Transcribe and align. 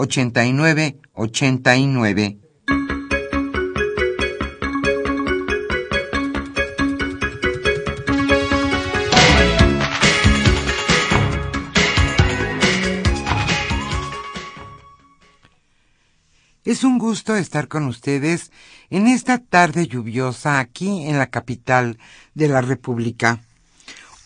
89 0.00 1.00
89. 1.14 2.38
Es 16.64 16.84
un 16.84 16.98
gusto 16.98 17.34
estar 17.34 17.66
con 17.66 17.86
ustedes 17.86 18.52
en 18.90 19.08
esta 19.08 19.38
tarde 19.38 19.88
lluviosa 19.88 20.60
aquí 20.60 21.08
en 21.08 21.18
la 21.18 21.26
capital 21.26 21.98
de 22.34 22.46
la 22.46 22.60
República. 22.60 23.40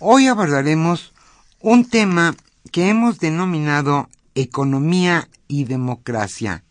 Hoy 0.00 0.26
abordaremos 0.26 1.14
un 1.60 1.88
tema 1.88 2.34
que 2.70 2.90
hemos 2.90 3.20
denominado 3.20 4.10
economía 4.34 5.28
y 5.48 5.64
democracia. 5.64 6.64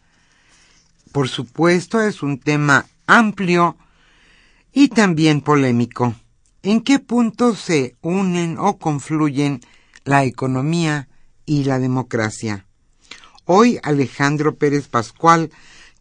Por 1.11 1.29
supuesto, 1.29 2.01
es 2.01 2.23
un 2.23 2.39
tema 2.39 2.85
amplio 3.07 3.75
y 4.73 4.87
también 4.87 5.41
polémico. 5.41 6.15
¿En 6.63 6.81
qué 6.81 6.99
punto 6.99 7.55
se 7.55 7.95
unen 8.01 8.57
o 8.59 8.77
confluyen 8.77 9.61
la 10.03 10.23
economía 10.23 11.09
y 11.45 11.63
la 11.63 11.79
democracia? 11.79 12.65
Hoy 13.45 13.79
Alejandro 13.83 14.55
Pérez 14.55 14.87
Pascual 14.87 15.51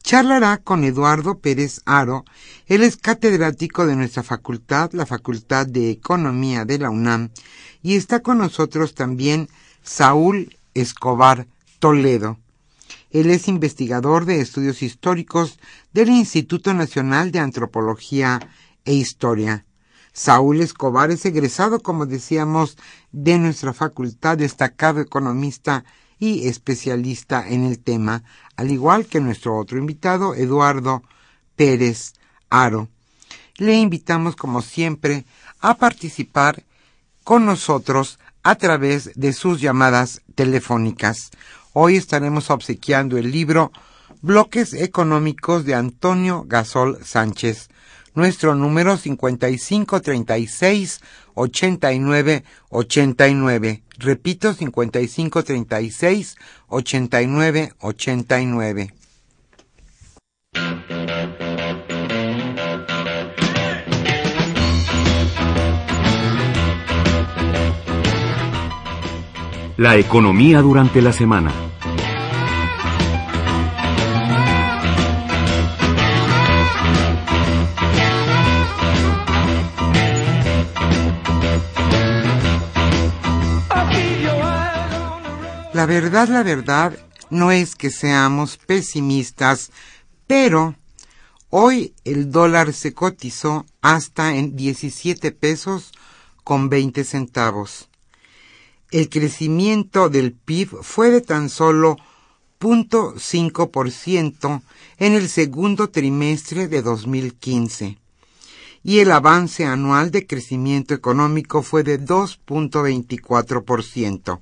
charlará 0.02 0.58
con 0.58 0.84
Eduardo 0.84 1.38
Pérez 1.38 1.80
Aro. 1.84 2.24
Él 2.66 2.82
es 2.82 2.96
catedrático 2.96 3.86
de 3.86 3.96
nuestra 3.96 4.22
facultad, 4.22 4.92
la 4.92 5.06
Facultad 5.06 5.66
de 5.66 5.90
Economía 5.90 6.64
de 6.64 6.78
la 6.78 6.90
UNAM, 6.90 7.30
y 7.82 7.96
está 7.96 8.20
con 8.20 8.38
nosotros 8.38 8.94
también 8.94 9.48
Saúl 9.82 10.56
Escobar 10.74 11.46
Toledo. 11.80 12.38
Él 13.10 13.30
es 13.30 13.48
investigador 13.48 14.24
de 14.24 14.40
estudios 14.40 14.82
históricos 14.82 15.58
del 15.92 16.10
Instituto 16.10 16.72
Nacional 16.74 17.32
de 17.32 17.40
Antropología 17.40 18.38
e 18.84 18.94
Historia. 18.94 19.64
Saúl 20.12 20.60
Escobar 20.60 21.10
es 21.10 21.24
egresado, 21.24 21.80
como 21.80 22.06
decíamos, 22.06 22.76
de 23.10 23.38
nuestra 23.38 23.72
facultad, 23.72 24.38
destacado 24.38 25.00
economista 25.00 25.84
y 26.18 26.46
especialista 26.48 27.48
en 27.48 27.64
el 27.64 27.78
tema, 27.78 28.22
al 28.56 28.70
igual 28.70 29.06
que 29.06 29.20
nuestro 29.20 29.56
otro 29.56 29.78
invitado, 29.78 30.34
Eduardo 30.34 31.02
Pérez 31.56 32.12
Aro. 32.50 32.88
Le 33.56 33.74
invitamos, 33.74 34.36
como 34.36 34.62
siempre, 34.62 35.24
a 35.60 35.74
participar 35.78 36.64
con 37.24 37.46
nosotros 37.46 38.18
a 38.42 38.54
través 38.56 39.12
de 39.14 39.32
sus 39.32 39.60
llamadas 39.60 40.22
telefónicas. 40.34 41.30
Hoy 41.72 41.96
estaremos 41.96 42.50
obsequiando 42.50 43.16
el 43.16 43.30
libro 43.30 43.70
Bloques 44.22 44.74
Económicos 44.74 45.64
de 45.64 45.76
Antonio 45.76 46.44
Gasol 46.48 46.98
Sánchez. 47.04 47.68
Nuestro 48.12 48.56
número 48.56 48.96
5536 48.96 51.00
89 51.34 52.42
89. 52.70 53.84
Repito, 53.98 54.52
5536 54.52 56.36
89 56.66 57.72
89. 57.78 58.94
La 69.80 69.96
economía 69.96 70.60
durante 70.60 71.00
la 71.00 71.10
semana. 71.10 71.50
La 85.72 85.86
verdad, 85.86 86.28
la 86.28 86.42
verdad, 86.42 86.92
no 87.30 87.50
es 87.50 87.74
que 87.74 87.88
seamos 87.88 88.58
pesimistas, 88.58 89.70
pero 90.26 90.74
hoy 91.48 91.94
el 92.04 92.30
dólar 92.30 92.74
se 92.74 92.92
cotizó 92.92 93.64
hasta 93.80 94.34
en 94.34 94.56
17 94.56 95.32
pesos 95.32 95.92
con 96.44 96.68
20 96.68 97.02
centavos 97.04 97.89
el 98.90 99.08
crecimiento 99.08 100.08
del 100.08 100.32
PIB 100.32 100.82
fue 100.82 101.10
de 101.10 101.20
tan 101.20 101.48
solo 101.48 101.96
0.5% 102.60 104.62
en 104.98 105.12
el 105.14 105.28
segundo 105.28 105.90
trimestre 105.90 106.66
de 106.68 106.82
2015 106.82 107.98
y 108.82 109.00
el 109.00 109.12
avance 109.12 109.64
anual 109.64 110.10
de 110.10 110.26
crecimiento 110.26 110.92
económico 110.94 111.62
fue 111.62 111.82
de 111.82 112.00
2.24%. 112.00 114.40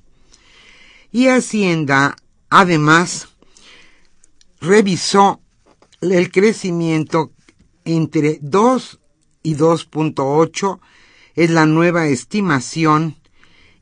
Y 1.11 1.27
Hacienda, 1.29 2.15
además, 2.51 3.29
revisó 4.61 5.41
el 6.01 6.31
crecimiento 6.31 7.33
entre 7.85 8.39
2 8.43 9.01
y 9.43 9.57
2.8 9.57 10.79
es 11.35 11.51
la 11.51 11.67
nueva 11.67 12.07
estimación 12.07 13.17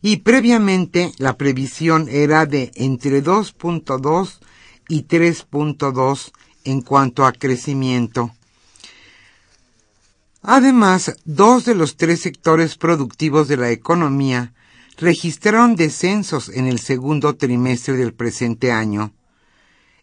y 0.07 0.17
previamente 0.19 1.13
la 1.19 1.37
previsión 1.37 2.09
era 2.09 2.47
de 2.47 2.71
entre 2.77 3.25
2.2 3.25 4.39
y 4.89 5.03
3.2 5.03 6.31
en 6.63 6.83
cuanto 6.83 7.27
a 7.27 7.33
crecimiento. 7.33 8.31
Además, 10.43 11.17
dos 11.25 11.65
de 11.65 11.75
los 11.75 11.97
tres 11.97 12.21
sectores 12.21 12.77
productivos 12.77 13.49
de 13.49 13.57
la 13.57 13.73
economía 13.73 14.53
registraron 14.97 15.75
descensos 15.75 16.51
en 16.51 16.69
el 16.69 16.79
segundo 16.79 17.35
trimestre 17.35 17.97
del 17.97 18.15
presente 18.15 18.71
año. 18.71 19.13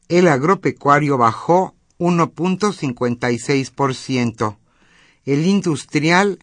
El 0.10 0.28
agropecuario 0.28 1.18
bajó 1.18 1.76
1.56%, 2.00 4.58
el 5.24 5.46
industrial 5.46 6.40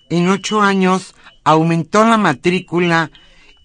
En 0.10 0.28
ocho 0.30 0.62
años, 0.62 1.16
aumentó 1.44 2.06
la 2.06 2.18
matrícula 2.18 3.12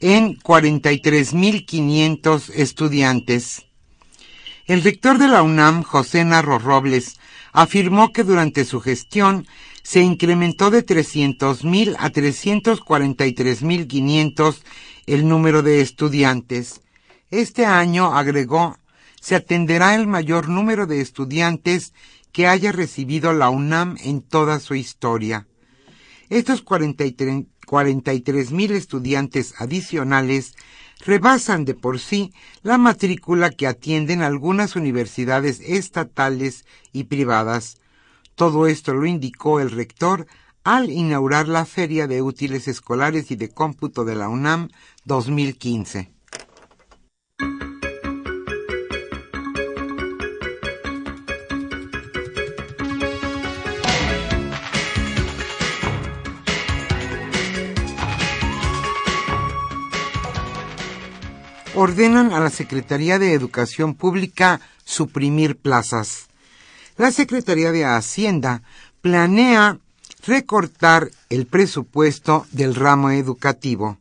en 0.00 0.36
43.500 0.36 2.50
estudiantes. 2.54 3.66
El 4.66 4.82
rector 4.82 5.18
de 5.18 5.28
la 5.28 5.42
UNAM, 5.42 5.82
José 5.82 6.24
Narro 6.24 6.58
Robles, 6.58 7.20
afirmó 7.52 8.12
que 8.12 8.24
durante 8.24 8.64
su 8.64 8.80
gestión 8.80 9.46
se 9.82 10.00
incrementó 10.00 10.70
de 10.70 10.84
300.000 10.84 11.96
a 11.98 12.10
343.500 12.10 14.56
el 15.06 15.26
número 15.26 15.62
de 15.62 15.80
estudiantes. 15.80 16.82
Este 17.30 17.64
año, 17.64 18.14
agregó, 18.14 18.76
se 19.20 19.34
atenderá 19.34 19.94
el 19.94 20.06
mayor 20.06 20.48
número 20.48 20.86
de 20.86 21.00
estudiantes 21.00 21.94
que 22.32 22.46
haya 22.46 22.72
recibido 22.72 23.32
la 23.32 23.48
UNAM 23.50 23.96
en 24.04 24.20
toda 24.20 24.60
su 24.60 24.74
historia. 24.74 25.46
Estos 26.28 26.60
43 26.60 27.46
mil 28.50 28.72
estudiantes 28.72 29.54
adicionales 29.58 30.54
rebasan 31.04 31.64
de 31.64 31.74
por 31.74 31.98
sí 31.98 32.32
la 32.62 32.78
matrícula 32.78 33.50
que 33.50 33.66
atienden 33.66 34.22
algunas 34.22 34.76
universidades 34.76 35.60
estatales 35.60 36.64
y 36.92 37.04
privadas. 37.04 37.78
Todo 38.34 38.66
esto 38.66 38.94
lo 38.94 39.06
indicó 39.06 39.60
el 39.60 39.70
rector 39.70 40.26
al 40.64 40.90
inaugurar 40.90 41.48
la 41.48 41.64
Feria 41.64 42.06
de 42.06 42.22
Útiles 42.22 42.68
Escolares 42.68 43.30
y 43.30 43.36
de 43.36 43.48
Cómputo 43.48 44.04
de 44.04 44.16
la 44.16 44.28
UNAM 44.28 44.68
2015. 45.04 46.17
Ordenan 61.78 62.32
a 62.32 62.40
la 62.40 62.50
Secretaría 62.50 63.20
de 63.20 63.34
Educación 63.34 63.94
Pública 63.94 64.60
suprimir 64.84 65.56
plazas. 65.56 66.26
La 66.96 67.12
Secretaría 67.12 67.70
de 67.70 67.84
Hacienda 67.84 68.62
planea 69.00 69.78
recortar 70.26 71.12
el 71.30 71.46
presupuesto 71.46 72.46
del 72.50 72.74
ramo 72.74 73.10
educativo. 73.10 73.96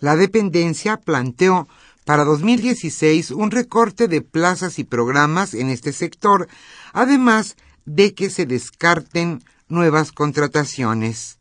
La 0.00 0.16
dependencia 0.16 0.96
planteó 0.96 1.68
para 2.04 2.24
2016 2.24 3.30
un 3.30 3.52
recorte 3.52 4.08
de 4.08 4.20
plazas 4.20 4.80
y 4.80 4.84
programas 4.84 5.54
en 5.54 5.70
este 5.70 5.92
sector, 5.92 6.48
además 6.92 7.54
de 7.84 8.12
que 8.14 8.28
se 8.28 8.44
descarten 8.44 9.44
nuevas 9.68 10.10
contrataciones. 10.10 11.38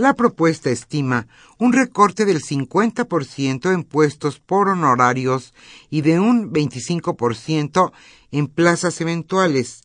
La 0.00 0.14
propuesta 0.14 0.70
estima 0.70 1.26
un 1.58 1.74
recorte 1.74 2.24
del 2.24 2.40
50% 2.40 3.70
en 3.70 3.84
puestos 3.84 4.40
por 4.40 4.70
honorarios 4.70 5.52
y 5.90 6.00
de 6.00 6.18
un 6.18 6.50
25% 6.50 7.92
en 8.30 8.46
plazas 8.46 8.98
eventuales. 9.02 9.82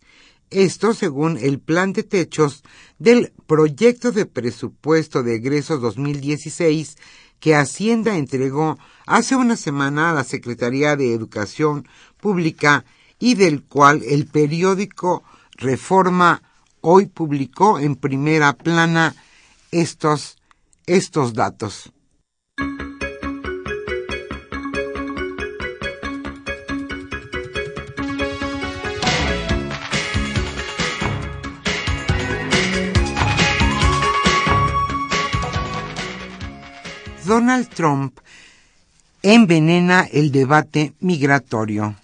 Esto 0.51 0.93
según 0.93 1.37
el 1.37 1.59
plan 1.59 1.91
de 1.91 2.03
techos 2.03 2.63
del 2.97 3.33
proyecto 3.45 4.13
de 4.13 4.25
presupuesto 4.25 5.21
de 5.21 5.35
egresos 5.35 5.81
2016 5.81 6.95
que 7.41 7.55
Hacienda 7.55 8.15
entregó 8.15 8.79
hace 9.05 9.35
una 9.35 9.57
semana 9.57 10.11
a 10.11 10.13
la 10.13 10.23
Secretaría 10.23 10.95
de 10.95 11.13
Educación 11.13 11.89
Pública 12.21 12.85
y 13.19 13.35
del 13.35 13.63
cual 13.63 14.01
el 14.07 14.27
periódico 14.27 15.25
Reforma 15.57 16.41
hoy 16.79 17.07
publicó 17.07 17.79
en 17.79 17.97
primera 17.97 18.53
plana 18.53 19.13
estos, 19.81 20.37
estos 20.85 21.33
datos. 21.33 21.91
Donald 37.25 37.67
Trump 37.69 38.19
envenena 39.23 40.07
el 40.09 40.31
debate 40.31 40.93
migratorio. 41.01 41.97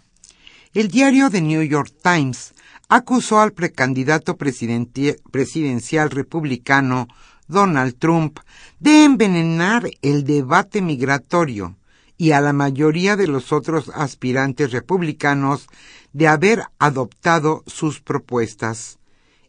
El 0.73 0.89
diario 0.89 1.29
The 1.29 1.41
New 1.41 1.61
York 1.61 1.93
Times 2.03 2.53
acusó 2.89 3.39
al 3.39 3.53
precandidato 3.53 4.35
presidencial 4.35 6.09
republicano 6.09 7.07
Donald 7.51 7.97
Trump 7.99 8.39
de 8.79 9.03
envenenar 9.03 9.89
el 10.01 10.23
debate 10.23 10.81
migratorio 10.81 11.77
y 12.17 12.31
a 12.31 12.41
la 12.41 12.53
mayoría 12.53 13.15
de 13.15 13.27
los 13.27 13.51
otros 13.51 13.91
aspirantes 13.93 14.71
republicanos 14.71 15.67
de 16.13 16.27
haber 16.27 16.63
adoptado 16.79 17.63
sus 17.67 17.99
propuestas. 17.99 18.99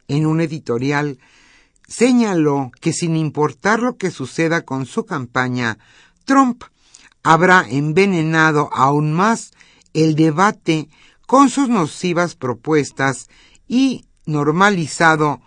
En 0.09 0.27
un 0.27 0.41
editorial, 0.41 1.19
señaló 1.87 2.73
que 2.81 2.93
sin 2.93 3.17
importar 3.17 3.81
lo 3.81 3.97
que 3.97 4.11
suceda 4.11 4.63
con 4.63 4.87
su 4.87 5.07
campaña, 5.07 5.79
Trump 6.25 6.65
habrá 7.23 7.65
envenenado 7.69 8.71
aún 8.73 9.13
más 9.13 9.53
el 9.93 10.15
debate 10.15 10.89
con 11.27 11.51
sus 11.51 11.69
nocivas 11.69 12.35
propuestas 12.35 13.29
y 13.69 14.07
normalizado 14.27 15.41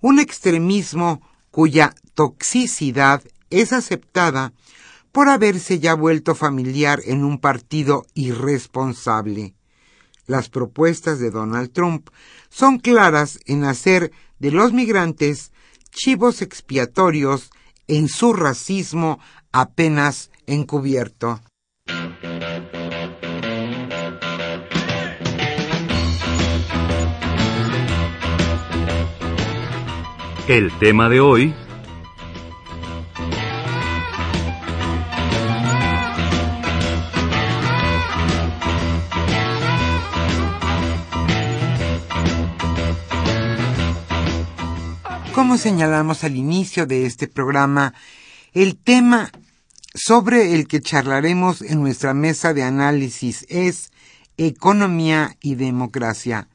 un 0.00 0.18
extremismo 0.18 1.22
cuya 1.52 1.94
toxicidad 2.14 3.22
es 3.50 3.72
aceptada 3.72 4.52
por 5.12 5.28
haberse 5.28 5.78
ya 5.78 5.94
vuelto 5.94 6.34
familiar 6.34 7.00
en 7.04 7.22
un 7.22 7.38
partido 7.38 8.06
irresponsable. 8.14 9.54
Las 10.26 10.48
propuestas 10.48 11.20
de 11.20 11.30
Donald 11.30 11.70
Trump 11.72 12.08
son 12.48 12.78
claras 12.78 13.38
en 13.46 13.64
hacer 13.64 14.10
de 14.38 14.50
los 14.50 14.72
migrantes 14.72 15.52
chivos 15.90 16.42
expiatorios 16.42 17.50
en 17.86 18.08
su 18.08 18.32
racismo 18.32 19.20
apenas 19.52 20.30
encubierto. 20.46 21.40
El 30.52 30.70
tema 30.78 31.08
de 31.08 31.18
hoy 31.18 31.54
Como 45.34 45.56
señalamos 45.56 46.22
al 46.22 46.36
inicio 46.36 46.84
de 46.84 47.06
este 47.06 47.28
programa, 47.28 47.94
el 48.52 48.76
tema 48.76 49.30
sobre 49.94 50.54
el 50.54 50.68
que 50.68 50.82
charlaremos 50.82 51.62
en 51.62 51.80
nuestra 51.80 52.12
mesa 52.12 52.52
de 52.52 52.62
análisis 52.62 53.46
es 53.48 53.90
economía 54.36 55.34
y 55.40 55.54
democracia. 55.54 56.48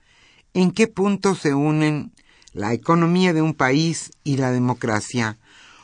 ¿En 0.54 0.70
qué 0.70 0.86
punto 0.86 1.34
se 1.34 1.56
unen 1.56 2.12
la 2.58 2.74
economía 2.74 3.34
de 3.34 3.42
un 3.42 3.54
país 3.54 4.12
y 4.24 4.38
la 4.38 4.52
democracia? 4.52 5.38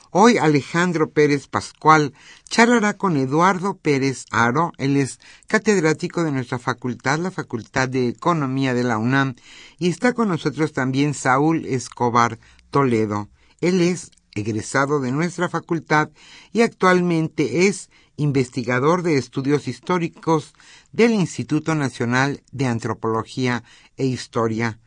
Hoy 0.09 0.37
Alejandro 0.37 1.11
Pérez 1.11 1.47
Pascual 1.47 2.13
charlará 2.49 2.93
con 2.97 3.15
Eduardo 3.15 3.77
Pérez 3.77 4.25
Aro, 4.31 4.73
él 4.77 4.97
es 4.97 5.19
catedrático 5.47 6.23
de 6.23 6.31
nuestra 6.31 6.59
facultad, 6.59 7.19
la 7.19 7.31
Facultad 7.31 7.89
de 7.89 8.07
Economía 8.09 8.73
de 8.73 8.83
la 8.83 8.97
UNAM, 8.97 9.35
y 9.79 9.89
está 9.89 10.13
con 10.13 10.27
nosotros 10.27 10.73
también 10.73 11.13
Saúl 11.13 11.65
Escobar 11.65 12.39
Toledo. 12.69 13.29
Él 13.61 13.81
es 13.81 14.11
egresado 14.35 14.99
de 14.99 15.11
nuestra 15.11 15.49
facultad 15.49 16.09
y 16.51 16.61
actualmente 16.61 17.67
es 17.67 17.89
investigador 18.15 19.03
de 19.03 19.17
estudios 19.17 19.67
históricos 19.67 20.53
del 20.91 21.11
Instituto 21.11 21.75
Nacional 21.75 22.41
de 22.51 22.65
Antropología 22.65 23.63
e 23.95 24.05
Historia. 24.05 24.79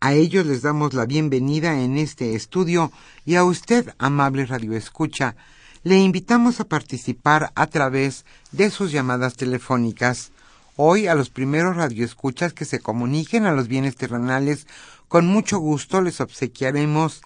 A 0.00 0.14
ellos 0.14 0.46
les 0.46 0.62
damos 0.62 0.94
la 0.94 1.06
bienvenida 1.06 1.80
en 1.80 1.98
este 1.98 2.36
estudio 2.36 2.92
y 3.24 3.34
a 3.34 3.42
usted, 3.42 3.92
amable 3.98 4.46
radioescucha, 4.46 5.34
le 5.82 5.98
invitamos 5.98 6.60
a 6.60 6.68
participar 6.68 7.50
a 7.56 7.66
través 7.66 8.24
de 8.52 8.70
sus 8.70 8.92
llamadas 8.92 9.34
telefónicas. 9.34 10.30
Hoy 10.76 11.08
a 11.08 11.16
los 11.16 11.30
primeros 11.30 11.74
radioescuchas 11.74 12.52
que 12.52 12.64
se 12.64 12.78
comuniquen 12.78 13.44
a 13.44 13.50
los 13.50 13.66
bienes 13.66 13.96
terrenales 13.96 14.68
con 15.08 15.26
mucho 15.26 15.58
gusto 15.58 16.00
les 16.00 16.20
obsequiaremos 16.20 17.22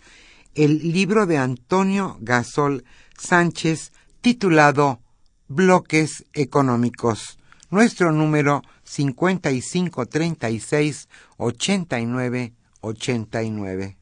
el 0.55 0.93
libro 0.93 1.27
de 1.27 1.37
Antonio 1.37 2.17
Gasol 2.23 2.85
Sánchez 3.19 3.93
titulado 4.23 4.99
Bloques 5.47 6.25
Económicos. 6.33 7.39
Nuestro 7.69 8.13
número 8.13 8.63
5536 8.85 11.11
89 11.37 12.55
89. 12.83 14.02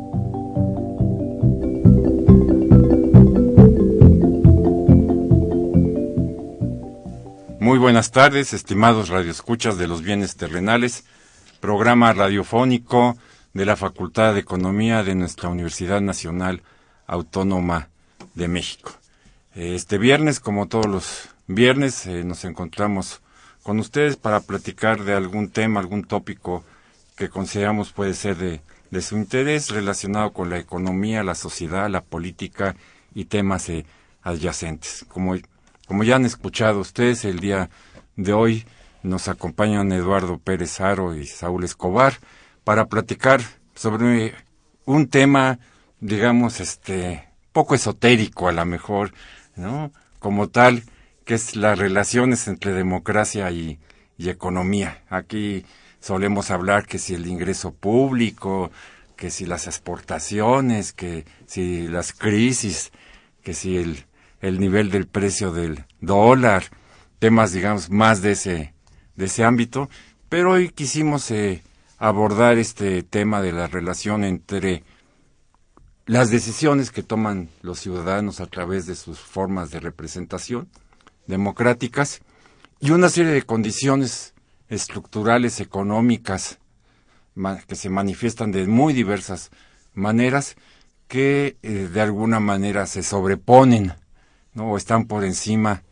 Muy 7.61 7.77
buenas 7.77 8.09
tardes, 8.09 8.53
estimados 8.53 9.09
radioescuchas 9.09 9.77
de 9.77 9.87
los 9.87 10.01
bienes 10.01 10.35
terrenales, 10.35 11.03
programa 11.59 12.11
radiofónico 12.11 13.19
de 13.53 13.67
la 13.67 13.75
Facultad 13.75 14.33
de 14.33 14.39
Economía 14.39 15.03
de 15.03 15.13
nuestra 15.13 15.47
Universidad 15.49 16.01
Nacional 16.01 16.63
Autónoma 17.05 17.89
de 18.33 18.47
México. 18.47 18.93
Este 19.53 19.99
viernes, 19.99 20.39
como 20.39 20.69
todos 20.69 20.87
los 20.87 21.29
viernes, 21.45 22.07
eh, 22.07 22.23
nos 22.23 22.45
encontramos 22.45 23.21
con 23.61 23.77
ustedes 23.77 24.15
para 24.15 24.39
platicar 24.39 25.03
de 25.03 25.13
algún 25.13 25.51
tema, 25.51 25.81
algún 25.81 26.03
tópico 26.03 26.63
que 27.15 27.29
consideramos 27.29 27.91
puede 27.91 28.15
ser 28.15 28.37
de, 28.37 28.61
de 28.89 29.01
su 29.03 29.17
interés 29.17 29.69
relacionado 29.69 30.33
con 30.33 30.49
la 30.49 30.57
economía, 30.57 31.23
la 31.23 31.35
sociedad, 31.35 31.91
la 31.91 32.01
política 32.01 32.75
y 33.13 33.25
temas 33.25 33.69
eh, 33.69 33.85
adyacentes. 34.23 35.05
Como 35.07 35.35
como 35.91 36.05
ya 36.05 36.15
han 36.15 36.23
escuchado 36.23 36.79
ustedes, 36.79 37.25
el 37.25 37.41
día 37.41 37.69
de 38.15 38.31
hoy 38.31 38.65
nos 39.03 39.27
acompañan 39.27 39.91
Eduardo 39.91 40.37
Pérez 40.37 40.79
Aro 40.79 41.13
y 41.17 41.27
Saúl 41.27 41.65
Escobar 41.65 42.13
para 42.63 42.85
platicar 42.85 43.41
sobre 43.75 44.33
un 44.85 45.09
tema, 45.09 45.59
digamos, 45.99 46.61
este, 46.61 47.27
poco 47.51 47.75
esotérico 47.75 48.47
a 48.47 48.53
lo 48.53 48.63
mejor, 48.63 49.11
¿no? 49.57 49.91
Como 50.19 50.47
tal, 50.47 50.85
que 51.25 51.33
es 51.33 51.57
las 51.57 51.77
relaciones 51.77 52.47
entre 52.47 52.71
democracia 52.71 53.51
y, 53.51 53.77
y 54.17 54.29
economía. 54.29 55.03
Aquí 55.09 55.65
solemos 55.99 56.51
hablar 56.51 56.85
que 56.85 56.99
si 56.99 57.15
el 57.15 57.27
ingreso 57.27 57.73
público, 57.73 58.71
que 59.17 59.29
si 59.29 59.45
las 59.45 59.67
exportaciones, 59.67 60.93
que 60.93 61.25
si 61.47 61.85
las 61.89 62.13
crisis, 62.13 62.93
que 63.43 63.53
si 63.53 63.75
el 63.75 64.05
el 64.41 64.59
nivel 64.59 64.89
del 64.91 65.07
precio 65.07 65.51
del 65.51 65.85
dólar, 66.01 66.63
temas, 67.19 67.53
digamos, 67.53 67.89
más 67.89 68.21
de 68.21 68.31
ese, 68.31 68.73
de 69.15 69.25
ese 69.25 69.43
ámbito, 69.43 69.89
pero 70.29 70.51
hoy 70.51 70.69
quisimos 70.69 71.29
eh, 71.31 71.63
abordar 71.97 72.57
este 72.57 73.03
tema 73.03 73.41
de 73.41 73.51
la 73.51 73.67
relación 73.67 74.23
entre 74.23 74.83
las 76.07 76.31
decisiones 76.31 76.91
que 76.91 77.03
toman 77.03 77.49
los 77.61 77.79
ciudadanos 77.79 78.41
a 78.41 78.47
través 78.47 78.87
de 78.87 78.95
sus 78.95 79.19
formas 79.19 79.69
de 79.69 79.79
representación 79.79 80.67
democráticas 81.27 82.21
y 82.79 82.91
una 82.91 83.09
serie 83.09 83.31
de 83.31 83.43
condiciones 83.43 84.33
estructurales 84.67 85.59
económicas 85.59 86.57
que 87.67 87.75
se 87.75 87.89
manifiestan 87.89 88.51
de 88.51 88.65
muy 88.67 88.93
diversas 88.93 89.51
maneras 89.93 90.55
que 91.07 91.57
eh, 91.61 91.89
de 91.93 92.01
alguna 92.01 92.39
manera 92.39 92.87
se 92.87 93.03
sobreponen 93.03 93.93
O 94.55 94.77
están 94.77 95.05
por 95.05 95.23
encima, 95.23 95.83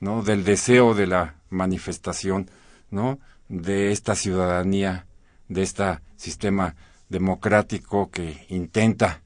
¿no? 0.00 0.22
Del 0.22 0.44
deseo 0.44 0.94
de 0.94 1.06
la 1.06 1.36
manifestación, 1.48 2.50
¿no? 2.90 3.18
De 3.48 3.92
esta 3.92 4.14
ciudadanía, 4.14 5.06
de 5.48 5.62
este 5.62 6.00
sistema 6.16 6.74
democrático 7.08 8.10
que 8.10 8.46
intenta, 8.48 9.22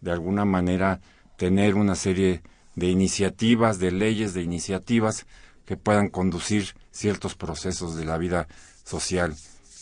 de 0.00 0.10
alguna 0.10 0.44
manera, 0.44 1.00
tener 1.36 1.74
una 1.74 1.94
serie 1.94 2.42
de 2.74 2.88
iniciativas, 2.88 3.78
de 3.78 3.92
leyes, 3.92 4.34
de 4.34 4.42
iniciativas 4.42 5.26
que 5.64 5.76
puedan 5.76 6.08
conducir 6.08 6.74
ciertos 6.90 7.34
procesos 7.34 7.96
de 7.96 8.04
la 8.04 8.18
vida 8.18 8.48
social 8.84 9.34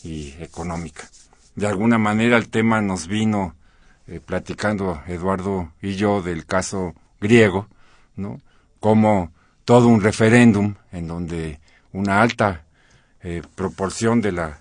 y 0.02 0.34
económica. 0.40 1.08
De 1.54 1.66
alguna 1.66 1.98
manera 1.98 2.36
el 2.36 2.48
tema 2.48 2.80
nos 2.80 3.08
vino 3.08 3.56
eh, 4.06 4.20
platicando 4.20 5.02
Eduardo 5.06 5.72
y 5.82 5.94
yo 5.94 6.22
del 6.22 6.46
caso 6.46 6.94
griego, 7.20 7.68
¿no? 8.18 8.40
Como 8.80 9.32
todo 9.64 9.88
un 9.88 10.02
referéndum 10.02 10.74
en 10.92 11.08
donde 11.08 11.60
una 11.92 12.20
alta 12.20 12.64
eh, 13.22 13.42
proporción 13.54 14.20
de 14.20 14.32
la 14.32 14.60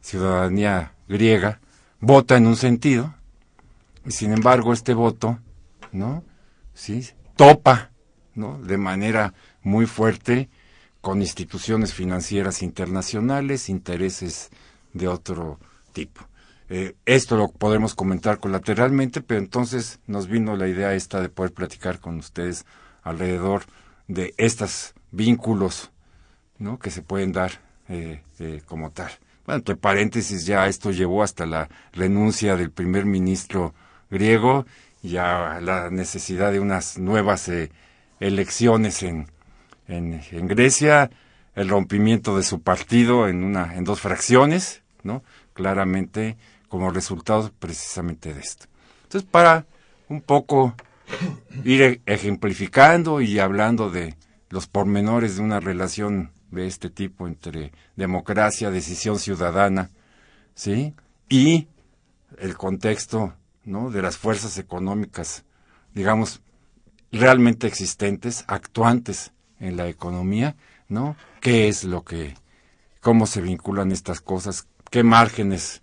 ciudadanía 0.00 0.92
griega 1.08 1.60
vota 2.00 2.36
en 2.36 2.46
un 2.46 2.56
sentido 2.56 3.14
y 4.04 4.10
sin 4.12 4.32
embargo 4.32 4.72
este 4.72 4.94
voto, 4.94 5.38
¿no? 5.92 6.22
Sí, 6.74 7.06
topa, 7.36 7.90
¿no? 8.34 8.58
De 8.62 8.76
manera 8.76 9.34
muy 9.62 9.86
fuerte 9.86 10.48
con 11.00 11.22
instituciones 11.22 11.94
financieras 11.94 12.62
internacionales, 12.62 13.68
intereses 13.68 14.50
de 14.92 15.08
otro 15.08 15.58
tipo. 15.92 16.22
Eh, 16.68 16.94
esto 17.04 17.36
lo 17.36 17.48
podemos 17.48 17.94
comentar 17.94 18.40
colateralmente, 18.40 19.20
pero 19.20 19.38
entonces 19.38 20.00
nos 20.06 20.26
vino 20.26 20.56
la 20.56 20.66
idea 20.66 20.94
esta 20.94 21.20
de 21.20 21.28
poder 21.28 21.52
platicar 21.52 22.00
con 22.00 22.16
ustedes 22.16 22.66
alrededor 23.06 23.62
de 24.08 24.34
estos 24.36 24.94
vínculos 25.12 25.90
¿no? 26.58 26.78
que 26.78 26.90
se 26.90 27.02
pueden 27.02 27.32
dar 27.32 27.52
eh, 27.88 28.20
eh, 28.40 28.62
como 28.66 28.90
tal. 28.90 29.10
Bueno, 29.46 29.58
entre 29.58 29.76
paréntesis, 29.76 30.44
ya 30.44 30.66
esto 30.66 30.90
llevó 30.90 31.22
hasta 31.22 31.46
la 31.46 31.68
renuncia 31.92 32.56
del 32.56 32.72
primer 32.72 33.06
ministro 33.06 33.74
griego 34.10 34.66
y 35.02 35.18
a 35.18 35.60
la 35.60 35.88
necesidad 35.90 36.50
de 36.50 36.58
unas 36.58 36.98
nuevas 36.98 37.48
eh, 37.48 37.70
elecciones 38.18 39.04
en, 39.04 39.28
en, 39.86 40.20
en, 40.32 40.48
Grecia, 40.48 41.10
el 41.54 41.68
rompimiento 41.68 42.36
de 42.36 42.42
su 42.42 42.60
partido 42.60 43.28
en, 43.28 43.44
una, 43.44 43.76
en 43.76 43.84
dos 43.84 44.00
fracciones, 44.00 44.82
¿no? 45.04 45.22
claramente 45.52 46.36
como 46.68 46.90
resultado 46.90 47.52
precisamente 47.60 48.34
de 48.34 48.40
esto. 48.40 48.66
Entonces, 49.04 49.30
para 49.30 49.64
un 50.08 50.20
poco 50.22 50.74
ir 51.64 52.02
ejemplificando 52.06 53.20
y 53.20 53.38
hablando 53.38 53.90
de 53.90 54.16
los 54.50 54.66
pormenores 54.66 55.36
de 55.36 55.42
una 55.42 55.60
relación 55.60 56.32
de 56.50 56.66
este 56.66 56.90
tipo 56.90 57.26
entre 57.26 57.72
democracia, 57.96 58.70
decisión 58.70 59.18
ciudadana, 59.18 59.90
¿sí? 60.54 60.94
Y 61.28 61.68
el 62.38 62.56
contexto, 62.56 63.34
¿no? 63.64 63.90
De 63.90 64.02
las 64.02 64.16
fuerzas 64.16 64.58
económicas, 64.58 65.44
digamos, 65.94 66.40
realmente 67.12 67.66
existentes, 67.66 68.44
actuantes 68.46 69.32
en 69.58 69.76
la 69.76 69.88
economía, 69.88 70.56
¿no? 70.88 71.16
¿Qué 71.40 71.68
es 71.68 71.84
lo 71.84 72.04
que, 72.04 72.34
cómo 73.00 73.26
se 73.26 73.40
vinculan 73.40 73.92
estas 73.92 74.20
cosas? 74.20 74.66
¿Qué 74.90 75.02
márgenes, 75.02 75.82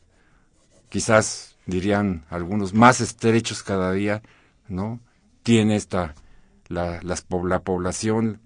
quizás 0.90 1.58
dirían 1.66 2.26
algunos, 2.30 2.74
más 2.74 3.02
estrechos 3.02 3.64
cada 3.64 3.92
día, 3.94 4.22
¿no? 4.68 5.00
Tiene 5.44 5.76
esta 5.76 6.16
la, 6.68 7.00
la 7.04 7.60
población, 7.60 8.40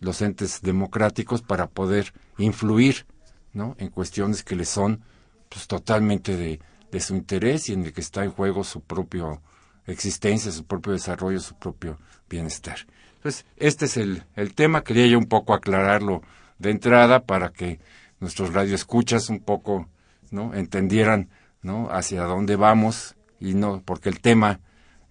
los 0.00 0.20
entes 0.22 0.62
democráticos 0.62 1.42
para 1.42 1.68
poder 1.68 2.12
influir 2.38 3.06
¿no? 3.52 3.76
en 3.78 3.90
cuestiones 3.90 4.42
que 4.42 4.56
le 4.56 4.64
son 4.64 5.02
pues, 5.48 5.66
totalmente 5.68 6.36
de, 6.36 6.60
de 6.90 7.00
su 7.00 7.14
interés 7.14 7.68
y 7.68 7.74
en 7.74 7.84
el 7.84 7.92
que 7.92 8.00
está 8.00 8.24
en 8.24 8.32
juego 8.32 8.64
su 8.64 8.80
propia 8.80 9.40
existencia, 9.86 10.50
su 10.50 10.64
propio 10.64 10.92
desarrollo, 10.92 11.40
su 11.40 11.54
propio 11.54 11.98
bienestar. 12.28 12.78
Entonces, 13.16 13.46
este 13.56 13.84
es 13.84 13.96
el, 13.96 14.24
el 14.34 14.54
tema, 14.54 14.82
quería 14.82 15.06
yo 15.06 15.18
un 15.18 15.26
poco 15.26 15.54
aclararlo 15.54 16.22
de 16.58 16.70
entrada 16.70 17.24
para 17.24 17.50
que 17.50 17.78
nuestros 18.18 18.52
radioescuchas 18.52 19.28
un 19.28 19.40
poco 19.40 19.88
no 20.30 20.54
entendieran 20.54 21.28
no 21.60 21.88
hacia 21.90 22.24
dónde 22.24 22.56
vamos 22.56 23.14
y 23.38 23.54
no 23.54 23.82
porque 23.84 24.08
el 24.08 24.20
tema 24.20 24.60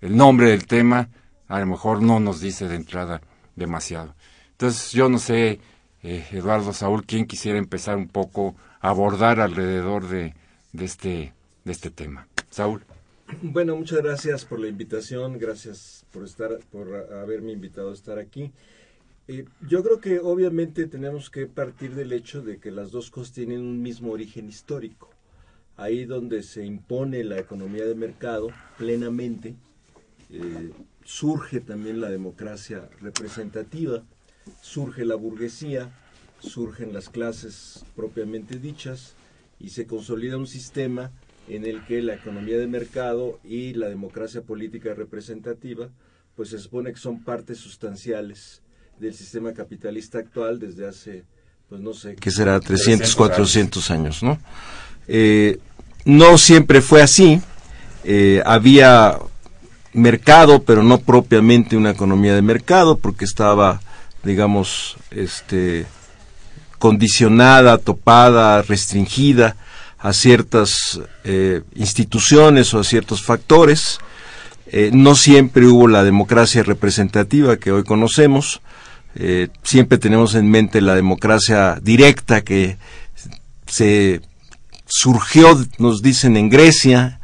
el 0.01 0.17
nombre 0.17 0.49
del 0.49 0.65
tema 0.65 1.09
a 1.47 1.59
lo 1.59 1.65
mejor 1.65 2.01
no 2.01 2.19
nos 2.19 2.39
dice 2.39 2.67
de 2.67 2.75
entrada 2.75 3.21
demasiado. 3.55 4.15
Entonces, 4.51 4.91
yo 4.91 5.09
no 5.09 5.17
sé, 5.17 5.59
eh, 6.03 6.25
Eduardo 6.31 6.71
Saúl, 6.73 7.05
quién 7.05 7.25
quisiera 7.25 7.57
empezar 7.57 7.97
un 7.97 8.07
poco 8.07 8.55
a 8.79 8.89
abordar 8.89 9.39
alrededor 9.39 10.07
de, 10.07 10.33
de, 10.71 10.85
este, 10.85 11.33
de 11.65 11.71
este 11.71 11.89
tema. 11.89 12.27
Saúl. 12.49 12.83
Bueno, 13.41 13.75
muchas 13.75 14.01
gracias 14.01 14.45
por 14.45 14.59
la 14.59 14.67
invitación, 14.67 15.37
gracias 15.39 16.05
por 16.11 16.23
estar, 16.23 16.59
por 16.71 16.93
haberme 17.13 17.51
invitado 17.51 17.91
a 17.91 17.93
estar 17.93 18.19
aquí. 18.19 18.51
Eh, 19.27 19.45
yo 19.67 19.83
creo 19.83 19.99
que 19.99 20.19
obviamente 20.19 20.87
tenemos 20.87 21.29
que 21.29 21.47
partir 21.47 21.95
del 21.95 22.11
hecho 22.11 22.41
de 22.41 22.59
que 22.59 22.71
las 22.71 22.91
dos 22.91 23.09
cosas 23.09 23.33
tienen 23.33 23.61
un 23.61 23.81
mismo 23.81 24.11
origen 24.11 24.49
histórico. 24.49 25.09
Ahí 25.77 26.05
donde 26.05 26.43
se 26.43 26.65
impone 26.65 27.23
la 27.23 27.39
economía 27.39 27.85
de 27.85 27.95
mercado 27.95 28.49
plenamente, 28.77 29.55
eh, 30.31 30.71
surge 31.03 31.59
también 31.59 32.01
la 32.01 32.09
democracia 32.09 32.89
representativa, 33.01 34.03
surge 34.61 35.05
la 35.05 35.15
burguesía 35.15 35.91
surgen 36.41 36.93
las 36.93 37.09
clases 37.09 37.85
propiamente 37.95 38.57
dichas 38.57 39.13
y 39.59 39.69
se 39.69 39.85
consolida 39.85 40.37
un 40.37 40.47
sistema 40.47 41.11
en 41.47 41.65
el 41.65 41.85
que 41.85 42.01
la 42.01 42.15
economía 42.15 42.57
de 42.57 42.67
mercado 42.67 43.39
y 43.43 43.73
la 43.73 43.89
democracia 43.89 44.41
política 44.41 44.93
representativa 44.93 45.89
pues 46.35 46.49
se 46.49 46.59
supone 46.59 46.91
que 46.91 46.99
son 46.99 47.23
partes 47.23 47.59
sustanciales 47.59 48.61
del 48.99 49.13
sistema 49.13 49.53
capitalista 49.53 50.19
actual 50.19 50.59
desde 50.59 50.87
hace 50.87 51.23
pues 51.69 51.81
no 51.81 51.93
sé 51.93 52.15
que 52.15 52.31
será 52.31 52.59
300, 52.59 53.15
400 53.15 53.91
años, 53.91 54.23
¿no? 54.23 54.39
Eh, 55.07 55.59
no 56.05 56.37
siempre 56.37 56.81
fue 56.81 57.01
así 57.01 57.41
eh, 58.03 58.41
había 58.45 59.17
mercado 59.93 60.63
pero 60.63 60.83
no 60.83 60.99
propiamente 60.99 61.75
una 61.77 61.91
economía 61.91 62.33
de 62.33 62.41
mercado 62.41 62.97
porque 62.97 63.25
estaba 63.25 63.81
digamos 64.23 64.97
este 65.11 65.85
condicionada, 66.81 67.77
topada, 67.77 68.63
restringida 68.63 69.55
a 69.99 70.13
ciertas 70.13 70.99
eh, 71.23 71.61
instituciones 71.75 72.73
o 72.73 72.79
a 72.79 72.83
ciertos 72.83 73.21
factores. 73.21 73.99
Eh, 74.65 74.89
no 74.91 75.13
siempre 75.13 75.67
hubo 75.67 75.87
la 75.87 76.03
democracia 76.03 76.63
representativa 76.63 77.57
que 77.57 77.71
hoy 77.71 77.83
conocemos. 77.83 78.61
Eh, 79.13 79.49
siempre 79.61 79.99
tenemos 79.99 80.33
en 80.33 80.49
mente 80.49 80.81
la 80.81 80.95
democracia 80.95 81.77
directa 81.81 82.41
que 82.41 82.77
se 83.67 84.21
surgió, 84.87 85.63
nos 85.77 86.01
dicen, 86.01 86.35
en 86.35 86.49
Grecia, 86.49 87.20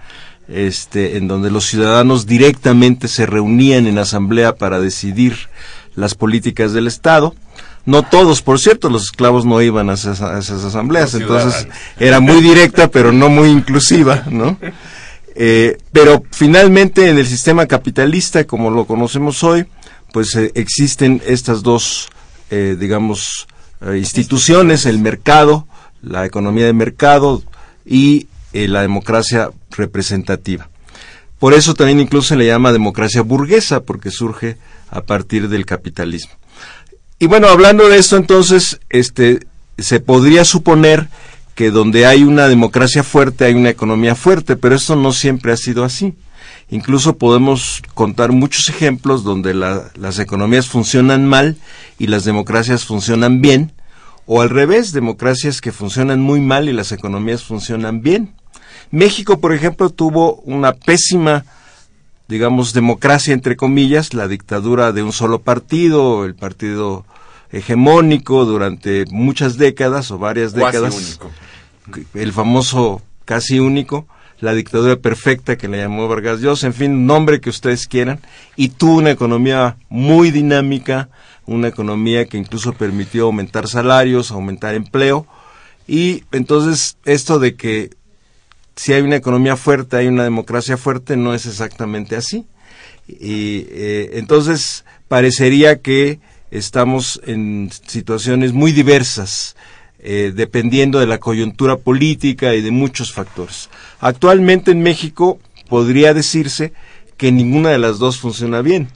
este, 0.47 1.17
en 1.17 1.27
donde 1.27 1.51
los 1.51 1.65
ciudadanos 1.65 2.25
directamente 2.25 3.07
se 3.07 3.25
reunían 3.25 3.87
en 3.87 3.97
asamblea 3.97 4.55
para 4.55 4.79
decidir 4.79 5.35
las 5.95 6.15
políticas 6.15 6.73
del 6.73 6.87
Estado. 6.87 7.35
No 7.85 8.03
todos, 8.03 8.41
por 8.41 8.59
cierto, 8.59 8.89
los 8.89 9.03
esclavos 9.03 9.45
no 9.45 9.61
iban 9.61 9.89
a 9.89 9.93
esas, 9.93 10.21
asambleas, 10.21 11.13
entonces 11.13 11.67
era 11.99 12.19
muy 12.19 12.41
directa, 12.41 12.89
pero 12.89 13.13
no 13.13 13.29
muy 13.29 13.49
inclusiva, 13.49 14.25
¿no? 14.29 14.57
Eh, 15.39 15.77
pero 15.91 16.23
finalmente 16.31 17.09
en 17.09 17.17
el 17.17 17.27
sistema 17.27 17.67
capitalista, 17.67 18.45
como 18.45 18.71
lo 18.71 18.85
conocemos 18.85 19.43
hoy, 19.43 19.67
pues 20.11 20.35
eh, 20.35 20.51
existen 20.55 21.21
estas 21.27 21.61
dos, 21.61 22.09
eh, 22.49 22.75
digamos, 22.77 23.47
instituciones, 23.95 24.87
el 24.87 24.97
mercado, 24.97 25.67
la 26.01 26.25
economía 26.25 26.65
de 26.65 26.73
mercado 26.73 27.43
y 27.85 28.27
la 28.65 28.81
democracia 28.81 29.51
representativa. 29.71 30.69
Por 31.37 31.53
eso 31.53 31.75
también 31.75 31.99
incluso 31.99 32.29
se 32.29 32.35
le 32.35 32.47
llama 32.47 32.71
democracia 32.71 33.21
burguesa, 33.21 33.81
porque 33.81 34.09
surge 34.09 34.57
a 34.89 35.01
partir 35.01 35.49
del 35.49 35.65
capitalismo. 35.65 36.33
Y 37.19 37.27
bueno, 37.27 37.47
hablando 37.47 37.87
de 37.89 37.97
esto, 37.97 38.17
entonces, 38.17 38.79
este, 38.89 39.45
se 39.77 39.99
podría 39.99 40.45
suponer 40.45 41.07
que 41.55 41.71
donde 41.71 42.05
hay 42.05 42.23
una 42.23 42.47
democracia 42.47 43.03
fuerte 43.03 43.45
hay 43.45 43.55
una 43.55 43.69
economía 43.69 44.13
fuerte, 44.15 44.55
pero 44.55 44.75
esto 44.75 44.95
no 44.95 45.11
siempre 45.11 45.51
ha 45.51 45.57
sido 45.57 45.83
así. 45.83 46.13
Incluso 46.69 47.17
podemos 47.17 47.81
contar 47.93 48.31
muchos 48.31 48.69
ejemplos 48.69 49.23
donde 49.23 49.53
las 49.53 50.19
economías 50.19 50.67
funcionan 50.67 51.25
mal 51.25 51.57
y 51.97 52.07
las 52.07 52.25
democracias 52.25 52.85
funcionan 52.85 53.41
bien, 53.41 53.71
o 54.27 54.41
al 54.41 54.49
revés, 54.49 54.91
democracias 54.91 55.61
que 55.61 55.71
funcionan 55.71 56.19
muy 56.19 56.41
mal 56.41 56.67
y 56.67 56.73
las 56.73 56.91
economías 56.91 57.43
funcionan 57.43 58.01
bien. 58.01 58.35
México, 58.91 59.39
por 59.39 59.53
ejemplo, 59.53 59.89
tuvo 59.89 60.35
una 60.45 60.73
pésima 60.73 61.45
digamos, 62.27 62.73
democracia, 62.73 63.33
entre 63.33 63.55
comillas, 63.55 64.13
la 64.13 64.27
dictadura 64.27 64.91
de 64.91 65.03
un 65.03 65.13
solo 65.13 65.41
partido, 65.41 66.25
el 66.25 66.35
partido 66.35 67.05
hegemónico 67.51 68.45
durante 68.45 69.05
muchas 69.09 69.57
décadas 69.57 70.11
o 70.11 70.17
varias 70.17 70.53
décadas. 70.53 70.95
Único. 70.95 71.31
El 72.13 72.33
famoso 72.33 73.01
casi 73.23 73.59
único, 73.59 74.07
la 74.41 74.53
dictadura 74.53 74.97
perfecta 74.97 75.57
que 75.57 75.69
le 75.69 75.77
llamó 75.77 76.07
Vargas 76.09 76.41
Llosa, 76.41 76.67
en 76.67 76.73
fin, 76.73 77.05
nombre 77.05 77.39
que 77.39 77.49
ustedes 77.49 77.87
quieran, 77.87 78.19
y 78.57 78.69
tuvo 78.69 78.97
una 78.97 79.11
economía 79.11 79.77
muy 79.87 80.31
dinámica, 80.31 81.09
una 81.45 81.69
economía 81.69 82.25
que 82.25 82.37
incluso 82.37 82.73
permitió 82.73 83.25
aumentar 83.25 83.69
salarios, 83.69 84.31
aumentar 84.31 84.75
empleo, 84.75 85.25
y 85.87 86.25
entonces 86.33 86.97
esto 87.05 87.39
de 87.39 87.55
que 87.55 87.91
si 88.77 88.93
hay 88.93 89.01
una 89.01 89.15
economía 89.17 89.57
fuerte, 89.57 89.97
hay 89.97 90.07
una 90.07 90.23
democracia 90.23 90.77
fuerte, 90.77 91.17
no 91.17 91.33
es 91.33 91.45
exactamente 91.45 92.15
así. 92.15 92.45
Y 93.07 93.65
eh, 93.69 94.11
entonces 94.13 94.85
parecería 95.07 95.81
que 95.81 96.19
estamos 96.51 97.19
en 97.25 97.69
situaciones 97.87 98.53
muy 98.53 98.71
diversas, 98.71 99.55
eh, 99.99 100.31
dependiendo 100.33 100.99
de 100.99 101.07
la 101.07 101.17
coyuntura 101.17 101.77
política 101.77 102.53
y 102.53 102.61
de 102.61 102.71
muchos 102.71 103.11
factores. 103.11 103.69
Actualmente 103.99 104.71
en 104.71 104.83
México 104.83 105.39
podría 105.67 106.13
decirse 106.13 106.71
que 107.17 107.31
ninguna 107.31 107.69
de 107.69 107.79
las 107.79 107.97
dos 107.97 108.19
funciona 108.19 108.61
bien, 108.61 108.89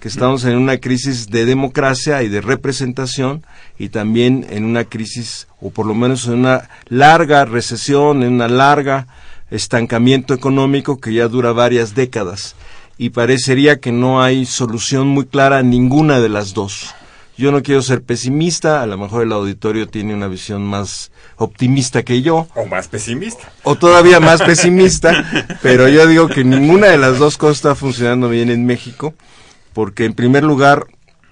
que 0.00 0.08
estamos 0.08 0.44
en 0.44 0.56
una 0.56 0.78
crisis 0.78 1.28
de 1.28 1.44
democracia 1.44 2.22
y 2.22 2.28
de 2.28 2.40
representación 2.40 3.44
y 3.78 3.88
también 3.88 4.46
en 4.50 4.64
una 4.64 4.84
crisis, 4.84 5.48
o 5.60 5.70
por 5.70 5.86
lo 5.86 5.94
menos 5.94 6.26
en 6.26 6.34
una 6.34 6.68
larga 6.88 7.44
recesión, 7.44 8.22
en 8.22 8.34
una 8.34 8.48
larga 8.48 9.06
estancamiento 9.50 10.34
económico 10.34 11.00
que 11.00 11.12
ya 11.12 11.26
dura 11.28 11.52
varias 11.52 11.94
décadas 11.94 12.54
y 12.96 13.10
parecería 13.10 13.80
que 13.80 13.92
no 13.92 14.22
hay 14.22 14.44
solución 14.44 15.08
muy 15.08 15.26
clara 15.26 15.58
a 15.58 15.62
ninguna 15.62 16.20
de 16.20 16.28
las 16.28 16.54
dos. 16.54 16.94
Yo 17.36 17.52
no 17.52 17.62
quiero 17.62 17.82
ser 17.82 18.02
pesimista, 18.02 18.82
a 18.82 18.86
lo 18.86 18.98
mejor 18.98 19.22
el 19.22 19.30
auditorio 19.30 19.86
tiene 19.86 20.12
una 20.12 20.26
visión 20.26 20.64
más 20.66 21.12
optimista 21.36 22.02
que 22.02 22.20
yo. 22.20 22.48
O 22.56 22.66
más 22.66 22.88
pesimista. 22.88 23.52
O 23.62 23.76
todavía 23.76 24.18
más 24.18 24.42
pesimista, 24.42 25.24
pero 25.62 25.88
yo 25.88 26.08
digo 26.08 26.26
que 26.26 26.42
ninguna 26.42 26.88
de 26.88 26.98
las 26.98 27.18
dos 27.18 27.38
cosas 27.38 27.58
está 27.58 27.74
funcionando 27.76 28.28
bien 28.28 28.50
en 28.50 28.66
México, 28.66 29.14
porque 29.78 30.06
en 30.06 30.12
primer 30.12 30.42
lugar 30.42 30.88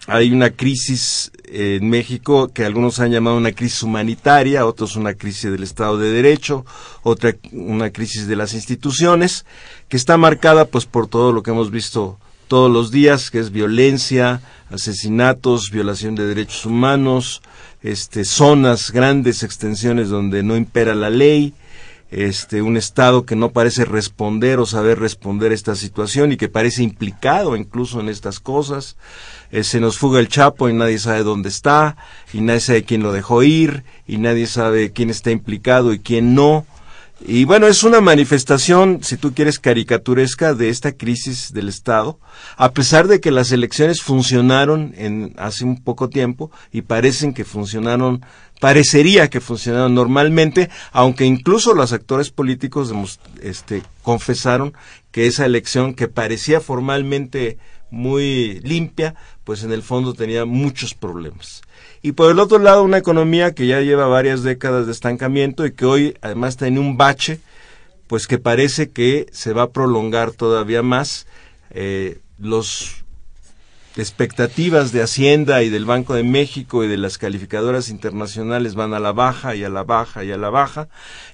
hay 0.06 0.30
una 0.30 0.50
crisis 0.50 1.32
en 1.46 1.90
México 1.90 2.46
que 2.54 2.64
algunos 2.64 3.00
han 3.00 3.10
llamado 3.10 3.36
una 3.36 3.50
crisis 3.50 3.82
humanitaria, 3.82 4.66
otros 4.66 4.94
una 4.94 5.14
crisis 5.14 5.50
del 5.50 5.64
Estado 5.64 5.98
de 5.98 6.12
Derecho, 6.12 6.64
otra 7.02 7.34
una 7.50 7.90
crisis 7.90 8.28
de 8.28 8.36
las 8.36 8.54
instituciones, 8.54 9.46
que 9.88 9.96
está 9.96 10.16
marcada 10.16 10.66
pues 10.66 10.86
por 10.86 11.08
todo 11.08 11.32
lo 11.32 11.42
que 11.42 11.50
hemos 11.50 11.72
visto 11.72 12.20
todos 12.46 12.70
los 12.70 12.92
días, 12.92 13.32
que 13.32 13.40
es 13.40 13.50
violencia, 13.50 14.40
asesinatos, 14.70 15.72
violación 15.72 16.14
de 16.14 16.28
derechos 16.28 16.66
humanos, 16.66 17.42
este, 17.82 18.24
zonas, 18.24 18.92
grandes 18.92 19.42
extensiones 19.42 20.08
donde 20.08 20.44
no 20.44 20.56
impera 20.56 20.94
la 20.94 21.10
ley, 21.10 21.52
este, 22.10 22.62
un 22.62 22.76
Estado 22.76 23.24
que 23.26 23.36
no 23.36 23.50
parece 23.50 23.84
responder 23.84 24.58
o 24.58 24.66
saber 24.66 24.98
responder 24.98 25.52
a 25.52 25.54
esta 25.54 25.74
situación 25.74 26.32
y 26.32 26.36
que 26.36 26.48
parece 26.48 26.82
implicado 26.82 27.56
incluso 27.56 28.00
en 28.00 28.08
estas 28.08 28.40
cosas. 28.40 28.96
Eh, 29.50 29.64
se 29.64 29.80
nos 29.80 29.98
fuga 29.98 30.20
el 30.20 30.28
Chapo 30.28 30.68
y 30.68 30.72
nadie 30.72 30.98
sabe 30.98 31.22
dónde 31.22 31.48
está, 31.48 31.96
y 32.32 32.40
nadie 32.40 32.60
sabe 32.60 32.84
quién 32.84 33.02
lo 33.02 33.12
dejó 33.12 33.42
ir, 33.42 33.84
y 34.06 34.18
nadie 34.18 34.46
sabe 34.46 34.92
quién 34.92 35.10
está 35.10 35.30
implicado 35.30 35.92
y 35.92 36.00
quién 36.00 36.34
no. 36.34 36.66
Y 37.20 37.46
bueno, 37.46 37.66
es 37.66 37.82
una 37.82 38.02
manifestación, 38.02 38.98
si 39.02 39.16
tú 39.16 39.32
quieres, 39.32 39.58
caricaturesca 39.58 40.52
de 40.52 40.68
esta 40.68 40.92
crisis 40.92 41.52
del 41.54 41.68
Estado, 41.68 42.18
a 42.58 42.72
pesar 42.72 43.08
de 43.08 43.20
que 43.20 43.30
las 43.30 43.52
elecciones 43.52 44.02
funcionaron 44.02 44.92
en 44.96 45.32
hace 45.38 45.64
un 45.64 45.82
poco 45.82 46.10
tiempo 46.10 46.50
y 46.72 46.82
parecen 46.82 47.32
que 47.32 47.46
funcionaron, 47.46 48.22
parecería 48.60 49.28
que 49.28 49.40
funcionaron 49.40 49.94
normalmente, 49.94 50.70
aunque 50.92 51.24
incluso 51.24 51.74
los 51.74 51.92
actores 51.92 52.30
políticos 52.30 52.92
este, 53.42 53.82
confesaron 54.02 54.74
que 55.10 55.26
esa 55.26 55.46
elección 55.46 55.94
que 55.94 56.08
parecía 56.08 56.60
formalmente 56.60 57.58
muy 57.90 58.60
limpia, 58.60 59.14
pues 59.44 59.62
en 59.62 59.72
el 59.72 59.82
fondo 59.82 60.14
tenía 60.14 60.44
muchos 60.44 60.94
problemas. 60.94 61.62
Y 62.02 62.12
por 62.12 62.30
el 62.30 62.38
otro 62.38 62.58
lado, 62.58 62.82
una 62.82 62.98
economía 62.98 63.54
que 63.54 63.66
ya 63.66 63.80
lleva 63.80 64.06
varias 64.06 64.42
décadas 64.42 64.86
de 64.86 64.92
estancamiento 64.92 65.66
y 65.66 65.72
que 65.72 65.84
hoy 65.84 66.16
además 66.20 66.56
tiene 66.56 66.80
un 66.80 66.96
bache, 66.96 67.40
pues 68.06 68.26
que 68.26 68.38
parece 68.38 68.90
que 68.90 69.26
se 69.32 69.52
va 69.52 69.62
a 69.62 69.70
prolongar 69.70 70.32
todavía 70.32 70.82
más. 70.82 71.26
Eh, 71.70 72.18
los 72.38 73.04
expectativas 73.96 74.92
de 74.92 75.02
Hacienda 75.02 75.62
y 75.62 75.70
del 75.70 75.84
Banco 75.84 76.14
de 76.14 76.22
México 76.22 76.84
y 76.84 76.88
de 76.88 76.96
las 76.96 77.18
calificadoras 77.18 77.88
internacionales 77.88 78.74
van 78.74 78.94
a 78.94 79.00
la 79.00 79.12
baja 79.12 79.54
y 79.54 79.64
a 79.64 79.68
la 79.68 79.84
baja 79.84 80.24
y 80.24 80.32
a 80.32 80.36
la 80.36 80.50
baja. 80.50 80.88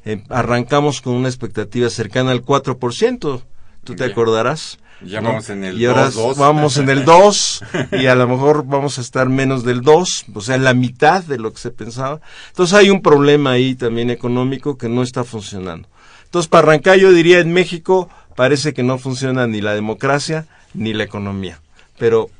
Eh, 0.05 0.23
arrancamos 0.29 1.01
con 1.01 1.15
una 1.15 1.29
expectativa 1.29 1.91
cercana 1.91 2.31
al 2.31 2.45
4%, 2.45 3.43
tú 3.85 3.97
te 3.97 4.05
acordarás. 4.05 4.79
Ya 5.05 5.21
vamos 5.21 5.51
en 5.51 5.65
el 5.65 5.81
y 5.81 5.87
ahora 5.87 6.11
vamos 6.37 6.77
en 6.77 6.89
el 6.89 7.05
2 7.05 7.65
y 7.93 8.07
a 8.07 8.15
lo 8.15 8.29
mejor 8.29 8.65
vamos 8.65 8.99
a 8.99 9.01
estar 9.01 9.29
menos 9.29 9.65
del 9.65 9.81
2, 9.81 10.27
o 10.33 10.41
sea, 10.41 10.59
la 10.59 10.75
mitad 10.75 11.25
de 11.25 11.39
lo 11.39 11.53
que 11.53 11.59
se 11.59 11.71
pensaba. 11.73 12.21
Entonces 12.49 12.75
hay 12.75 12.91
un 12.91 13.03
problema 13.03 13.53
ahí 13.53 13.75
también 13.75 14.11
económico 14.11 14.79
que 14.79 14.89
no 14.89 15.03
está 15.03 15.25
funcionando. 15.25 15.89
Entonces, 16.25 16.49
para 16.49 16.69
arrancar, 16.69 16.99
yo 16.99 17.13
diría 17.13 17.41
en 17.41 17.53
México 17.53 18.09
parece 18.35 18.73
que 18.73 18.83
no 18.83 18.97
funciona 18.97 19.47
ni 19.47 19.61
la 19.61 19.75
democracia 19.75 20.47
ni 20.73 20.95
la 20.95 21.05
economía. 21.05 21.61
Pero, 21.99 22.31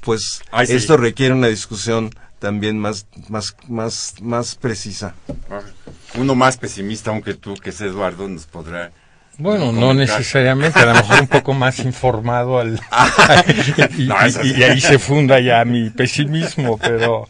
pues, 0.00 0.42
esto 0.68 0.96
requiere 0.96 1.34
una 1.34 1.48
discusión 1.48 2.10
también 2.38 2.78
más, 2.78 3.06
más, 3.28 3.56
más, 3.68 4.14
más 4.20 4.54
precisa. 4.56 5.14
Uno 6.14 6.34
más 6.34 6.56
pesimista, 6.56 7.10
aunque 7.10 7.34
tú, 7.34 7.54
que 7.54 7.70
es 7.70 7.80
Eduardo, 7.80 8.28
nos 8.28 8.46
podrá 8.46 8.92
bueno, 9.40 9.72
no 9.72 9.94
necesariamente, 9.94 10.78
a 10.78 10.86
lo 10.86 10.94
mejor 10.94 11.20
un 11.22 11.26
poco 11.26 11.54
más 11.54 11.78
informado 11.84 12.58
al, 12.58 12.78
y, 13.96 14.10
ahí 14.62 14.80
se 14.80 14.98
funda 14.98 15.40
ya 15.40 15.64
mi 15.64 15.88
pesimismo, 15.88 16.76
pero 16.76 17.26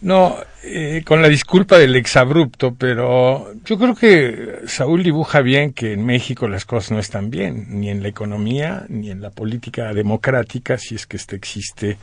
no, 0.00 0.36
eh, 0.64 1.02
con 1.04 1.20
la 1.20 1.28
disculpa 1.28 1.76
del 1.76 1.94
exabrupto, 1.96 2.74
pero 2.74 3.52
yo 3.64 3.78
creo 3.78 3.94
que 3.94 4.60
Saúl 4.66 5.02
dibuja 5.02 5.42
bien 5.42 5.72
que 5.72 5.92
en 5.92 6.06
México 6.06 6.48
las 6.48 6.64
cosas 6.64 6.92
no 6.92 6.98
están 6.98 7.30
bien, 7.30 7.66
ni 7.68 7.90
en 7.90 8.02
la 8.02 8.08
economía, 8.08 8.86
ni 8.88 9.10
en 9.10 9.20
la 9.20 9.30
política 9.30 9.92
democrática, 9.92 10.78
si 10.78 10.94
es 10.94 11.06
que 11.06 11.18
éste 11.18 11.36
existe 11.36 11.98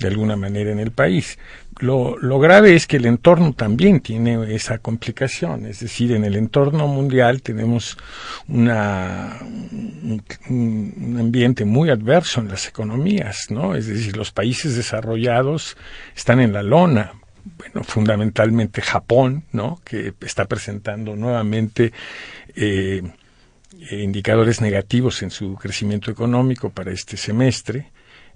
de 0.00 0.06
alguna 0.06 0.36
manera 0.36 0.70
en 0.70 0.78
el 0.78 0.92
país. 0.92 1.38
Lo, 1.80 2.16
lo 2.18 2.38
grave 2.38 2.76
es 2.76 2.86
que 2.86 2.98
el 2.98 3.06
entorno 3.06 3.52
también 3.52 3.98
tiene 4.00 4.54
esa 4.54 4.78
complicación, 4.78 5.66
es 5.66 5.80
decir, 5.80 6.12
en 6.12 6.24
el 6.24 6.36
entorno 6.36 6.86
mundial 6.86 7.42
tenemos 7.42 7.98
una, 8.46 9.38
un, 9.42 10.22
un 10.48 11.16
ambiente 11.18 11.64
muy 11.64 11.90
adverso 11.90 12.40
en 12.40 12.48
las 12.48 12.68
economías, 12.68 13.46
¿no? 13.50 13.74
Es 13.74 13.88
decir, 13.88 14.16
los 14.16 14.30
países 14.30 14.76
desarrollados 14.76 15.76
están 16.14 16.38
en 16.38 16.52
la 16.52 16.62
lona 16.62 17.12
bueno, 17.58 17.84
fundamentalmente 17.84 18.82
Japón, 18.82 19.44
¿no? 19.52 19.80
que 19.84 20.14
está 20.20 20.46
presentando 20.46 21.16
nuevamente 21.16 21.92
eh, 22.56 23.02
indicadores 23.90 24.60
negativos 24.60 25.22
en 25.22 25.30
su 25.30 25.54
crecimiento 25.56 26.10
económico 26.10 26.70
para 26.70 26.92
este 26.92 27.16
semestre. 27.16 27.90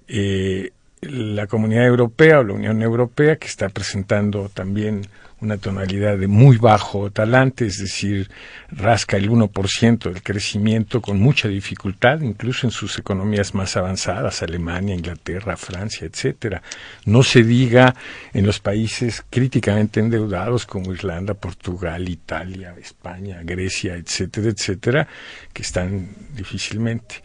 Eh, 0.07 0.73
la 1.03 1.47
Comunidad 1.47 1.87
Europea 1.87 2.41
o 2.41 2.45
la 2.45 2.55
Unión 2.55 2.83
Europea, 2.83 3.37
que 3.37 3.47
está 3.47 3.69
presentando 3.69 4.49
también 4.49 5.03
una 5.41 5.57
tonalidad 5.57 6.19
de 6.19 6.27
muy 6.27 6.57
bajo 6.57 7.11
talante, 7.11 7.67
es 7.67 7.79
decir, 7.79 8.29
rasca 8.71 9.17
el 9.17 9.31
1% 9.31 9.99
del 10.13 10.23
crecimiento 10.23 11.01
con 11.01 11.21
mucha 11.21 11.47
dificultad, 11.47 12.21
incluso 12.21 12.67
en 12.67 12.73
sus 12.73 12.99
economías 12.99 13.55
más 13.55 13.77
avanzadas, 13.77 14.43
Alemania, 14.43 14.97
Inglaterra, 14.97 15.57
Francia, 15.57 16.07
etcétera. 16.07 16.63
No 17.05 17.23
se 17.23 17.45
diga 17.45 17.95
en 18.33 18.47
los 18.47 18.59
países 18.59 19.25
críticamente 19.31 20.01
endeudados 20.01 20.67
como 20.67 20.93
Irlanda, 20.93 21.35
Portugal, 21.35 22.09
Italia, 22.09 22.75
España, 22.81 23.41
Grecia, 23.45 23.95
etcétera, 23.95 24.49
etcétera, 24.51 25.09
que 25.53 25.63
están 25.63 26.09
difícilmente. 26.35 27.23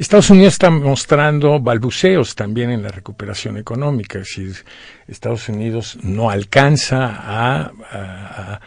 Estados 0.00 0.30
Unidos 0.30 0.54
está 0.54 0.70
mostrando 0.70 1.60
balbuceos 1.60 2.34
también 2.34 2.70
en 2.70 2.82
la 2.82 2.88
recuperación 2.88 3.58
económica, 3.58 4.20
es 4.20 4.64
Estados 5.06 5.50
Unidos 5.50 5.98
no 6.02 6.30
alcanza 6.30 7.16
a, 7.20 8.60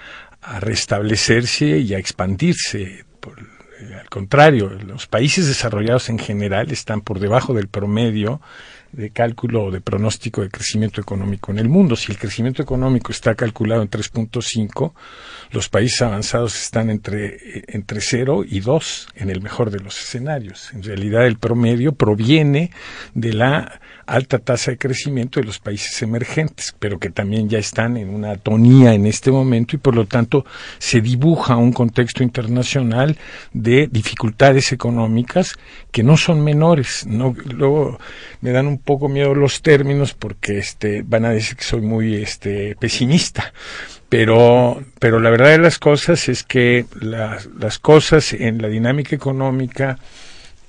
restablecerse 0.60 1.80
y 1.80 1.96
a 1.96 1.98
expandirse. 1.98 2.84
Eh, 2.84 3.96
al 4.00 4.10
contrario, 4.10 4.70
los 4.86 5.08
países 5.08 5.48
desarrollados 5.48 6.08
en 6.10 6.20
general 6.20 6.72
están 6.72 7.02
por 7.02 7.18
debajo 7.18 7.56
del 7.56 7.68
promedio 7.68 8.40
de 8.94 9.10
cálculo 9.10 9.66
o 9.66 9.72
de 9.72 9.82
pronóstico 9.82 10.42
de 10.42 10.50
crecimiento 10.50 11.02
económico 11.02 11.52
en 11.52 11.60
el 11.60 11.68
mundo. 11.68 11.96
Si 11.96 12.12
el 12.12 12.18
crecimiento 12.18 12.62
económico 12.62 13.12
está 13.12 13.36
calculado 13.36 13.82
en 13.82 13.90
3.5, 13.90 14.94
los 15.52 15.68
países 15.68 16.02
avanzados 16.04 16.56
están 16.62 16.90
entre, 16.90 17.64
entre 17.68 18.02
0 18.02 18.44
y 18.48 18.60
2 18.60 19.08
en 19.16 19.30
el 19.30 19.42
mejor 19.42 19.72
de 19.72 19.80
los 19.80 20.00
escenarios. 20.00 20.72
En 20.74 20.84
realidad 20.84 21.26
el 21.26 21.38
promedio 21.38 21.94
proviene 21.94 22.72
de 23.16 23.34
la 23.34 23.82
alta 24.06 24.40
tasa 24.40 24.72
de 24.72 24.78
crecimiento 24.78 25.40
de 25.40 25.46
los 25.46 25.60
países 25.60 26.02
emergentes, 26.02 26.76
pero 26.80 27.00
que 27.00 27.10
también 27.10 27.50
ya 27.50 27.60
están 27.60 27.98
en 27.98 28.10
una 28.10 28.32
atonía 28.32 28.94
en 28.94 29.06
este 29.06 29.32
momento 29.32 29.76
y 29.76 29.80
por 29.80 29.96
lo 29.96 30.06
tanto 30.06 30.46
se 30.80 31.02
dibuja 31.02 31.56
un 31.56 31.74
contexto 31.74 32.24
internacional 32.24 33.18
de 33.54 33.88
dificultades 33.92 34.72
económicas 34.72 35.54
que 35.92 36.04
no 36.04 36.18
son 36.18 36.44
menores. 36.44 37.06
No, 37.08 37.36
luego 37.46 38.00
me 38.42 38.52
dan 38.52 38.68
un 38.68 38.78
poco 38.78 39.10
miedo 39.10 39.36
los 39.36 39.62
términos 39.62 40.14
porque 40.14 40.58
este, 40.58 41.04
van 41.04 41.26
a 41.26 41.30
decir 41.30 41.56
que 41.56 41.64
soy 41.64 41.82
muy 41.82 42.16
este, 42.16 42.76
pesimista. 42.76 43.54
Pero, 44.10 44.84
pero 45.00 45.20
la 45.20 45.32
verdad 45.32 45.50
de 45.50 45.58
las 45.58 45.80
cosas 45.80 46.30
es 46.30 46.44
que 46.44 46.86
las, 47.00 47.48
las 47.58 47.80
cosas 47.80 48.34
en 48.34 48.62
la 48.62 48.68
dinámica 48.68 49.16
económica 49.16 49.98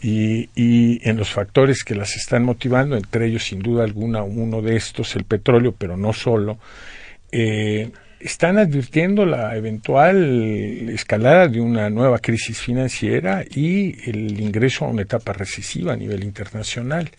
y, 0.05 0.51
y, 0.55 1.09
en 1.09 1.17
los 1.17 1.31
factores 1.31 1.83
que 1.83 1.95
las 1.95 2.15
están 2.15 2.45
motivando, 2.45 2.95
entre 2.95 3.27
ellos 3.27 3.45
sin 3.45 3.61
duda 3.61 3.85
alguna 3.85 4.23
uno 4.23 4.61
de 4.61 4.77
estos, 4.77 5.17
el 5.17 5.25
petróleo, 5.25 5.75
pero 5.79 5.97
no 5.97 6.13
solo, 6.13 6.59
eh, 7.33 7.91
están 8.21 8.59
advirtiendo 8.59 9.25
la 9.25 9.57
eventual 9.57 10.91
escalada 10.91 11.49
de 11.49 11.63
una 11.63 11.89
nueva 11.89 12.19
crisis 12.19 12.61
financiera 12.61 13.45
y 13.51 14.11
el 14.11 14.39
ingreso 14.41 14.85
a 14.85 14.89
una 14.89 15.03
etapa 15.03 15.33
recesiva 15.33 15.95
a 15.95 15.97
nivel 15.97 16.23
internacional. 16.23 17.11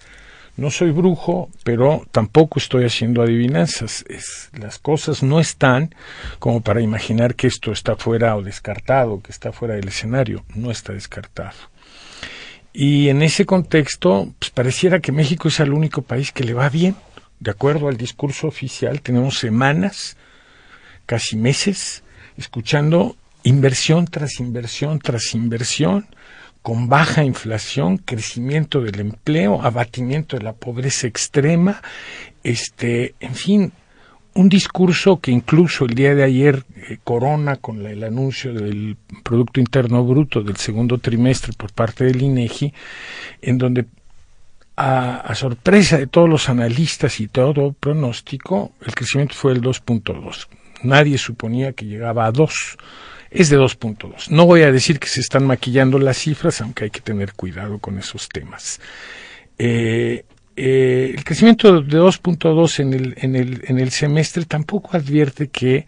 No 0.56 0.70
soy 0.70 0.92
brujo, 0.92 1.50
pero 1.64 2.06
tampoco 2.12 2.60
estoy 2.60 2.86
haciendo 2.86 3.24
adivinanzas. 3.24 4.06
Las 4.54 4.78
cosas 4.78 5.24
no 5.24 5.40
están 5.40 5.94
como 6.38 6.62
para 6.62 6.82
imaginar 6.82 7.34
que 7.34 7.48
esto 7.48 7.72
está 7.72 7.96
fuera 7.96 8.36
o 8.36 8.44
descartado, 8.44 9.22
que 9.24 9.32
está 9.32 9.52
fuera 9.52 9.74
del 9.74 9.88
escenario. 9.88 10.46
No 10.54 10.70
está 10.70 10.94
descartado. 10.94 11.75
Y 12.78 13.08
en 13.08 13.22
ese 13.22 13.46
contexto, 13.46 14.34
pues 14.38 14.52
pareciera 14.52 15.00
que 15.00 15.14
México 15.14 15.48
es 15.48 15.62
el 15.62 15.72
único 15.72 16.02
país 16.02 16.34
que 16.34 16.44
le 16.44 16.54
va 16.54 16.68
bien. 16.68 16.98
De 17.40 17.52
acuerdo 17.52 17.88
al 17.88 17.96
discurso 17.96 18.48
oficial, 18.48 19.02
tenemos 19.02 19.40
semanas, 19.40 20.18
casi 21.06 21.38
meses, 21.38 22.04
escuchando 22.36 23.16
inversión 23.44 24.08
tras 24.08 24.42
inversión 24.42 25.00
tras 25.00 25.34
inversión, 25.36 26.06
con 26.62 26.90
baja 26.90 27.24
inflación, 27.24 27.98
crecimiento 27.98 28.82
del 28.82 29.00
empleo, 29.00 29.62
abatimiento 29.62 30.36
de 30.36 30.44
la 30.44 30.52
pobreza 30.52 31.08
extrema, 31.08 31.82
este, 32.44 33.16
en 33.22 33.36
fin, 33.36 33.72
un 34.36 34.50
discurso 34.50 35.20
que 35.20 35.32
incluso 35.32 35.86
el 35.86 35.96
día 35.96 36.14
de 36.14 36.24
ayer 36.24 36.64
eh, 36.76 36.98
corona 37.04 37.56
con 37.56 37.86
el 37.86 38.04
anuncio 38.04 38.54
del 38.54 38.98
Producto 39.24 39.62
Interno 39.62 40.04
Bruto 40.04 40.42
del 40.42 40.58
segundo 40.58 40.98
trimestre 40.98 41.54
por 41.54 41.72
parte 41.72 42.04
del 42.04 42.22
INEGI, 42.22 42.74
en 43.42 43.58
donde 43.58 43.86
a, 44.76 45.34
sorpresa 45.36 45.98
de 45.98 46.08
todos 46.08 46.30
los 46.30 46.50
analistas 46.50 47.22
y 47.22 47.28
todo 47.28 47.72
pronóstico, 47.72 48.74
el 48.86 48.94
crecimiento 48.94 49.36
fue 49.36 49.54
el 49.54 49.62
2.2. 49.62 50.48
Nadie 50.84 51.18
suponía 51.18 51.72
que 51.72 51.86
llegaba 51.86 52.26
a 52.26 52.32
2. 52.34 52.78
Es 53.32 53.50
de 53.50 53.58
2.2. 53.58 54.30
No 54.30 54.46
voy 54.46 54.64
a 54.64 54.72
decir 54.72 55.00
que 55.00 55.08
se 55.08 55.22
están 55.22 55.48
maquillando 55.48 55.98
las 55.98 56.18
cifras, 56.18 56.60
aunque 56.60 56.86
hay 56.86 56.90
que 56.90 57.00
tener 57.00 57.34
cuidado 57.34 57.80
con 57.80 57.98
esos 57.98 58.28
temas. 58.28 58.82
Eh, 59.58 60.26
eh, 60.56 61.14
el 61.16 61.24
crecimiento 61.24 61.82
de 61.82 61.98
2.2 62.00 62.80
en 62.80 62.94
el, 62.94 63.14
en, 63.18 63.36
el, 63.36 63.62
en 63.66 63.80
el 63.80 63.92
semestre 63.92 64.46
tampoco 64.46 64.96
advierte 64.96 65.50
que 65.50 65.86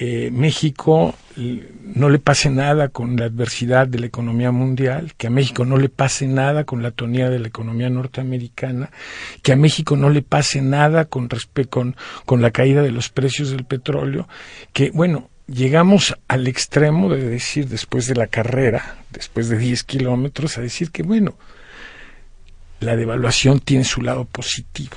eh, 0.00 0.30
México 0.30 1.16
no 1.36 2.08
le 2.08 2.20
pase 2.20 2.50
nada 2.50 2.88
con 2.88 3.16
la 3.16 3.24
adversidad 3.24 3.88
de 3.88 3.98
la 3.98 4.06
economía 4.06 4.52
mundial, 4.52 5.14
que 5.16 5.26
a 5.26 5.30
México 5.30 5.64
no 5.64 5.76
le 5.76 5.88
pase 5.88 6.28
nada 6.28 6.62
con 6.62 6.82
la 6.82 6.92
tonía 6.92 7.30
de 7.30 7.40
la 7.40 7.48
economía 7.48 7.90
norteamericana, 7.90 8.90
que 9.42 9.52
a 9.52 9.56
México 9.56 9.96
no 9.96 10.08
le 10.10 10.22
pase 10.22 10.62
nada 10.62 11.06
con, 11.06 11.28
con, 11.68 11.96
con 12.24 12.42
la 12.42 12.52
caída 12.52 12.82
de 12.82 12.92
los 12.92 13.08
precios 13.08 13.50
del 13.50 13.64
petróleo, 13.64 14.28
que 14.72 14.90
bueno, 14.90 15.30
llegamos 15.48 16.14
al 16.28 16.46
extremo 16.46 17.12
de 17.12 17.28
decir 17.28 17.66
después 17.66 18.06
de 18.06 18.14
la 18.14 18.28
carrera, 18.28 18.98
después 19.10 19.48
de 19.48 19.58
10 19.58 19.82
kilómetros, 19.82 20.58
a 20.58 20.60
decir 20.60 20.92
que 20.92 21.02
bueno, 21.02 21.34
la 22.80 22.96
devaluación 22.96 23.60
tiene 23.60 23.84
su 23.84 24.02
lado 24.02 24.24
positivo 24.24 24.96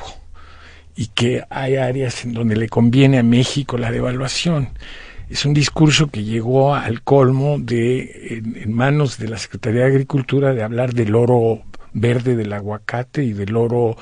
y 0.95 1.07
que 1.07 1.43
hay 1.49 1.75
áreas 1.75 2.23
en 2.25 2.33
donde 2.33 2.55
le 2.55 2.69
conviene 2.69 3.17
a 3.17 3.23
México 3.23 3.77
la 3.77 3.91
devaluación. 3.91 4.69
Es 5.29 5.45
un 5.45 5.53
discurso 5.53 6.07
que 6.07 6.23
llegó 6.23 6.75
al 6.75 7.03
colmo 7.03 7.57
de, 7.57 8.41
en, 8.55 8.73
manos 8.73 9.17
de 9.17 9.29
la 9.29 9.37
Secretaría 9.37 9.81
de 9.81 9.87
Agricultura, 9.87 10.53
de 10.53 10.63
hablar 10.63 10.93
del 10.93 11.15
oro 11.15 11.63
verde 11.93 12.35
del 12.35 12.53
aguacate 12.53 13.23
y 13.23 13.33
del 13.33 13.55
oro 13.55 13.95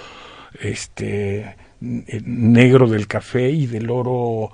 este, 0.60 1.56
negro 1.80 2.88
del 2.88 3.08
café 3.08 3.50
y 3.50 3.68
del 3.68 3.90
oro 3.92 4.52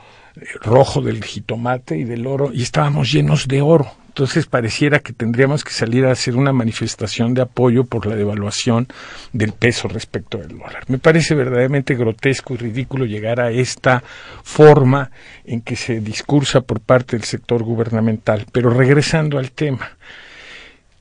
rojo 0.61 1.01
del 1.01 1.23
jitomate 1.23 1.97
y 1.97 2.03
del 2.03 2.27
oro, 2.27 2.51
y 2.53 2.63
estábamos 2.63 3.11
llenos 3.11 3.47
de 3.47 3.61
oro. 3.61 3.89
Entonces 4.15 4.45
pareciera 4.45 4.99
que 4.99 5.11
tendríamos 5.11 5.65
que 5.65 5.73
salir 5.73 6.05
a 6.05 6.13
hacer 6.13 6.37
una 6.37 6.53
manifestación 6.53 7.33
de 7.33 7.41
apoyo 7.41 7.83
por 7.83 8.05
la 8.05 8.15
devaluación 8.15 8.87
del 9.33 9.51
peso 9.51 9.89
respecto 9.89 10.37
del 10.37 10.57
dólar. 10.57 10.85
Me 10.87 10.99
parece 10.99 11.35
verdaderamente 11.35 11.95
grotesco 11.95 12.53
y 12.53 12.57
ridículo 12.57 13.03
llegar 13.03 13.41
a 13.41 13.51
esta 13.51 14.01
forma 14.41 15.11
en 15.43 15.59
que 15.59 15.75
se 15.75 15.99
discursa 15.99 16.61
por 16.61 16.79
parte 16.79 17.17
del 17.17 17.25
sector 17.25 17.61
gubernamental. 17.63 18.45
Pero 18.53 18.69
regresando 18.69 19.37
al 19.37 19.51
tema, 19.51 19.89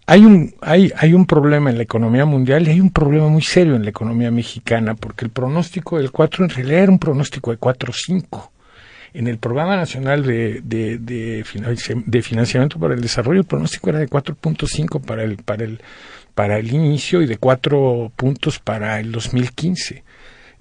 hay 0.06 0.24
un, 0.24 0.52
hay, 0.60 0.90
hay 0.96 1.14
un 1.14 1.24
problema 1.24 1.70
en 1.70 1.76
la 1.76 1.84
economía 1.84 2.24
mundial 2.24 2.66
y 2.66 2.72
hay 2.72 2.80
un 2.80 2.90
problema 2.90 3.28
muy 3.28 3.42
serio 3.42 3.76
en 3.76 3.84
la 3.84 3.90
economía 3.90 4.32
mexicana, 4.32 4.96
porque 4.96 5.24
el 5.24 5.30
pronóstico 5.30 5.98
del 5.98 6.10
4 6.10 6.46
en 6.46 6.50
realidad 6.50 6.82
era 6.82 6.90
un 6.90 6.98
pronóstico 6.98 7.52
de 7.52 7.60
4-5. 7.60 8.53
En 9.14 9.28
el 9.28 9.38
Programa 9.38 9.76
Nacional 9.76 10.24
de, 10.24 10.60
de, 10.64 11.44
Financiamiento 12.22 12.78
para 12.80 12.94
el 12.94 13.00
Desarrollo, 13.00 13.40
el 13.40 13.46
pronóstico 13.46 13.90
era 13.90 14.00
de 14.00 14.08
4.5 14.08 15.00
para 15.00 15.22
el, 15.22 15.36
para, 15.36 15.64
el, 15.64 15.80
para 16.34 16.58
el 16.58 16.72
inicio 16.72 17.22
y 17.22 17.26
de 17.26 17.36
4 17.36 18.12
puntos 18.16 18.58
para 18.58 18.98
el 18.98 19.12
2015 19.12 20.02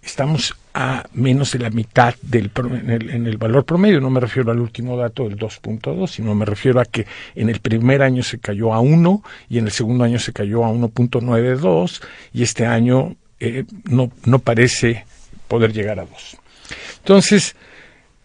estamos 0.04 0.56
a 0.74 1.06
menos 1.14 1.54
de 1.54 1.60
la 1.60 1.70
mitad 1.70 2.14
del 2.22 2.52
en 2.56 2.90
el, 2.90 3.10
en 3.10 3.28
el, 3.28 3.38
valor 3.38 3.64
promedio. 3.64 4.02
No 4.02 4.10
me 4.10 4.20
refiero 4.20 4.52
al 4.52 4.60
último 4.60 4.98
dato 4.98 5.24
del 5.24 5.38
2.2, 5.38 6.08
sino 6.08 6.36
me 6.36 6.46
refiero 6.46 6.80
a 6.80 6.86
que 6.86 7.06
en 7.36 7.50
el 7.50 7.60
primer 7.60 8.02
año 8.02 8.24
se 8.24 8.40
cayó 8.40 8.74
a 8.74 8.80
1 8.80 9.24
y 9.50 9.60
en 9.60 9.66
el 9.66 9.72
segundo 9.72 10.04
año 10.04 10.20
se 10.20 10.34
cayó 10.34 10.66
a 10.66 10.70
1.92 10.70 12.02
y 12.34 12.44
este 12.44 12.66
año 12.66 13.16
eh, 13.40 13.66
no, 13.86 14.12
no 14.26 14.40
parece 14.40 15.06
poder 15.48 15.74
llegar 15.74 16.00
a 16.00 16.06
2. 16.06 16.38
Entonces, 17.00 17.56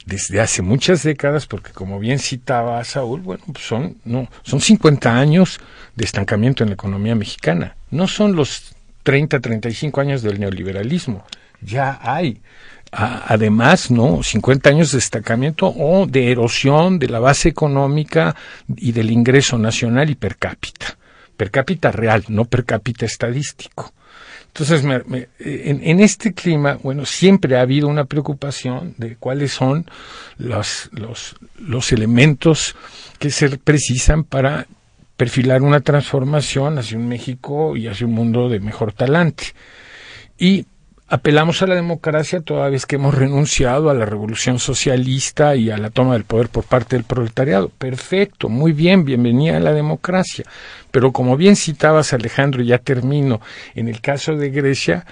desde 0.07 0.39
hace 0.39 0.61
muchas 0.61 1.03
décadas, 1.03 1.45
porque 1.47 1.73
como 1.73 1.99
bien 1.99 2.17
citaba 2.17 2.81
Saúl, 2.85 3.19
bueno, 3.19 3.43
pues 3.51 3.65
son, 3.65 3.97
no, 4.05 4.29
son 4.41 4.61
50 4.61 5.13
años 5.13 5.59
de 5.95 6.05
estancamiento 6.05 6.63
en 6.63 6.69
la 6.69 6.75
economía 6.75 7.13
mexicana. 7.13 7.75
No 7.91 8.07
son 8.07 8.33
los 8.33 8.73
30, 9.03 9.41
35 9.41 9.99
años 9.99 10.21
del 10.21 10.39
neoliberalismo. 10.39 11.25
Ya 11.61 11.99
hay. 12.01 12.41
además, 12.89 13.91
¿no? 13.91 14.23
50 14.23 14.69
años 14.69 14.93
de 14.93 14.99
estancamiento 14.99 15.67
o 15.67 16.07
de 16.07 16.31
erosión 16.31 16.99
de 16.99 17.09
la 17.09 17.19
base 17.19 17.49
económica 17.49 18.33
y 18.77 18.93
del 18.93 19.11
ingreso 19.11 19.57
nacional 19.57 20.09
y 20.09 20.15
per 20.15 20.37
cápita. 20.37 20.97
Per 21.35 21.51
cápita 21.51 21.91
real, 21.91 22.23
no 22.29 22.45
per 22.45 22.63
cápita 22.63 23.05
estadístico. 23.05 23.91
Entonces, 24.59 24.83
en, 25.37 25.99
este 25.99 26.33
clima, 26.33 26.79
bueno, 26.81 27.05
siempre 27.05 27.57
ha 27.57 27.61
habido 27.61 27.87
una 27.87 28.05
preocupación 28.05 28.95
de 28.97 29.15
cuáles 29.15 29.51
son 29.51 29.85
los, 30.39 30.89
los, 30.93 31.35
los 31.59 31.91
elementos 31.91 32.75
que 33.19 33.29
se 33.29 33.55
precisan 33.59 34.23
para 34.23 34.65
perfilar 35.15 35.61
una 35.61 35.81
transformación 35.81 36.79
hacia 36.79 36.97
un 36.97 37.07
México 37.07 37.77
y 37.77 37.85
hacia 37.85 38.07
un 38.07 38.13
mundo 38.13 38.49
de 38.49 38.59
mejor 38.59 38.93
talante. 38.93 39.53
Y 40.39 40.65
apelamos 41.09 41.61
a 41.61 41.67
la 41.67 41.75
democracia 41.75 42.41
toda 42.41 42.69
vez 42.69 42.85
que 42.85 42.97
hemos 42.97 43.15
renunciado 43.15 43.89
a 43.89 43.93
la 43.93 44.05
revolución 44.05 44.59
socialista 44.59 45.55
y 45.55 45.71
a 45.71 45.77
la 45.77 45.89
toma 45.89 46.13
del 46.13 46.25
poder 46.25 46.49
por 46.49 46.65
parte 46.65 46.95
del 46.97 47.05
proletariado. 47.05 47.69
Perfecto, 47.69 48.49
muy 48.49 48.73
bien, 48.73 49.05
bienvenida 49.05 49.57
a 49.57 49.61
la 49.61 49.73
democracia. 49.73 50.45
Pero 50.91 51.11
como 51.13 51.37
bien 51.37 51.55
citabas, 51.55 52.13
Alejandro, 52.13 52.61
ya 52.61 52.79
termino, 52.79 53.39
en 53.75 53.87
el 53.87 54.01
caso 54.01 54.35
de 54.35 54.49
Grecia, 54.49 55.05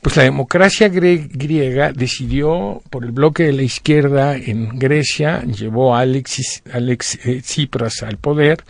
pues 0.00 0.16
la 0.16 0.22
democracia 0.22 0.88
griega 0.88 1.92
decidió 1.92 2.82
por 2.90 3.04
el 3.04 3.12
bloque 3.12 3.44
de 3.44 3.52
la 3.52 3.62
izquierda 3.62 4.36
en 4.36 4.78
Grecia, 4.78 5.42
llevó 5.42 5.94
a 5.94 6.00
Alexis, 6.00 6.62
Alex 6.72 7.26
eh, 7.26 7.42
Tsipras 7.42 8.02
al 8.02 8.16
poder, 8.16 8.64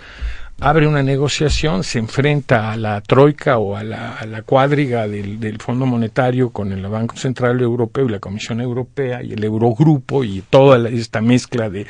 abre 0.61 0.87
una 0.87 1.03
negociación, 1.03 1.83
se 1.83 1.99
enfrenta 1.99 2.71
a 2.73 2.77
la 2.77 3.01
troika 3.01 3.59
o 3.59 3.77
a 3.77 3.83
la, 3.83 4.15
a 4.17 4.27
la 4.27 4.43
cuadriga 4.43 5.09
del, 5.09 5.59
Fondo 5.59 5.87
Monetario 5.87 6.51
con 6.51 6.73
el 6.73 6.87
Banco 6.87 7.17
Central 7.17 7.61
Europeo 7.61 8.07
y 8.07 8.11
la 8.13 8.21
Comisión 8.21 8.61
Europea 8.61 9.23
y 9.23 9.33
el 9.33 9.43
Eurogrupo 9.45 10.25
y 10.25 10.43
toda 10.49 10.89
esta 10.89 11.21
mezcla 11.21 11.69
de, 11.69 11.87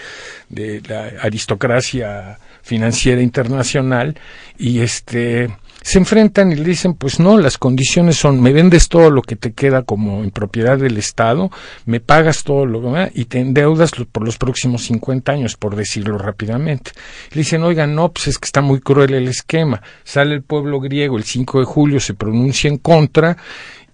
de 0.48 0.80
la 0.88 1.12
aristocracia 1.22 2.38
financiera 2.62 3.20
internacional 3.20 4.16
y 4.58 4.80
este 4.80 5.50
se 5.82 5.98
enfrentan 5.98 6.52
y 6.52 6.54
le 6.54 6.64
dicen, 6.64 6.94
pues 6.94 7.18
no, 7.18 7.36
las 7.38 7.58
condiciones 7.58 8.16
son, 8.16 8.40
me 8.40 8.52
vendes 8.52 8.88
todo 8.88 9.10
lo 9.10 9.22
que 9.22 9.36
te 9.36 9.52
queda 9.52 9.82
como 9.82 10.22
en 10.22 10.30
propiedad 10.30 10.78
del 10.78 10.96
Estado, 10.96 11.50
me 11.86 12.00
pagas 12.00 12.44
todo 12.44 12.66
lo 12.66 12.80
demás 12.80 13.10
y 13.14 13.24
te 13.26 13.40
endeudas 13.40 13.90
por 14.10 14.24
los 14.24 14.38
próximos 14.38 14.84
50 14.84 15.32
años, 15.32 15.56
por 15.56 15.76
decirlo 15.76 16.18
rápidamente. 16.18 16.92
Le 17.32 17.40
dicen, 17.40 17.62
oigan, 17.62 17.94
no, 17.94 18.12
pues 18.12 18.28
es 18.28 18.38
que 18.38 18.46
está 18.46 18.60
muy 18.60 18.80
cruel 18.80 19.14
el 19.14 19.28
esquema. 19.28 19.82
Sale 20.04 20.34
el 20.34 20.42
pueblo 20.42 20.80
griego 20.80 21.16
el 21.16 21.24
5 21.24 21.60
de 21.60 21.64
julio, 21.64 22.00
se 22.00 22.14
pronuncia 22.14 22.68
en 22.68 22.78
contra 22.78 23.36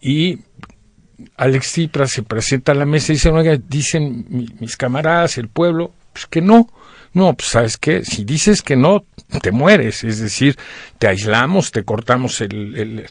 y 0.01 0.39
Alex 1.37 1.67
Tsipras 1.73 2.11
se 2.11 2.23
presenta 2.23 2.73
a 2.73 2.75
la 2.75 2.85
mesa 2.85 3.13
y 3.13 3.17
dice, 3.17 3.31
oigan, 3.31 3.65
dicen 3.67 4.55
mis 4.61 4.77
camaradas, 4.77 5.39
el 5.39 5.49
pueblo, 5.49 5.93
pues 6.13 6.27
que 6.27 6.41
no, 6.41 6.69
no, 7.19 7.35
pues 7.35 7.49
sabes 7.49 7.77
qué, 7.77 8.05
si 8.05 8.25
dices 8.25 8.63
que 8.63 8.77
no, 8.77 9.05
te 9.43 9.51
mueres, 9.51 10.05
es 10.05 10.21
decir, 10.21 10.57
te 10.99 11.09
aislamos, 11.09 11.73
te 11.73 11.83
cortamos 11.83 12.41
el, 12.41 12.77
el, 12.77 13.11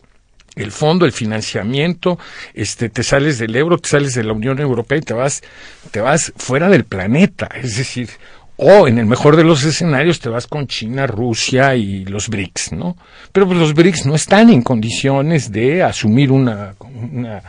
el 0.56 0.72
fondo, 0.72 1.06
el 1.06 1.12
financiamiento, 1.12 2.18
este, 2.54 2.88
te 2.88 3.04
sales 3.04 3.38
del 3.38 3.54
euro, 3.58 3.78
te 3.78 3.90
sales 3.90 4.14
de 4.14 4.24
la 4.24 4.32
Unión 4.32 4.60
Europea 4.60 4.98
y 4.98 5.02
te 5.02 5.14
vas, 5.14 5.44
te 5.92 6.00
vas 6.00 6.32
fuera 6.38 6.70
del 6.70 6.86
planeta, 6.86 7.50
es 7.54 7.76
decir, 7.76 8.10
o 8.56 8.88
en 8.88 8.98
el 8.98 9.06
mejor 9.06 9.36
de 9.36 9.44
los 9.44 9.66
escenarios 9.66 10.22
te 10.22 10.30
vas 10.30 10.48
con 10.48 10.68
China, 10.68 11.06
Rusia 11.06 11.76
y 11.76 12.06
los 12.06 12.30
BRICS, 12.30 12.72
¿no? 12.72 12.96
Pero 13.34 13.46
pues, 13.46 13.60
los 13.60 13.74
BRICS 13.74 14.06
no 14.06 14.16
están 14.16 14.50
en 14.50 14.62
condiciones 14.62 15.52
de 15.52 15.84
asumir 15.84 16.32
una, 16.32 16.76
una 16.80 17.44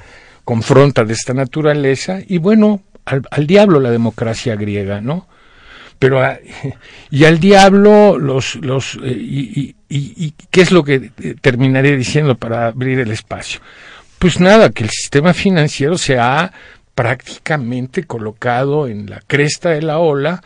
confronta 0.44 1.04
de 1.04 1.12
esta 1.12 1.34
naturaleza 1.34 2.18
y 2.26 2.38
bueno, 2.38 2.82
al, 3.04 3.22
al 3.30 3.46
diablo 3.46 3.78
la 3.78 3.92
democracia 3.92 4.56
griega, 4.56 5.00
¿no? 5.00 5.28
Pero 5.98 6.22
ah, 6.22 6.38
y 7.10 7.24
al 7.24 7.38
diablo 7.38 8.18
los 8.18 8.56
los 8.56 8.96
eh, 8.96 9.16
y, 9.16 9.76
y, 9.88 10.26
y, 10.26 10.34
qué 10.50 10.62
es 10.62 10.72
lo 10.72 10.84
que 10.84 11.10
eh, 11.22 11.34
terminaré 11.40 11.96
diciendo 11.96 12.36
para 12.36 12.68
abrir 12.68 12.98
el 13.00 13.10
espacio 13.10 13.60
pues 14.18 14.40
nada 14.40 14.70
que 14.70 14.84
el 14.84 14.90
sistema 14.90 15.34
financiero 15.34 15.96
se 15.96 16.18
ha 16.18 16.52
prácticamente 16.94 18.04
colocado 18.04 18.88
en 18.88 19.08
la 19.08 19.20
cresta 19.26 19.70
de 19.70 19.82
la 19.82 19.98
ola 19.98 20.42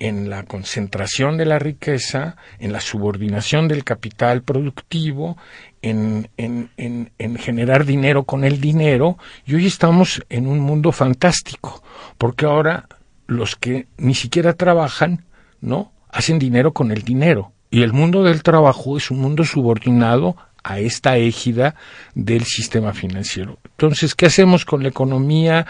en 0.00 0.30
la 0.30 0.44
concentración 0.44 1.36
de 1.36 1.44
la 1.44 1.58
riqueza, 1.58 2.36
en 2.58 2.72
la 2.72 2.80
subordinación 2.80 3.68
del 3.68 3.84
capital 3.84 4.42
productivo, 4.42 5.36
en, 5.82 6.30
en, 6.38 6.70
en, 6.78 7.12
en, 7.18 7.36
generar 7.36 7.84
dinero 7.84 8.24
con 8.24 8.44
el 8.44 8.62
dinero, 8.62 9.18
y 9.44 9.54
hoy 9.54 9.66
estamos 9.66 10.22
en 10.30 10.46
un 10.46 10.58
mundo 10.58 10.90
fantástico, 10.90 11.82
porque 12.16 12.46
ahora 12.46 12.88
los 13.30 13.54
que 13.54 13.86
ni 13.96 14.14
siquiera 14.14 14.54
trabajan, 14.54 15.24
¿no? 15.60 15.92
Hacen 16.10 16.38
dinero 16.38 16.72
con 16.72 16.90
el 16.90 17.02
dinero. 17.02 17.52
Y 17.70 17.82
el 17.82 17.92
mundo 17.92 18.24
del 18.24 18.42
trabajo 18.42 18.96
es 18.96 19.10
un 19.12 19.20
mundo 19.20 19.44
subordinado 19.44 20.36
a 20.64 20.80
esta 20.80 21.16
égida 21.16 21.76
del 22.14 22.44
sistema 22.44 22.92
financiero. 22.92 23.58
Entonces, 23.64 24.16
¿qué 24.16 24.26
hacemos 24.26 24.64
con 24.64 24.82
la 24.82 24.88
economía 24.88 25.66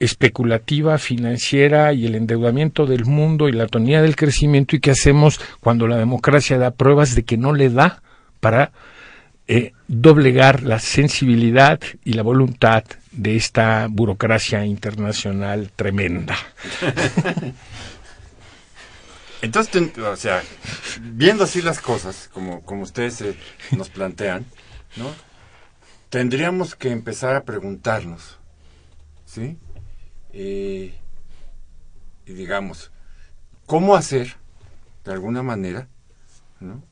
especulativa, 0.00 0.96
financiera 0.96 1.92
y 1.92 2.06
el 2.06 2.14
endeudamiento 2.14 2.86
del 2.86 3.04
mundo 3.04 3.48
y 3.48 3.52
la 3.52 3.66
tonía 3.66 4.00
del 4.00 4.16
crecimiento? 4.16 4.74
¿Y 4.74 4.80
qué 4.80 4.92
hacemos 4.92 5.38
cuando 5.60 5.86
la 5.86 5.98
democracia 5.98 6.56
da 6.56 6.70
pruebas 6.70 7.14
de 7.14 7.24
que 7.24 7.36
no 7.36 7.52
le 7.52 7.68
da 7.68 8.02
para 8.40 8.72
eh, 9.48 9.74
doblegar 9.86 10.64
la 10.64 10.80
sensibilidad 10.80 11.78
y 12.04 12.14
la 12.14 12.22
voluntad 12.22 12.82
de 13.12 13.36
esta 13.36 13.86
burocracia 13.88 14.64
internacional 14.66 15.70
tremenda. 15.76 16.36
Entonces, 19.42 19.96
o 19.98 20.16
sea, 20.16 20.42
viendo 21.00 21.44
así 21.44 21.62
las 21.62 21.80
cosas, 21.80 22.28
como, 22.32 22.62
como 22.62 22.82
ustedes 22.82 23.20
eh, 23.20 23.36
nos 23.70 23.88
plantean, 23.88 24.44
¿no? 24.96 25.14
Tendríamos 26.10 26.74
que 26.74 26.90
empezar 26.90 27.36
a 27.36 27.44
preguntarnos, 27.44 28.38
¿sí? 29.26 29.58
Eh, 30.32 30.92
y 32.26 32.32
digamos, 32.32 32.90
¿cómo 33.66 33.94
hacer, 33.94 34.34
de 35.04 35.12
alguna 35.12 35.44
manera, 35.44 35.86
¿no? 36.58 36.82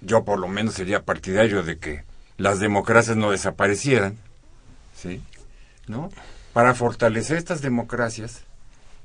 Yo 0.00 0.24
por 0.24 0.38
lo 0.38 0.48
menos 0.48 0.74
sería 0.74 1.04
partidario 1.04 1.62
de 1.62 1.78
que 1.78 2.04
las 2.36 2.60
democracias 2.60 3.16
no 3.16 3.30
desaparecieran, 3.30 4.16
¿sí? 4.94 5.22
¿No? 5.86 6.10
Para 6.52 6.74
fortalecer 6.74 7.36
estas 7.36 7.60
democracias, 7.60 8.42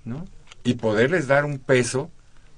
¿no? 0.05 0.25
Y 0.63 0.75
poderles 0.75 1.27
dar 1.27 1.45
un 1.45 1.59
peso, 1.59 2.11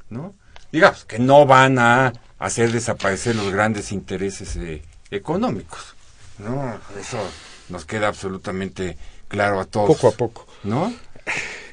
¿no? 0.09 0.35
Digamos, 0.71 1.05
que 1.05 1.19
no 1.19 1.45
van 1.45 1.79
a 1.79 2.13
hacer 2.39 2.71
desaparecer 2.71 3.35
los 3.35 3.51
grandes 3.51 3.91
intereses 3.91 4.55
eh, 4.57 4.83
económicos, 5.11 5.95
¿no? 6.37 6.79
Eso 6.99 7.19
nos 7.69 7.85
queda 7.85 8.07
absolutamente 8.07 8.97
claro 9.27 9.59
a 9.59 9.65
todos. 9.65 9.87
Poco 9.87 10.07
a 10.07 10.11
poco. 10.11 10.47
¿No? 10.63 10.93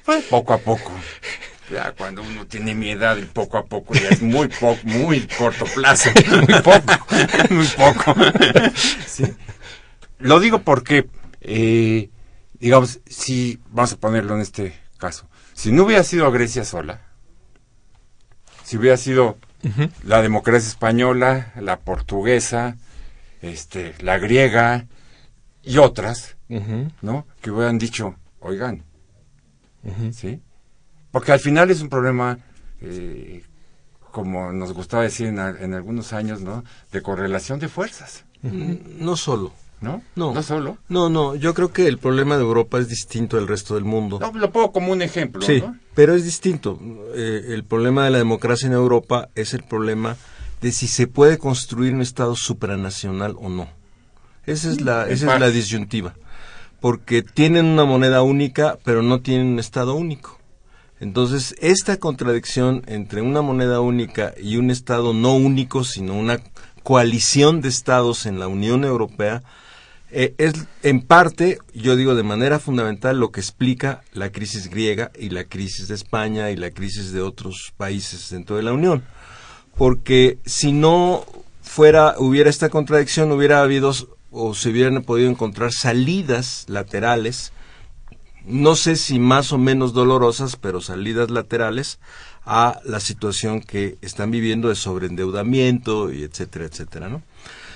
Pues 0.04 0.24
poco 0.24 0.52
a 0.52 0.58
poco. 0.58 0.92
Ya 1.72 1.92
cuando 1.92 2.22
uno 2.22 2.46
tiene 2.46 2.74
mi 2.74 2.90
edad 2.90 3.16
y 3.16 3.22
poco 3.22 3.56
a 3.56 3.64
poco 3.64 3.94
ya 3.94 4.10
es 4.10 4.20
muy 4.20 4.48
poco, 4.48 4.78
muy 4.84 5.26
corto 5.26 5.64
plazo. 5.74 6.10
muy 6.30 6.60
poco. 6.60 7.06
muy 7.50 7.66
poco. 7.66 8.14
sí. 9.06 9.24
Lo 10.18 10.38
digo 10.38 10.60
porque, 10.60 11.08
eh, 11.40 12.10
digamos, 12.60 13.00
si, 13.06 13.58
vamos 13.70 13.94
a 13.94 13.96
ponerlo 13.96 14.34
en 14.34 14.42
este 14.42 14.74
caso, 14.98 15.30
si 15.54 15.72
no 15.72 15.84
hubiera 15.84 16.04
sido 16.04 16.30
Grecia 16.30 16.66
sola, 16.66 17.00
si 18.64 18.76
hubiera 18.76 18.98
sido 18.98 19.38
la 20.04 20.20
democracia 20.20 20.68
española, 20.68 21.52
la 21.58 21.80
portuguesa, 21.80 22.76
este, 23.40 23.94
la 24.00 24.18
griega 24.18 24.86
y 25.62 25.78
otras, 25.78 26.36
¿no? 27.00 27.26
Que 27.40 27.50
hubieran 27.50 27.78
dicho, 27.78 28.16
oigan, 28.40 28.84
¿sí? 30.12 30.42
Porque 31.12 31.30
al 31.30 31.40
final 31.40 31.70
es 31.70 31.80
un 31.82 31.88
problema, 31.88 32.38
eh, 32.80 33.44
como 34.10 34.50
nos 34.52 34.72
gustaba 34.72 35.04
decir 35.04 35.28
en, 35.28 35.38
algunos 35.38 36.12
años, 36.12 36.40
¿no? 36.40 36.64
De 36.90 37.02
correlación 37.02 37.60
de 37.60 37.68
fuerzas. 37.68 38.24
No 38.42 39.16
solo. 39.16 39.52
¿No? 39.80 40.00
¿No? 40.14 40.32
¿No 40.32 40.42
solo? 40.44 40.78
No, 40.88 41.10
no, 41.10 41.34
yo 41.34 41.54
creo 41.54 41.72
que 41.72 41.88
el 41.88 41.98
problema 41.98 42.36
de 42.36 42.42
Europa 42.42 42.78
es 42.78 42.88
distinto 42.88 43.36
del 43.36 43.48
resto 43.48 43.74
del 43.74 43.84
mundo. 43.84 44.20
No, 44.20 44.32
lo 44.32 44.52
pongo 44.52 44.70
como 44.70 44.92
un 44.92 45.02
ejemplo. 45.02 45.42
Sí, 45.42 45.62
pero 45.94 46.14
es 46.14 46.24
distinto. 46.24 46.78
Eh, 47.14 47.46
el 47.48 47.64
problema 47.64 48.04
de 48.04 48.12
la 48.12 48.18
democracia 48.18 48.68
en 48.68 48.74
Europa 48.74 49.28
es 49.34 49.54
el 49.54 49.64
problema 49.64 50.16
de 50.60 50.70
si 50.70 50.86
se 50.86 51.08
puede 51.08 51.36
construir 51.36 51.94
un 51.94 52.00
Estado 52.00 52.36
supranacional 52.36 53.34
o 53.38 53.48
no. 53.48 53.68
Esa 54.46 54.70
es 54.70 54.80
la, 54.80 55.08
esa 55.08 55.34
es 55.34 55.40
la 55.40 55.50
disyuntiva. 55.50 56.14
Porque 56.80 57.22
tienen 57.22 57.66
una 57.66 57.84
moneda 57.84 58.22
única, 58.22 58.78
pero 58.84 59.02
no 59.02 59.20
tienen 59.20 59.48
un 59.48 59.58
Estado 59.58 59.94
único. 59.94 60.38
Entonces, 61.02 61.56
esta 61.60 61.96
contradicción 61.96 62.84
entre 62.86 63.22
una 63.22 63.42
moneda 63.42 63.80
única 63.80 64.34
y 64.40 64.56
un 64.56 64.70
Estado 64.70 65.12
no 65.12 65.34
único, 65.34 65.82
sino 65.82 66.14
una 66.14 66.38
coalición 66.84 67.60
de 67.60 67.70
Estados 67.70 68.24
en 68.24 68.38
la 68.38 68.46
Unión 68.46 68.84
Europea, 68.84 69.42
eh, 70.12 70.36
es 70.38 70.52
en 70.84 71.00
parte, 71.00 71.58
yo 71.74 71.96
digo 71.96 72.14
de 72.14 72.22
manera 72.22 72.60
fundamental, 72.60 73.18
lo 73.18 73.32
que 73.32 73.40
explica 73.40 74.04
la 74.12 74.30
crisis 74.30 74.70
griega 74.70 75.10
y 75.18 75.30
la 75.30 75.42
crisis 75.42 75.88
de 75.88 75.96
España 75.96 76.52
y 76.52 76.56
la 76.56 76.70
crisis 76.70 77.10
de 77.10 77.20
otros 77.20 77.72
países 77.76 78.30
dentro 78.30 78.54
de 78.54 78.62
la 78.62 78.72
Unión. 78.72 79.02
Porque 79.76 80.38
si 80.46 80.70
no 80.70 81.24
fuera, 81.62 82.14
hubiera 82.16 82.48
esta 82.48 82.68
contradicción, 82.68 83.32
hubiera 83.32 83.60
habido 83.60 83.92
o 84.30 84.54
se 84.54 84.68
hubieran 84.68 85.02
podido 85.02 85.28
encontrar 85.28 85.72
salidas 85.72 86.64
laterales 86.68 87.52
no 88.44 88.74
sé 88.76 88.96
si 88.96 89.18
más 89.18 89.52
o 89.52 89.58
menos 89.58 89.92
dolorosas, 89.92 90.56
pero 90.56 90.80
salidas 90.80 91.30
laterales 91.30 92.00
a 92.44 92.80
la 92.84 93.00
situación 93.00 93.60
que 93.60 93.98
están 94.02 94.30
viviendo 94.30 94.68
de 94.68 94.74
sobreendeudamiento 94.74 96.12
y 96.12 96.22
etcétera, 96.22 96.66
etcétera, 96.66 97.08
¿no? 97.08 97.22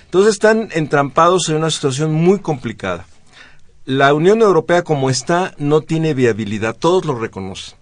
Entonces 0.05 0.35
están 0.35 0.69
entrampados 0.73 1.49
en 1.49 1.57
una 1.57 1.71
situación 1.71 2.13
muy 2.13 2.39
complicada. 2.39 3.07
La 3.85 4.15
Unión 4.15 4.41
Europea 4.41 4.83
como 4.83 5.11
está 5.11 5.55
no 5.59 5.81
tiene 5.81 6.15
viabilidad, 6.15 6.77
todos 6.77 7.05
lo 7.05 7.19
reconocen. 7.19 7.79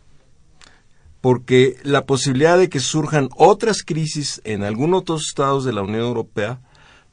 Porque 1.20 1.76
la 1.82 2.04
posibilidad 2.04 2.58
de 2.58 2.68
que 2.68 2.80
surjan 2.80 3.30
otras 3.36 3.82
crisis 3.82 4.42
en 4.44 4.62
algunos 4.62 5.02
otros 5.02 5.26
estados 5.28 5.64
de 5.64 5.72
la 5.72 5.82
Unión 5.82 6.02
Europea, 6.02 6.60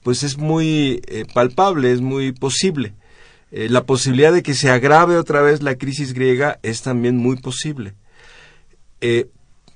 pues 0.03 0.23
es 0.23 0.37
muy 0.37 1.01
eh, 1.07 1.25
palpable, 1.33 1.93
es 1.93 2.01
muy 2.01 2.33
posible. 2.33 2.93
Eh, 3.51 3.67
la 3.69 3.83
posibilidad 3.83 4.31
de 4.31 4.43
que 4.43 4.53
se 4.53 4.69
agrave 4.69 5.17
otra 5.17 5.41
vez 5.41 5.61
la 5.61 5.75
crisis 5.75 6.13
griega 6.13 6.59
es 6.63 6.81
también 6.81 7.17
muy 7.17 7.35
posible. 7.35 7.93
Eh, 9.01 9.27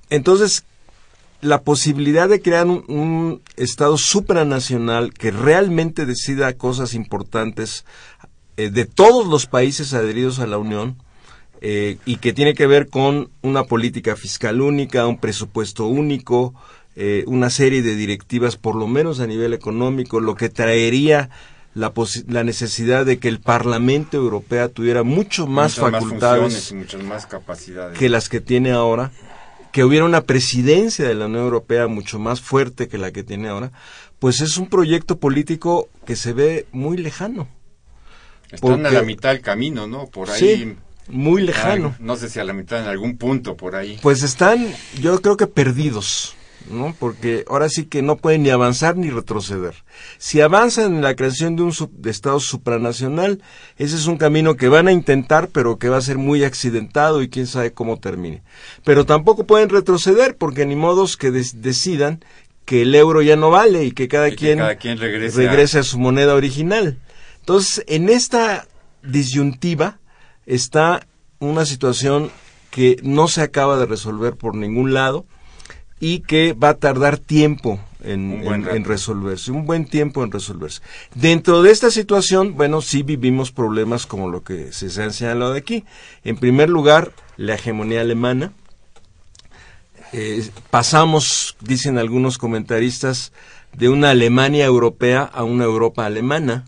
entonces, 0.08 0.64
la 1.42 1.62
posibilidad 1.62 2.28
de 2.28 2.40
crear 2.40 2.66
un, 2.66 3.42
Estado 3.56 3.96
supranacional 3.96 5.14
que 5.14 5.30
realmente 5.30 6.04
decida 6.04 6.52
cosas 6.54 6.94
importantes 6.94 7.84
eh, 8.56 8.70
de 8.70 8.84
todos 8.84 9.26
los 9.26 9.46
países 9.46 9.94
adheridos 9.94 10.40
a 10.40 10.46
la 10.46 10.58
Unión 10.58 10.96
y 11.62 12.16
que 12.18 12.32
tiene 12.32 12.54
que 12.54 12.66
ver 12.68 12.88
con 12.88 13.30
una 13.42 13.64
política 13.64 14.14
fiscal 14.14 14.60
única, 14.60 15.06
un 15.06 15.18
presupuesto 15.18 15.86
único, 15.86 16.54
una 17.26 17.50
serie 17.50 17.82
de 17.82 17.96
directivas, 17.96 18.56
por 18.56 18.76
lo 18.76 18.86
menos 18.86 19.18
a 19.18 19.26
nivel 19.26 19.52
económico, 19.52 20.20
lo 20.20 20.36
que 20.36 20.48
traería 20.48 21.28
la, 21.76 21.92
la 22.28 22.42
necesidad 22.42 23.04
de 23.04 23.18
que 23.18 23.28
el 23.28 23.38
Parlamento 23.38 24.16
Europeo 24.16 24.70
tuviera 24.70 25.02
mucho 25.02 25.46
más 25.46 25.74
facultades 25.74 26.72
más 27.04 27.26
capacidades. 27.26 27.98
que 27.98 28.08
las 28.08 28.30
que 28.30 28.40
tiene 28.40 28.72
ahora, 28.72 29.12
que 29.72 29.84
hubiera 29.84 30.06
una 30.06 30.22
presidencia 30.22 31.06
de 31.06 31.14
la 31.14 31.26
Unión 31.26 31.42
Europea 31.44 31.86
mucho 31.86 32.18
más 32.18 32.40
fuerte 32.40 32.88
que 32.88 32.96
la 32.96 33.10
que 33.12 33.22
tiene 33.22 33.48
ahora, 33.48 33.72
pues 34.18 34.40
es 34.40 34.56
un 34.56 34.68
proyecto 34.68 35.18
político 35.18 35.90
que 36.06 36.16
se 36.16 36.32
ve 36.32 36.66
muy 36.72 36.96
lejano. 36.96 37.46
Están 38.50 38.86
a 38.86 38.90
la 38.90 39.02
mitad 39.02 39.32
del 39.32 39.42
camino, 39.42 39.86
¿no? 39.86 40.06
Por 40.06 40.30
ahí. 40.30 40.76
muy 41.08 41.42
lejano. 41.42 41.94
no 41.98 42.16
sé 42.16 42.30
si 42.30 42.40
a 42.40 42.44
la 42.44 42.54
mitad 42.54 42.80
en 42.80 42.86
algún 42.86 43.18
punto 43.18 43.54
por 43.54 43.76
ahí. 43.76 43.98
Pues 44.00 44.22
están, 44.22 44.66
yo 44.98 45.20
creo 45.20 45.36
que 45.36 45.46
perdidos. 45.46 46.35
¿No? 46.70 46.94
Porque 46.98 47.44
ahora 47.48 47.68
sí 47.68 47.84
que 47.84 48.02
no 48.02 48.16
pueden 48.16 48.42
ni 48.42 48.50
avanzar 48.50 48.96
ni 48.96 49.10
retroceder. 49.10 49.74
Si 50.18 50.40
avanzan 50.40 50.96
en 50.96 51.02
la 51.02 51.14
creación 51.14 51.56
de 51.56 51.62
un 51.62 51.72
Estado 52.04 52.40
supranacional, 52.40 53.42
ese 53.76 53.96
es 53.96 54.06
un 54.06 54.16
camino 54.16 54.56
que 54.56 54.68
van 54.68 54.88
a 54.88 54.92
intentar, 54.92 55.48
pero 55.48 55.78
que 55.78 55.88
va 55.88 55.98
a 55.98 56.02
ser 56.02 56.18
muy 56.18 56.44
accidentado 56.44 57.22
y 57.22 57.28
quién 57.28 57.46
sabe 57.46 57.72
cómo 57.72 57.98
termine. 57.98 58.42
Pero 58.84 59.06
tampoco 59.06 59.46
pueden 59.46 59.68
retroceder 59.68 60.36
porque 60.36 60.66
ni 60.66 60.76
modos 60.76 61.16
que 61.16 61.30
decidan 61.30 62.24
que 62.64 62.82
el 62.82 62.94
euro 62.94 63.22
ya 63.22 63.36
no 63.36 63.50
vale 63.50 63.84
y 63.84 63.92
que 63.92 64.08
cada, 64.08 64.30
quien, 64.30 64.58
regrese, 64.58 65.78
a... 65.78 65.80
a 65.80 65.84
su 65.84 65.98
moneda 65.98 66.34
original. 66.34 66.98
Entonces, 67.40 67.84
en 67.86 68.08
esta 68.08 68.66
disyuntiva 69.02 69.98
está 70.46 71.06
una 71.38 71.64
situación 71.64 72.30
que 72.70 72.98
no 73.02 73.28
se 73.28 73.42
acaba 73.42 73.78
de 73.78 73.86
resolver 73.86 74.34
por 74.34 74.56
ningún 74.56 74.92
lado 74.92 75.26
y 76.00 76.20
que 76.20 76.52
va 76.52 76.70
a 76.70 76.74
tardar 76.74 77.18
tiempo 77.18 77.80
en, 78.02 78.84
resolverse, 78.84 79.50
un 79.50 79.66
buen 79.66 79.84
tiempo 79.84 80.22
en 80.22 80.30
resolverse. 80.30 80.80
Dentro 81.14 81.62
de 81.62 81.72
esta 81.72 81.90
situación, 81.90 82.54
bueno, 82.54 82.80
sí 82.80 83.02
vivimos 83.02 83.50
problemas 83.50 84.06
como 84.06 84.28
lo 84.28 84.42
que 84.42 84.72
se, 84.72 84.86
ha 85.02 85.10
señalado 85.10 85.54
aquí. 85.54 85.84
En 86.22 86.36
primer 86.36 86.68
lugar, 86.68 87.12
la 87.36 87.54
hegemonía 87.54 88.02
alemana. 88.02 88.52
Eh, 90.12 90.48
pasamos, 90.70 91.56
dicen 91.60 91.98
algunos 91.98 92.38
comentaristas, 92.38 93.32
de 93.72 93.88
una 93.88 94.10
Alemania 94.10 94.64
europea 94.64 95.22
a 95.22 95.44
una 95.44 95.64
Europa 95.64 96.06
alemana, 96.06 96.64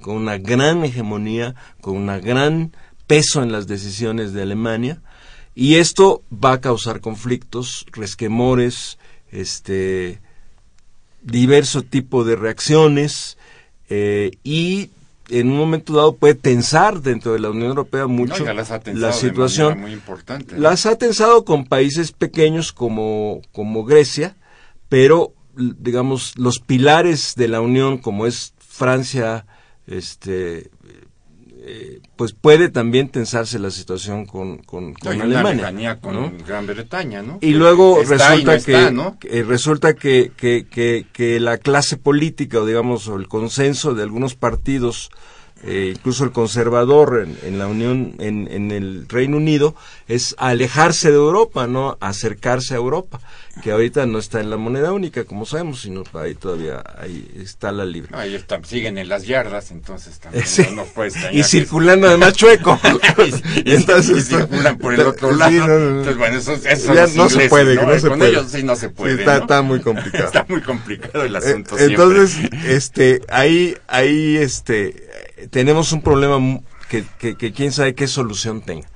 con 0.00 0.16
una 0.16 0.38
gran 0.38 0.84
hegemonía, 0.84 1.54
con 1.80 1.96
un 1.96 2.06
gran 2.20 2.72
peso 3.06 3.42
en 3.42 3.52
las 3.52 3.66
decisiones 3.66 4.32
de 4.32 4.42
Alemania, 4.42 5.00
y 5.58 5.74
esto 5.74 6.22
va 6.32 6.52
a 6.52 6.60
causar 6.60 7.00
conflictos, 7.00 7.84
resquemores, 7.90 8.96
este, 9.32 10.20
diverso 11.20 11.82
tipo 11.82 12.22
de 12.22 12.36
reacciones 12.36 13.36
eh, 13.88 14.30
y 14.44 14.90
en 15.28 15.50
un 15.50 15.58
momento 15.58 15.94
dado 15.94 16.14
puede 16.14 16.36
tensar 16.36 17.02
dentro 17.02 17.32
de 17.32 17.40
la 17.40 17.50
Unión 17.50 17.70
Europea 17.70 18.06
mucho 18.06 18.44
la 18.84 19.12
situación. 19.12 19.80
Muy 19.80 19.92
importante, 19.94 20.56
Las 20.56 20.86
ha 20.86 20.96
tensado 20.96 21.44
con 21.44 21.66
países 21.66 22.12
pequeños 22.12 22.72
como, 22.72 23.42
como 23.50 23.84
Grecia, 23.84 24.36
pero 24.88 25.32
digamos, 25.56 26.38
los 26.38 26.60
pilares 26.60 27.34
de 27.34 27.48
la 27.48 27.60
Unión, 27.60 27.98
como 27.98 28.26
es 28.26 28.54
Francia, 28.60 29.44
este, 29.88 30.70
eh, 31.70 32.00
pues 32.16 32.32
puede 32.32 32.70
también 32.70 33.10
tensarse 33.10 33.58
la 33.58 33.70
situación 33.70 34.24
con, 34.24 34.56
con, 34.58 34.94
con 34.94 35.20
Alemania. 35.20 36.00
con 36.00 36.38
Gran 36.38 36.66
Bretaña, 36.66 37.20
¿no? 37.20 37.38
Y 37.42 37.50
luego 37.50 38.02
resulta, 38.02 38.58
que, 38.58 39.42
resulta 39.42 39.92
que, 39.92 40.32
que, 40.34 40.66
que, 41.12 41.40
la 41.40 41.58
clase 41.58 41.98
política, 41.98 42.60
o 42.60 42.64
digamos, 42.64 43.06
el 43.08 43.28
consenso 43.28 43.94
de 43.94 44.02
algunos 44.02 44.34
partidos 44.34 45.10
eh, 45.64 45.92
incluso 45.96 46.22
el 46.22 46.30
conservador 46.30 47.26
en, 47.42 47.58
la 47.58 47.66
Unión, 47.66 48.14
en, 48.20 48.48
en, 48.50 48.70
el 48.70 49.08
Reino 49.08 49.38
Unido, 49.38 49.74
es 50.06 50.36
alejarse 50.38 51.10
de 51.10 51.16
Europa, 51.16 51.66
no 51.66 51.98
acercarse 52.00 52.74
a 52.74 52.76
Europa, 52.76 53.20
que 53.62 53.72
ahorita 53.72 54.06
no 54.06 54.20
está 54.20 54.40
en 54.40 54.50
la 54.50 54.56
moneda 54.56 54.92
única, 54.92 55.24
como 55.24 55.46
sabemos, 55.46 55.80
sino 55.82 56.04
ahí 56.14 56.36
todavía 56.36 56.84
ahí 56.96 57.28
está 57.42 57.72
la 57.72 57.84
libre. 57.84 58.10
ahí 58.16 58.36
están, 58.36 58.64
siguen 58.64 58.98
en 58.98 59.08
las 59.08 59.26
yardas, 59.26 59.72
entonces 59.72 60.20
también 60.20 60.44
no, 60.76 60.86
Y 61.32 61.42
circulando 61.42 62.06
además 62.06 62.34
chueco. 62.34 62.78
y, 63.64 63.74
entonces 63.74 64.28
circulan 64.28 64.78
por 64.78 64.94
el 64.94 65.00
otro 65.00 65.32
lado. 65.32 65.50
entonces, 65.50 66.16
bueno, 66.16 66.38
eso, 66.38 66.52
eso 66.52 66.94
ya 66.94 67.08
no 67.08 67.28
se 67.28 67.48
puede, 67.48 67.74
no, 67.74 67.98
se 67.98 68.08
Con 68.08 68.18
puede. 68.18 68.30
ellos 68.30 68.50
sí 68.52 68.62
no 68.62 68.76
se 68.76 68.90
puede. 68.90 69.20
está, 69.20 69.38
está, 69.38 69.62
muy 69.62 69.80
complicado. 69.80 70.24
está 70.26 70.46
muy 70.48 70.60
complicado 70.60 71.24
el 71.24 71.34
asunto. 71.34 71.76
Eh, 71.76 71.86
entonces, 71.86 72.38
este, 72.64 73.22
ahí, 73.28 73.76
ahí, 73.88 74.36
este 74.36 75.08
tenemos 75.50 75.92
un 75.92 76.02
problema 76.02 76.60
que, 76.88 77.04
que, 77.18 77.52
quién 77.52 77.72
sabe 77.72 77.94
qué 77.94 78.06
solución 78.06 78.62
tenga. 78.62 78.88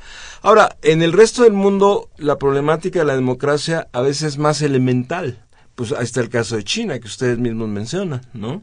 Ahora, 0.42 0.76
en 0.82 1.02
el 1.02 1.12
resto 1.12 1.44
del 1.44 1.52
mundo, 1.52 2.10
la 2.16 2.36
problemática 2.36 3.00
de 3.00 3.04
la 3.04 3.14
democracia 3.14 3.88
a 3.92 4.00
veces 4.00 4.22
es 4.34 4.38
más 4.38 4.62
elemental. 4.62 5.44
Pues 5.74 5.92
ahí 5.92 6.04
está 6.04 6.20
el 6.20 6.28
caso 6.28 6.56
de 6.56 6.64
China, 6.64 6.98
que 6.98 7.06
ustedes 7.06 7.38
mismos 7.38 7.68
mencionan, 7.68 8.22
¿no? 8.34 8.62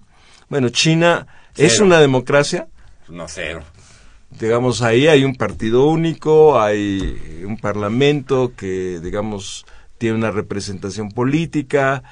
Bueno, 0.50 0.70
China 0.70 1.28
es 1.56 1.80
una 1.80 2.00
democracia. 2.00 2.68
No, 3.08 3.28
cero. 3.28 3.64
Digamos, 4.40 4.82
ahí 4.82 5.08
hay 5.08 5.24
un 5.24 5.36
partido 5.36 5.88
único, 5.88 6.62
hay 6.62 7.44
un 7.46 7.58
parlamento 7.58 8.54
que, 8.56 9.00
digamos, 9.00 9.66
tiene 9.98 10.16
una 10.16 10.32
representación 10.32 11.12
política, 11.12 12.04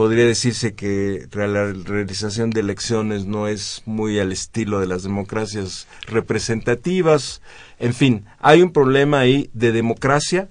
podría 0.00 0.24
decirse 0.24 0.72
que 0.74 1.28
la 1.30 1.74
realización 1.74 2.48
de 2.48 2.60
elecciones 2.60 3.26
no 3.26 3.48
es 3.48 3.82
muy 3.84 4.18
al 4.18 4.32
estilo 4.32 4.80
de 4.80 4.86
las 4.86 5.02
democracias 5.02 5.88
representativas. 6.06 7.42
En 7.78 7.92
fin, 7.92 8.24
hay 8.38 8.62
un 8.62 8.72
problema 8.72 9.18
ahí 9.18 9.50
de 9.52 9.72
democracia 9.72 10.48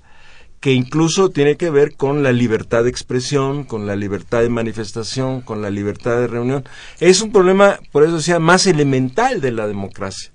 que 0.60 0.74
incluso 0.74 1.30
tiene 1.30 1.58
que 1.58 1.72
ver 1.72 1.96
con 1.96 2.22
la 2.22 2.32
libertad 2.32 2.84
de 2.84 2.92
expresión, 2.92 3.64
con 3.64 3.88
la 3.88 3.96
libertad 3.96 4.42
de 4.42 4.50
manifestación, 4.50 5.42
con 5.42 5.64
la 5.64 5.72
libertad 5.72 6.20
de 6.20 6.28
reunión. 6.28 6.64
Es 7.00 7.24
un 7.24 7.32
problema, 7.32 7.80
por 7.92 8.04
eso 8.04 8.18
decía, 8.18 8.38
más 8.38 8.68
elemental 8.68 9.42
de 9.42 9.52
la 9.52 9.66
democracia 9.66 10.32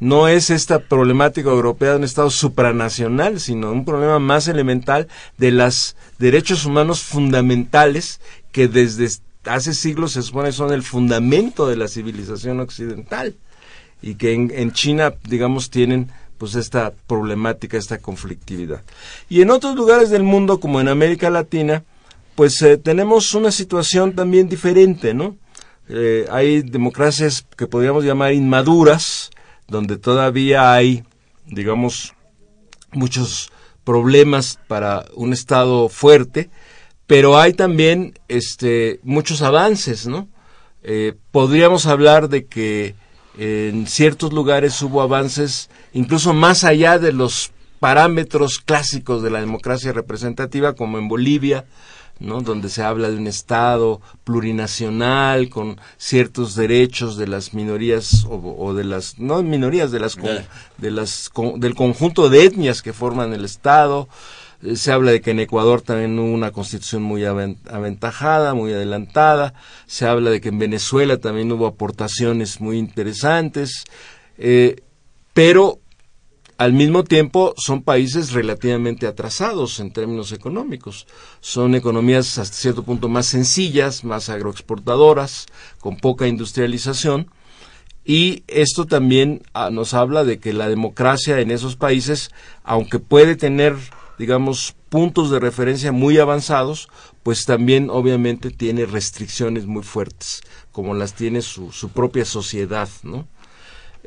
no 0.00 0.28
es 0.28 0.48
esta 0.48 0.78
problemática 0.78 1.50
europea 1.50 1.90
de 1.90 1.96
un 1.98 2.04
Estado 2.04 2.30
supranacional, 2.30 3.38
sino 3.38 3.70
un 3.70 3.84
problema 3.84 4.18
más 4.18 4.48
elemental 4.48 5.08
de 5.36 5.50
los 5.50 5.94
derechos 6.18 6.64
humanos 6.64 7.02
fundamentales 7.02 8.20
que 8.52 8.68
desde 8.68 9.08
hace 9.44 9.74
siglos 9.74 10.12
se 10.12 10.22
supone 10.22 10.52
son 10.52 10.72
el 10.72 10.82
fundamento 10.82 11.66
de 11.66 11.76
la 11.76 11.88
civilización 11.88 12.60
occidental 12.60 13.34
y 14.02 14.14
que 14.14 14.32
en, 14.32 14.72
China, 14.72 15.14
digamos, 15.28 15.70
tienen 15.70 16.10
pues 16.38 16.54
esta 16.54 16.92
problemática, 17.06 17.76
esta 17.76 17.98
conflictividad. 17.98 18.82
Y 19.28 19.42
en 19.42 19.50
otros 19.50 19.76
lugares 19.76 20.08
del 20.08 20.22
mundo, 20.22 20.58
como 20.58 20.80
en 20.80 20.88
América 20.88 21.28
Latina, 21.28 21.84
pues 22.34 22.62
eh, 22.62 22.78
tenemos 22.78 23.34
una 23.34 23.50
situación 23.50 24.14
también 24.14 24.48
diferente, 24.48 25.12
¿no? 25.12 25.36
Eh, 25.88 26.26
hay 26.30 26.62
democracias 26.62 27.44
que 27.56 27.66
podríamos 27.66 28.04
llamar 28.04 28.32
inmaduras, 28.32 29.30
donde 29.68 29.98
todavía 29.98 30.72
hay, 30.72 31.04
digamos, 31.46 32.14
muchos 32.92 33.52
problemas 33.84 34.58
para 34.66 35.04
un 35.14 35.32
Estado 35.32 35.88
fuerte, 35.88 36.48
pero 37.10 37.36
hay 37.36 37.54
también 37.54 38.16
este, 38.28 39.00
muchos 39.02 39.42
avances, 39.42 40.06
¿no? 40.06 40.28
Eh, 40.84 41.14
podríamos 41.32 41.86
hablar 41.86 42.28
de 42.28 42.46
que 42.46 42.94
en 43.36 43.88
ciertos 43.88 44.32
lugares 44.32 44.80
hubo 44.80 45.02
avances 45.02 45.70
incluso 45.92 46.32
más 46.34 46.62
allá 46.62 47.00
de 47.00 47.12
los 47.12 47.50
parámetros 47.80 48.60
clásicos 48.60 49.24
de 49.24 49.30
la 49.30 49.40
democracia 49.40 49.92
representativa, 49.92 50.74
como 50.74 50.98
en 50.98 51.08
Bolivia, 51.08 51.64
¿no? 52.20 52.42
donde 52.42 52.68
se 52.68 52.84
habla 52.84 53.10
de 53.10 53.16
un 53.16 53.26
Estado 53.26 54.00
plurinacional 54.22 55.48
con 55.48 55.80
ciertos 55.96 56.54
derechos 56.54 57.16
de 57.16 57.26
las 57.26 57.54
minorías 57.54 58.24
o, 58.28 58.72
de 58.72 58.84
las 58.84 59.18
no 59.18 59.42
minorías 59.42 59.90
de 59.90 59.98
las 59.98 60.16
de 60.78 60.90
las 60.92 61.32
del 61.56 61.74
conjunto 61.74 62.28
de 62.28 62.44
etnias 62.44 62.82
que 62.82 62.92
forman 62.92 63.32
el 63.32 63.44
Estado 63.44 64.08
se 64.74 64.92
habla 64.92 65.12
de 65.12 65.20
que 65.20 65.30
en 65.30 65.40
Ecuador 65.40 65.80
también 65.80 66.18
hubo 66.18 66.32
una 66.32 66.50
constitución 66.52 67.02
muy 67.02 67.24
aventajada, 67.24 68.52
muy 68.54 68.72
adelantada. 68.72 69.54
Se 69.86 70.06
habla 70.06 70.30
de 70.30 70.40
que 70.40 70.50
en 70.50 70.58
Venezuela 70.58 71.16
también 71.16 71.50
hubo 71.50 71.66
aportaciones 71.66 72.60
muy 72.60 72.78
interesantes. 72.78 73.84
Eh, 74.36 74.82
pero 75.32 75.80
al 76.58 76.74
mismo 76.74 77.04
tiempo 77.04 77.54
son 77.56 77.82
países 77.82 78.32
relativamente 78.32 79.06
atrasados 79.06 79.80
en 79.80 79.92
términos 79.92 80.30
económicos. 80.32 81.06
Son 81.40 81.74
economías 81.74 82.36
hasta 82.36 82.54
cierto 82.54 82.82
punto 82.82 83.08
más 83.08 83.24
sencillas, 83.24 84.04
más 84.04 84.28
agroexportadoras, 84.28 85.46
con 85.78 85.96
poca 85.96 86.26
industrialización. 86.26 87.30
Y 88.04 88.44
esto 88.46 88.86
también 88.86 89.42
ah, 89.54 89.70
nos 89.70 89.94
habla 89.94 90.24
de 90.24 90.38
que 90.38 90.52
la 90.52 90.68
democracia 90.68 91.40
en 91.40 91.50
esos 91.50 91.76
países, 91.76 92.30
aunque 92.62 92.98
puede 92.98 93.36
tener 93.36 93.76
digamos, 94.20 94.76
puntos 94.90 95.30
de 95.30 95.40
referencia 95.40 95.92
muy 95.92 96.18
avanzados, 96.18 96.90
pues 97.22 97.46
también 97.46 97.88
obviamente 97.88 98.50
tiene 98.50 98.84
restricciones 98.84 99.64
muy 99.64 99.82
fuertes, 99.82 100.42
como 100.72 100.92
las 100.92 101.14
tiene 101.14 101.40
su, 101.40 101.70
propia 101.94 102.26
sociedad, 102.26 102.90
¿no? 103.02 103.26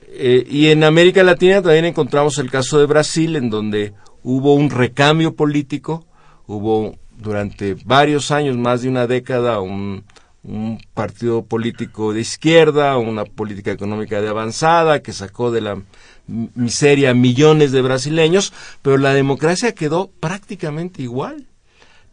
Eh, 0.10 0.46
y 0.48 0.68
en 0.68 0.84
América 0.84 1.24
Latina 1.24 1.64
también 1.64 1.86
encontramos 1.86 2.38
el 2.38 2.52
caso 2.52 2.78
de 2.78 2.86
Brasil, 2.86 3.36
en 3.36 3.50
donde 3.50 3.94
hubo 4.22 4.54
un 4.54 4.70
recambio 4.70 5.36
político, 5.36 6.06
hubo 6.46 6.96
durante 7.18 7.76
varios 7.84 8.30
años, 8.30 8.56
más 8.56 8.84
de 8.84 8.90
una 8.90 9.08
década, 9.08 9.62
un, 9.62 10.04
un 10.44 10.80
partido 10.94 11.44
político 11.44 12.14
de 12.14 12.22
izquierda, 12.22 13.00
una 13.00 13.26
política 13.26 13.72
económica 13.72 14.22
de 14.22 14.30
avanzada 14.30 15.02
que 15.02 15.12
sacó 15.12 15.50
de 15.50 15.62
la 15.62 15.82
miseria 16.28 17.14
millones 17.14 17.72
de 17.72 17.82
brasileños, 17.82 18.54
pero 18.82 18.98
la 18.98 19.14
democracia 19.14 19.76
quedó 19.76 20.10
prácticamente 20.20 21.02
igual. 21.02 21.48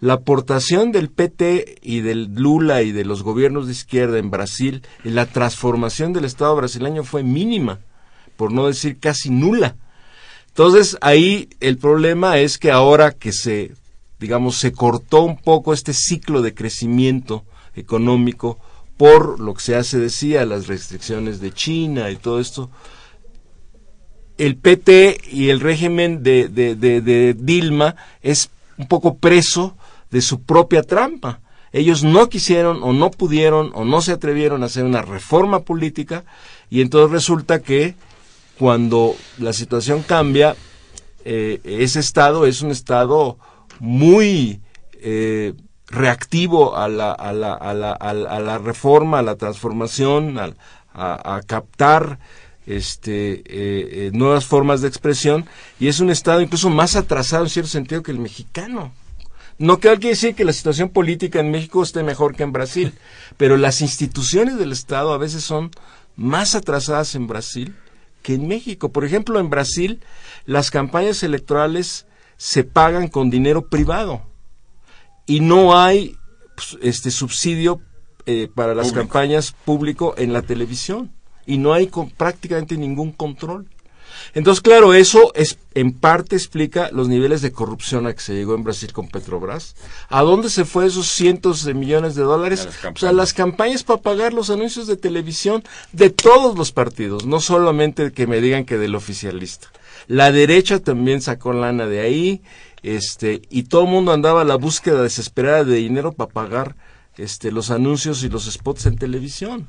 La 0.01 0.15
aportación 0.15 0.93
del 0.93 1.11
PT 1.11 1.79
y 1.83 2.01
del 2.01 2.35
Lula 2.35 2.83
y 2.83 2.93
de 2.93 3.05
los 3.05 3.23
gobiernos 3.23 3.67
de 3.67 3.73
izquierda 3.73 4.19
en 4.19 4.31
Brasil 4.31 4.83
en 5.05 5.15
la 5.15 5.27
transformación 5.27 6.13
del 6.13 6.25
Estado 6.25 6.57
brasileño 6.57 7.05
fue 7.05 7.23
mínima, 7.23 7.81
por 8.37 8.51
no 8.51 8.67
decir 8.67 8.99
casi 8.99 9.29
nula. 9.29 9.77
Entonces 10.49 10.97
ahí 11.03 11.51
el 11.61 11.77
problema 11.77 12.39
es 12.39 12.57
que 12.57 12.71
ahora 12.71 13.13
que 13.13 13.33
se, 13.33 13.73
digamos, 14.19 14.57
se 14.57 14.73
cortó 14.73 15.23
un 15.23 15.37
poco 15.37 15.75
este 15.75 15.93
ciclo 15.93 16.41
de 16.41 16.55
crecimiento 16.55 17.45
económico 17.75 18.59
por 18.97 19.41
lo 19.41 19.55
que 19.55 19.63
se 19.63 19.77
hace 19.77 19.99
decía, 19.99 20.45
las 20.45 20.67
restricciones 20.67 21.41
de 21.41 21.53
China 21.53 22.11
y 22.11 22.17
todo 22.17 22.39
esto, 22.39 22.71
el 24.41 24.57
PT 24.57 25.21
y 25.31 25.51
el 25.51 25.61
régimen 25.61 26.23
de, 26.23 26.49
de, 26.49 27.37
Dilma 27.39 27.95
es 28.23 28.49
un 28.79 28.89
poco 28.89 29.19
preso 29.19 29.77
de 30.11 30.23
su 30.23 30.41
propia 30.41 30.83
trampa. 30.83 31.41
Ellos 31.73 32.03
no 32.05 32.31
quisieron 32.31 32.83
o 32.83 32.95
no 32.95 33.11
pudieron 33.11 33.71
o 33.75 33.85
no 33.85 34.01
se 34.01 34.13
atrevieron 34.13 34.63
a 34.63 34.67
hacer 34.67 34.85
una 34.85 35.03
reforma 35.03 35.61
política 35.61 36.25
y 36.71 36.81
entonces 36.81 37.11
resulta 37.11 37.61
que 37.61 37.95
cuando 38.59 39.15
la 39.37 39.53
situación 39.53 40.03
cambia, 40.03 40.57
eh, 41.27 41.61
ese 41.63 42.01
Estado 42.01 42.47
es 42.47 42.63
un 42.63 42.71
Estado 42.71 43.37
muy 43.79 44.63
eh, 44.95 45.53
reactivo 45.87 46.79
a 46.79 46.89
la, 46.89 47.13
a, 47.13 47.35
la, 47.35 47.53
a, 47.53 47.75
la, 47.75 47.93
a 47.93 48.41
la, 48.41 48.57
reforma, 48.57 49.19
a 49.19 49.23
la 49.23 49.37
transformación, 49.37 50.39
a 50.95 51.41
captar 51.47 52.19
este, 52.67 53.33
eh, 53.33 53.43
eh, 53.47 54.11
nuevas 54.13 54.47
formas 54.47 54.81
de 54.81 54.89
expresión 54.89 55.47
y 55.79 55.89
es 55.89 56.01
un 56.01 56.11
Estado 56.11 56.41
incluso 56.41 56.71
más 56.71 56.97
atrasado 56.97 57.45
en 57.45 57.51
cierto 57.51 57.71
sentido 57.71 58.03
que 58.03 58.13
el 58.13 58.19
mexicano. 58.19 58.93
No 59.59 59.79
quiere 59.79 59.99
decir 59.99 60.35
que 60.35 60.45
la 60.45 60.53
situación 60.53 60.89
política 60.89 61.41
en 61.41 61.51
México 61.51 61.83
esté 61.83 62.03
mejor 62.03 62.35
que 62.35 62.45
en 62.45 62.53
Brasil, 62.53 62.95
pero 63.37 63.57
las 63.57 63.81
instituciones 63.81 64.59
del 64.59 64.73
Estado 64.73 65.13
a 65.13 65.19
veces 65.19 65.45
son 65.45 65.71
más 66.17 66.55
atrasadas 66.55 67.15
en 67.15 67.27
Brasil 67.27 67.75
que 68.23 68.35
en 68.35 68.49
México. 68.49 68.91
Por 68.91 69.05
ejemplo, 69.05 69.41
en 69.41 69.51
Brasil 69.51 70.01
las 70.47 70.71
campañas 70.71 71.23
electorales 71.23 72.07
se 72.37 72.65
pagan 72.65 73.09
con 73.09 73.31
dinero 73.31 73.69
privado 73.69 74.23
y 75.27 75.41
no 75.41 75.79
hay 75.79 76.17
pues, 76.57 76.79
este 76.83 77.11
subsidio 77.11 77.81
eh, 78.27 78.49
para 78.55 78.75
las 78.75 78.93
campañas 78.93 79.55
público 79.65 80.15
en 80.17 80.33
la 80.33 80.43
televisión 80.43 81.13
y 81.47 81.59
no 81.59 81.73
hay 81.73 81.91
prácticamente 82.17 82.77
ningún 82.77 83.13
control. 83.13 83.67
Entonces, 84.35 84.61
claro, 84.61 84.95
eso 84.95 85.33
es 85.35 85.59
en 85.75 85.93
parte 85.93 86.37
explica 86.37 86.91
los 86.93 87.09
niveles 87.09 87.43
de 87.43 87.53
corrupción 87.53 88.07
a 88.07 88.13
que 88.13 88.21
se 88.21 88.35
llegó 88.35 88.55
en 88.55 88.65
Brasil 88.65 88.93
con 88.93 89.09
Petrobras. 89.09 89.77
¿A 90.09 90.23
dónde 90.23 90.51
se 90.51 90.65
fue 90.65 90.87
esos 90.87 91.09
cientos 91.09 91.65
de 91.65 91.75
millones 91.75 92.15
de 92.15 92.23
dólares? 92.23 92.69
O 92.93 92.99
sea, 92.99 93.13
las 93.13 93.33
campañas 93.33 93.83
para 93.83 94.01
pagar 94.01 94.33
los 94.33 94.51
anuncios 94.51 94.87
de 94.87 94.97
televisión 94.97 95.63
de 95.93 96.11
todos 96.11 96.57
los 96.57 96.73
partidos, 96.73 97.25
no 97.25 97.41
solamente 97.41 98.13
que 98.13 98.27
me 98.27 98.41
digan 98.41 98.65
que 98.65 98.79
del 98.79 98.95
oficialista. 98.95 99.69
La 100.07 100.33
derecha 100.33 100.81
también 100.81 101.23
sacó 101.23 101.53
lana 101.53 101.87
de 101.87 102.01
ahí, 102.01 102.43
este, 102.83 103.43
y 103.51 103.65
todo 103.65 103.83
el 103.83 103.91
mundo 103.91 104.13
andaba 104.13 104.43
a 104.43 104.45
la 104.45 104.57
búsqueda 104.57 105.03
desesperada 105.03 105.65
de 105.65 105.77
dinero 105.77 106.13
para 106.13 106.31
pagar 106.31 106.77
este, 107.17 107.53
los 107.53 107.71
anuncios 107.71 108.23
y 108.23 108.29
los 108.29 108.51
spots 108.51 108.87
en 108.87 108.97
televisión. 108.97 109.69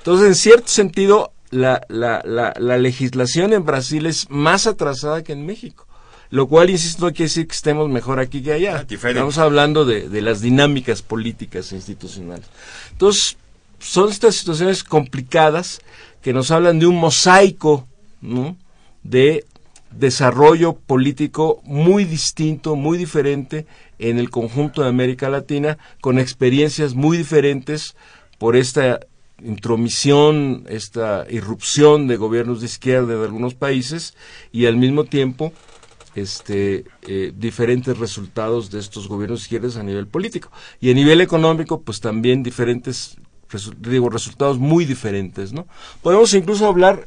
Entonces, 0.00 0.28
en 0.28 0.34
cierto 0.34 0.68
sentido, 0.68 1.32
la, 1.50 1.82
la, 1.88 2.22
la, 2.24 2.78
legislación 2.78 3.52
en 3.52 3.66
Brasil 3.66 4.06
es 4.06 4.30
más 4.30 4.66
atrasada 4.66 5.22
que 5.22 5.32
en 5.32 5.44
México. 5.44 5.86
Lo 6.30 6.46
cual, 6.46 6.70
insisto, 6.70 7.04
no 7.04 7.10
quiere 7.10 7.24
decir 7.24 7.46
que 7.46 7.54
estemos 7.54 7.90
mejor 7.90 8.18
aquí 8.18 8.42
que 8.42 8.52
allá. 8.52 8.78
Ah, 8.78 8.86
Estamos 8.88 9.36
hablando 9.36 9.84
de, 9.84 10.08
de 10.08 10.22
las 10.22 10.40
dinámicas 10.40 11.02
políticas 11.02 11.72
e 11.72 11.76
institucionales. 11.76 12.46
Entonces, 12.92 13.36
son 13.78 14.10
estas 14.10 14.36
situaciones 14.36 14.84
complicadas 14.84 15.80
que 16.22 16.32
nos 16.32 16.50
hablan 16.50 16.78
de 16.78 16.86
un 16.86 16.96
mosaico 16.96 17.86
¿no? 18.22 18.56
de 19.02 19.44
desarrollo 19.90 20.74
político 20.74 21.60
muy 21.64 22.04
distinto, 22.04 22.76
muy 22.76 22.96
diferente 22.96 23.66
en 23.98 24.18
el 24.18 24.30
conjunto 24.30 24.82
de 24.82 24.88
América 24.88 25.28
Latina, 25.28 25.78
con 26.00 26.18
experiencias 26.18 26.94
muy 26.94 27.18
diferentes 27.18 27.96
por 28.38 28.56
esta 28.56 29.00
intromisión, 29.44 30.64
esta 30.68 31.26
irrupción 31.30 32.06
de 32.06 32.16
gobiernos 32.16 32.60
de 32.60 32.66
izquierda 32.66 33.16
de 33.16 33.24
algunos 33.24 33.54
países 33.54 34.14
y 34.52 34.66
al 34.66 34.76
mismo 34.76 35.04
tiempo 35.04 35.52
este, 36.14 36.84
eh, 37.06 37.32
diferentes 37.36 37.98
resultados 37.98 38.70
de 38.70 38.80
estos 38.80 39.08
gobiernos 39.08 39.40
de 39.40 39.44
izquierdas 39.44 39.76
a 39.76 39.82
nivel 39.82 40.06
político. 40.06 40.50
Y 40.80 40.90
a 40.90 40.94
nivel 40.94 41.20
económico, 41.20 41.82
pues 41.82 42.00
también 42.00 42.42
diferentes, 42.42 43.16
digo, 43.78 44.10
resultados 44.10 44.58
muy 44.58 44.84
diferentes, 44.84 45.52
¿no? 45.52 45.66
Podemos 46.02 46.34
incluso 46.34 46.66
hablar 46.66 47.06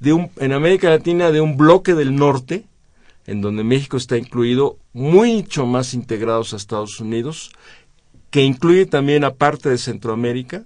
de 0.00 0.12
un, 0.12 0.30
en 0.38 0.52
América 0.52 0.90
Latina 0.90 1.30
de 1.30 1.40
un 1.40 1.56
bloque 1.56 1.94
del 1.94 2.16
norte, 2.16 2.64
en 3.26 3.40
donde 3.40 3.62
México 3.62 3.96
está 3.96 4.18
incluido, 4.18 4.78
mucho 4.92 5.64
más 5.64 5.94
integrados 5.94 6.52
a 6.52 6.56
Estados 6.56 6.98
Unidos, 6.98 7.52
que 8.30 8.42
incluye 8.42 8.86
también 8.86 9.24
a 9.24 9.34
parte 9.34 9.68
de 9.68 9.78
Centroamérica, 9.78 10.64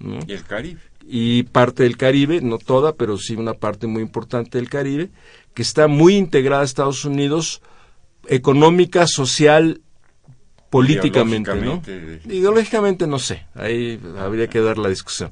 y 0.00 0.32
el 0.32 0.44
Caribe. 0.44 0.80
Y 1.10 1.44
parte 1.44 1.84
del 1.84 1.96
Caribe, 1.96 2.40
no 2.40 2.58
toda, 2.58 2.94
pero 2.94 3.16
sí 3.16 3.34
una 3.34 3.54
parte 3.54 3.86
muy 3.86 4.02
importante 4.02 4.58
del 4.58 4.68
Caribe, 4.68 5.10
que 5.54 5.62
está 5.62 5.88
muy 5.88 6.16
integrada 6.16 6.62
a 6.62 6.64
Estados 6.64 7.04
Unidos 7.04 7.62
económica, 8.28 9.06
social, 9.06 9.80
políticamente, 10.70 11.54
¿no? 11.54 11.82
Ideológicamente 12.26 13.06
no 13.06 13.18
sé, 13.18 13.46
ahí 13.54 13.98
habría 14.18 14.48
que 14.48 14.60
dar 14.60 14.76
la 14.76 14.90
discusión. 14.90 15.30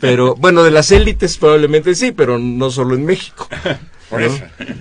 Pero 0.00 0.34
bueno, 0.34 0.64
de 0.64 0.72
las 0.72 0.90
élites 0.90 1.38
probablemente 1.38 1.94
sí, 1.94 2.12
pero 2.12 2.38
no 2.38 2.70
solo 2.70 2.94
en 2.94 3.04
México. 3.04 3.48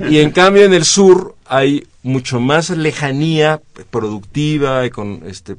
Y 0.09 0.19
en 0.19 0.31
cambio 0.31 0.65
en 0.65 0.73
el 0.73 0.83
sur 0.83 1.37
hay 1.45 1.87
mucho 2.03 2.41
más 2.41 2.69
lejanía 2.69 3.61
productiva, 3.89 4.89
con 4.89 5.23
este 5.25 5.55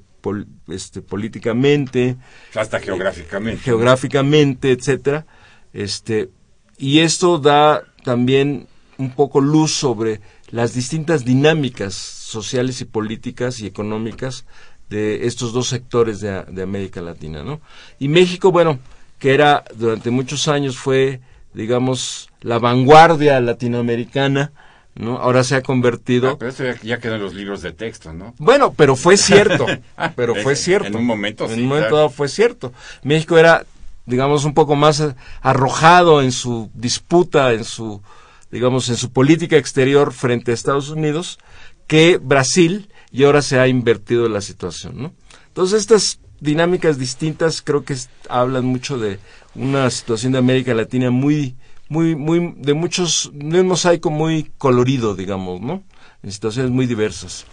este, 0.69 1.03
políticamente. 1.03 2.17
Hasta 2.55 2.81
geográficamente. 2.81 3.63
geográficamente, 3.63 4.73
etcétera. 4.73 5.27
Este, 5.73 6.31
y 6.79 7.01
esto 7.01 7.39
da 7.39 7.83
también 8.05 8.67
un 8.99 9.11
poco 9.11 9.41
luz 9.41 9.73
sobre 9.73 10.21
las 10.51 10.75
distintas 10.75 11.25
dinámicas 11.25 11.95
sociales 11.95 12.81
y 12.81 12.85
políticas 12.85 13.61
y 13.61 13.67
económicas 13.67 14.45
de 14.91 15.27
estos 15.27 15.53
dos 15.53 15.69
sectores 15.69 16.21
de, 16.21 16.45
de 16.45 16.63
América 16.63 17.01
Latina, 17.01 17.43
¿no? 17.43 17.61
Y 17.99 18.09
México, 18.09 18.53
bueno, 18.53 18.79
que 19.19 19.33
era 19.35 19.65
durante 19.75 20.11
muchos 20.11 20.49
años 20.49 20.77
fue, 20.77 21.21
digamos, 21.55 22.29
la 22.41 22.59
vanguardia 22.59 23.41
latinoamericana 23.41 24.53
¿no? 24.95 25.19
Ahora 25.19 25.45
se 25.45 25.55
ha 25.55 25.63
convertido... 25.63 26.31
Ah, 26.31 26.37
pero 26.39 26.51
eso 26.51 26.65
ya, 26.83 26.99
quedó 26.99 27.15
en 27.15 27.23
los 27.23 27.35
libros 27.35 27.63
de 27.63 27.73
texto, 27.73 28.13
¿no? 28.13 28.35
Bueno, 28.39 28.73
pero 28.75 28.97
fue 28.97 29.17
cierto, 29.17 29.67
ah, 29.97 30.13
pero 30.17 30.35
fue 30.35 30.57
cierto. 30.57 30.89
En 30.89 30.97
un 30.97 31.07
momento, 31.07 31.51
En 31.51 31.61
un 31.61 31.67
momento 31.67 31.97
dado 31.97 32.11
fue 32.11 32.29
cierto. 32.29 32.73
México 33.03 33.39
era, 33.39 33.65
digamos, 34.07 34.45
un 34.45 34.55
poco 34.55 34.77
más 34.77 35.03
arrojado 35.41 36.23
en 36.23 36.33
su 36.33 36.71
disputa, 36.75 37.53
en 37.53 37.65
su, 37.65 38.03
digamos, 38.51 38.89
en 38.89 38.97
su 38.97 39.13
política 39.13 39.57
exterior 39.57 40.13
frente 40.13 40.51
a 40.51 40.55
Estados 40.55 40.91
Unidos 40.91 41.39
que 41.87 42.19
Brasil 42.19 42.89
y 43.11 43.25
ahora 43.25 43.43
se 43.43 43.59
ha 43.59 43.69
invertido 43.69 44.29
la 44.29 44.41
situación, 44.41 45.03
¿no? 45.03 45.13
Entonces 45.49 45.81
estas 45.81 46.21
dinámicas 46.41 46.99
distintas 46.99 47.61
creo 47.61 47.85
que 47.85 47.95
hablan 48.29 48.65
mucho 48.65 48.99
de 48.99 49.19
una 49.55 49.91
situación 49.91 50.33
de 50.33 50.39
América 50.39 50.75
Latina 50.75 51.11
muy 51.11 51.55
muy, 51.93 52.17
muy, 52.17 52.55
de 52.57 52.73
muchos, 52.73 53.31
de 53.35 53.61
un 53.61 53.69
mosaico 53.69 54.09
muy 54.09 54.51
colorido, 54.57 55.15
digamos, 55.15 55.61
¿no? 55.61 55.85
En 56.23 56.33
situaciones 56.33 56.71
muy 56.71 56.87
diversas. 56.87 57.45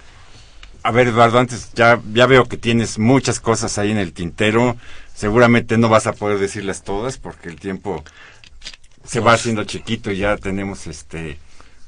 A 0.82 0.92
ver, 0.92 1.10
Eduardo, 1.10 1.40
antes 1.40 1.74
ya, 1.74 2.02
ya 2.14 2.26
veo 2.26 2.46
que 2.46 2.56
tienes 2.56 3.00
muchas 3.00 3.42
cosas 3.42 3.78
ahí 3.78 3.92
en 3.92 3.98
el 3.98 4.14
tintero. 4.14 4.78
Seguramente 5.14 5.78
no 5.78 5.90
vas 5.90 6.08
a 6.08 6.14
poder 6.14 6.40
decirlas 6.40 6.84
todas 6.84 7.18
porque 7.18 7.50
el 7.50 7.60
tiempo 7.60 8.02
se 9.04 9.20
va 9.20 9.34
haciendo 9.34 9.66
chiquito 9.66 10.10
y 10.10 10.20
ya 10.20 10.38
tenemos 10.38 10.88
este 10.88 11.38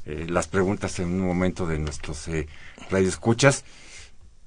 eh, 0.05 0.25
las 0.27 0.47
preguntas 0.47 0.99
en 0.99 1.07
un 1.07 1.21
momento 1.21 1.65
de 1.65 1.79
nuestros 1.79 2.27
eh, 2.27 2.49
radioescuchas. 2.89 3.63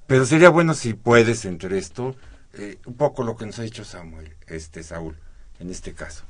Pero 0.05 0.27
sería 0.27 0.49
bueno 0.49 0.75
si 0.75 0.93
puedes 0.93 1.43
entre 1.45 1.79
esto 1.79 2.15
eh, 2.53 2.77
un 2.85 2.97
poco 2.97 3.23
lo 3.23 3.35
que 3.35 3.47
nos 3.47 3.57
ha 3.57 3.63
dicho 3.63 3.83
Samuel, 3.83 4.35
este 4.45 4.83
Saúl, 4.83 5.17
en 5.59 5.71
este 5.71 5.93
caso 5.93 6.23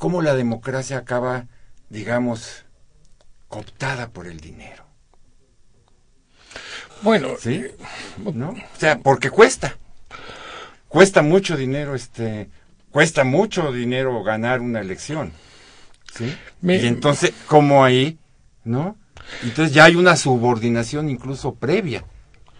cómo 0.00 0.22
la 0.22 0.34
democracia 0.34 0.96
acaba, 0.96 1.46
digamos, 1.90 2.64
cooptada 3.48 4.08
por 4.08 4.26
el 4.26 4.40
dinero. 4.40 4.82
Bueno, 7.02 7.28
¿sí? 7.38 7.66
Eh, 7.66 7.76
¿No? 8.32 8.48
O 8.48 8.78
sea, 8.78 8.98
porque 8.98 9.28
cuesta. 9.28 9.76
Cuesta 10.88 11.20
mucho 11.20 11.54
dinero, 11.54 11.94
este, 11.94 12.48
cuesta 12.90 13.24
mucho 13.24 13.72
dinero 13.72 14.22
ganar 14.22 14.62
una 14.62 14.80
elección. 14.80 15.32
¿Sí? 16.14 16.34
Y 16.62 16.86
entonces, 16.86 17.34
¿cómo 17.46 17.84
ahí, 17.84 18.18
no? 18.64 18.96
Entonces 19.42 19.74
ya 19.74 19.84
hay 19.84 19.96
una 19.96 20.16
subordinación 20.16 21.10
incluso 21.10 21.54
previa, 21.54 22.04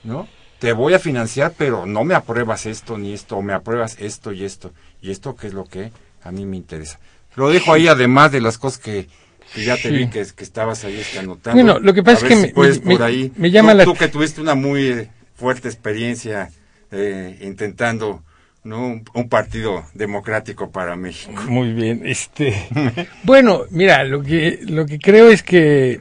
¿no? 0.04 0.28
Te 0.58 0.74
voy 0.74 0.92
a 0.92 0.98
financiar, 0.98 1.54
pero 1.56 1.86
no 1.86 2.04
me 2.04 2.14
apruebas 2.14 2.66
esto 2.66 2.98
ni 2.98 3.14
esto, 3.14 3.38
o 3.38 3.42
me 3.42 3.54
apruebas 3.54 3.96
esto 3.98 4.30
y 4.30 4.44
esto. 4.44 4.72
Y 5.00 5.10
esto 5.10 5.34
que 5.34 5.46
es 5.46 5.54
lo 5.54 5.64
que 5.64 5.90
a 6.22 6.30
mí 6.32 6.44
me 6.44 6.58
interesa. 6.58 7.00
Lo 7.36 7.48
dejo 7.48 7.72
ahí 7.72 7.88
además 7.88 8.32
de 8.32 8.40
las 8.40 8.58
cosas 8.58 8.80
que, 8.80 9.08
ya 9.56 9.76
te 9.76 9.90
vi 9.90 10.08
que, 10.08 10.24
que, 10.34 10.44
estabas 10.44 10.84
ahí 10.84 10.98
este, 11.00 11.18
anotando. 11.18 11.62
Bueno, 11.62 11.80
lo 11.80 11.94
que 11.94 12.02
pasa 12.02 12.26
es 12.26 12.28
que 12.28 12.36
me, 12.36 12.48
por 12.48 13.02
ahí, 13.02 13.32
me, 13.36 13.50
llama 13.50 13.74
la... 13.74 13.84
Tú 13.84 13.94
que 13.94 14.08
tuviste 14.08 14.40
una 14.40 14.54
muy 14.54 14.86
eh, 14.86 15.08
fuerte 15.34 15.68
experiencia 15.68 16.50
eh, 16.90 17.38
intentando 17.42 18.22
¿no? 18.62 19.02
Un, 19.14 19.28
partido 19.28 19.84
democrático 19.94 20.70
para 20.70 20.96
México. 20.96 21.42
Muy 21.48 21.72
bien, 21.72 22.02
este 22.04 22.68
bueno, 23.22 23.62
mira, 23.70 24.04
lo 24.04 24.22
que 24.22 24.60
lo 24.66 24.84
que 24.84 24.98
creo 24.98 25.30
es 25.30 25.42
que 25.42 26.00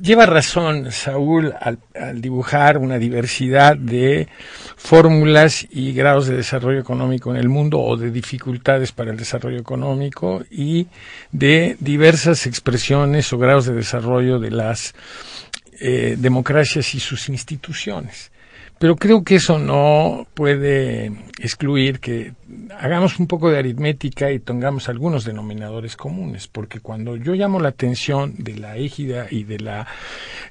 lleva 0.00 0.26
razón 0.26 0.92
Saúl 0.92 1.54
al, 1.60 1.78
dibujar 2.20 2.78
una 2.78 2.98
diversidad 2.98 3.76
de 3.76 4.28
fórmulas 4.76 5.66
y 5.70 5.92
grados 5.92 6.26
de 6.26 6.36
desarrollo 6.36 6.80
económico 6.80 7.30
en 7.30 7.36
el 7.36 7.48
mundo 7.48 7.80
o 7.80 7.96
de 7.96 8.10
dificultades 8.10 8.92
para 8.92 9.10
el 9.10 9.16
desarrollo 9.16 9.58
económico 9.58 10.44
y 10.50 10.86
de 11.32 11.76
diversas 11.80 12.46
expresiones 12.46 13.32
o 13.32 13.38
grados 13.38 13.66
de 13.66 13.74
desarrollo 13.74 14.38
de 14.38 14.50
las 14.50 14.94
eh, 15.80 16.16
democracias 16.18 16.94
y 16.94 17.00
sus 17.00 17.28
instituciones. 17.28 18.30
Pero 18.78 18.96
creo 18.96 19.24
que 19.24 19.36
eso 19.36 19.58
no 19.58 20.26
puede 20.34 21.06
excluir 21.38 21.98
que 21.98 22.34
hagamos 22.78 23.18
un 23.18 23.26
poco 23.26 23.50
de 23.50 23.58
aritmética 23.58 24.30
y 24.30 24.38
tengamos 24.38 24.90
algunos 24.90 25.24
denominadores 25.24 25.96
comunes, 25.96 26.46
porque 26.46 26.80
cuando 26.80 27.16
yo 27.16 27.32
llamo 27.34 27.58
la 27.58 27.70
atención 27.70 28.34
de 28.36 28.56
la 28.56 28.76
égida 28.76 29.28
y 29.30 29.44
de 29.44 29.60
la, 29.60 29.86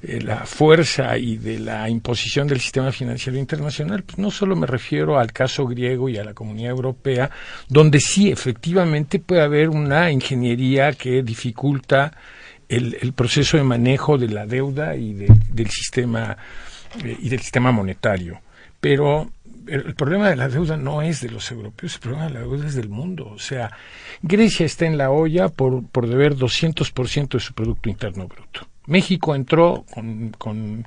eh, 0.02 0.20
la 0.20 0.44
fuerza 0.44 1.16
y 1.18 1.36
de 1.36 1.60
la 1.60 1.88
imposición 1.88 2.48
del 2.48 2.60
sistema 2.60 2.90
financiero 2.90 3.38
internacional, 3.38 4.02
pues 4.02 4.18
no 4.18 4.32
solo 4.32 4.56
me 4.56 4.66
refiero 4.66 5.20
al 5.20 5.32
caso 5.32 5.64
griego 5.64 6.08
y 6.08 6.18
a 6.18 6.24
la 6.24 6.34
comunidad 6.34 6.70
europea, 6.70 7.30
donde 7.68 8.00
sí 8.00 8.30
efectivamente 8.32 9.20
puede 9.20 9.42
haber 9.42 9.68
una 9.68 10.10
ingeniería 10.10 10.92
que 10.94 11.22
dificulta 11.22 12.12
el, 12.68 12.96
el 13.00 13.12
proceso 13.12 13.56
de 13.56 13.62
manejo 13.62 14.18
de 14.18 14.28
la 14.28 14.46
deuda 14.46 14.96
y 14.96 15.14
del 15.14 15.70
sistema 15.70 16.36
eh, 17.04 17.16
y 17.20 17.28
del 17.28 17.40
sistema 17.40 17.72
monetario. 17.72 18.40
Pero 18.80 19.30
el 19.66 19.94
problema 19.94 20.28
de 20.28 20.36
la 20.36 20.48
deuda 20.48 20.76
no 20.76 21.02
es 21.02 21.20
de 21.20 21.30
los 21.30 21.50
europeos, 21.50 21.94
el 21.94 22.00
problema 22.00 22.26
de 22.26 22.34
la 22.34 22.40
deuda 22.40 22.66
es 22.66 22.74
del 22.74 22.88
mundo. 22.88 23.28
O 23.28 23.38
sea, 23.38 23.70
Grecia 24.22 24.66
está 24.66 24.86
en 24.86 24.98
la 24.98 25.10
olla 25.10 25.48
por, 25.48 25.84
por 25.86 26.06
deber 26.08 26.36
200% 26.36 27.28
de 27.28 27.40
su 27.40 27.54
Producto 27.54 27.88
Interno 27.88 28.28
Bruto. 28.28 28.68
México 28.86 29.34
entró 29.34 29.84
con, 29.92 30.30
con 30.38 30.86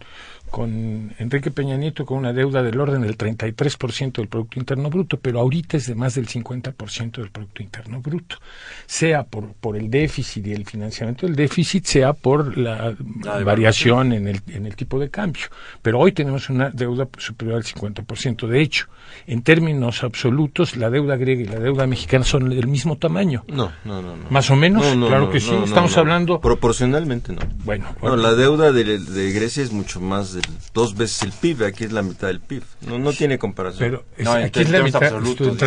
con 0.50 1.14
Enrique 1.18 1.52
Peña 1.52 1.78
Nieto 1.78 2.06
con 2.06 2.18
una 2.18 2.34
deuda 2.34 2.64
del 2.64 2.80
orden 2.80 3.02
del 3.02 3.18
33% 3.18 4.14
del 4.14 4.28
Producto 4.28 4.60
Interno 4.60 4.90
Bruto, 4.90 5.18
pero 5.18 5.40
ahorita 5.40 5.78
es 5.78 5.88
de 5.88 5.96
más 5.96 6.16
del 6.16 6.28
50% 6.28 7.12
del 7.18 7.30
Producto 7.30 7.64
Interno 7.64 8.02
Bruto, 8.02 8.38
sea 8.86 9.24
por, 9.24 9.54
por 9.54 9.78
el 9.78 9.90
déficit 9.90 10.48
y 10.48 10.54
el 10.54 10.66
financiamiento 10.66 11.26
del 11.26 11.36
déficit, 11.36 11.86
sea 11.86 12.14
por 12.14 12.58
la, 12.58 12.96
variación 13.44 14.14
en 14.14 14.28
el, 14.28 14.42
en 14.48 14.66
el 14.66 14.76
tipo 14.76 15.00
de 15.00 15.10
cambio. 15.10 15.44
Pero 15.82 16.00
hoy 16.00 16.12
tenemos 16.12 16.50
una 16.50 16.70
deuda 16.70 17.08
superior 17.18 17.58
al 17.58 17.64
50%. 17.64 18.48
De 18.48 18.62
hecho, 18.62 18.88
en 19.28 19.42
términos 19.44 20.04
absolutos, 20.04 20.76
la 20.76 20.90
deuda 20.90 21.16
griega 21.16 21.42
y 21.42 21.46
la 21.46 21.60
deuda 21.60 21.88
mexicana 21.88 22.24
son 22.24 22.50
del 22.50 22.68
mismo 22.68 22.98
tamaño. 22.98 23.44
No, 23.48 23.72
no, 23.86 24.02
no. 24.02 24.16
Más 24.30 24.50
o 24.50 24.56
menos, 24.56 24.86
claro 24.86 25.30
que 25.30 25.40
sí. 25.40 25.52
Estamos 25.64 25.96
hablando. 25.98 26.40
Proporcionalmente 26.40 27.34
no. 27.34 27.42
Bueno, 27.64 27.88
la 28.16 28.34
deuda 28.34 28.72
de, 28.72 29.00
de 29.00 29.32
Grecia 29.32 29.64
es 29.64 29.72
mucho 29.72 30.00
más 30.00 30.39
dos 30.74 30.96
veces 30.96 31.24
el 31.24 31.32
PIB, 31.32 31.66
aquí 31.66 31.84
es 31.86 31.92
la 31.92 32.02
mitad 32.02 32.28
del 32.28 32.40
PIB. 32.40 32.64
No, 32.82 33.00
no 33.00 33.14
tiene 33.14 33.38
comparación. 33.38 34.02
Pero 34.16 34.32
aquí 34.34 34.62
es 34.62 34.70
la 34.70 34.84
mitad 34.84 35.04
absolutos, 35.04 35.58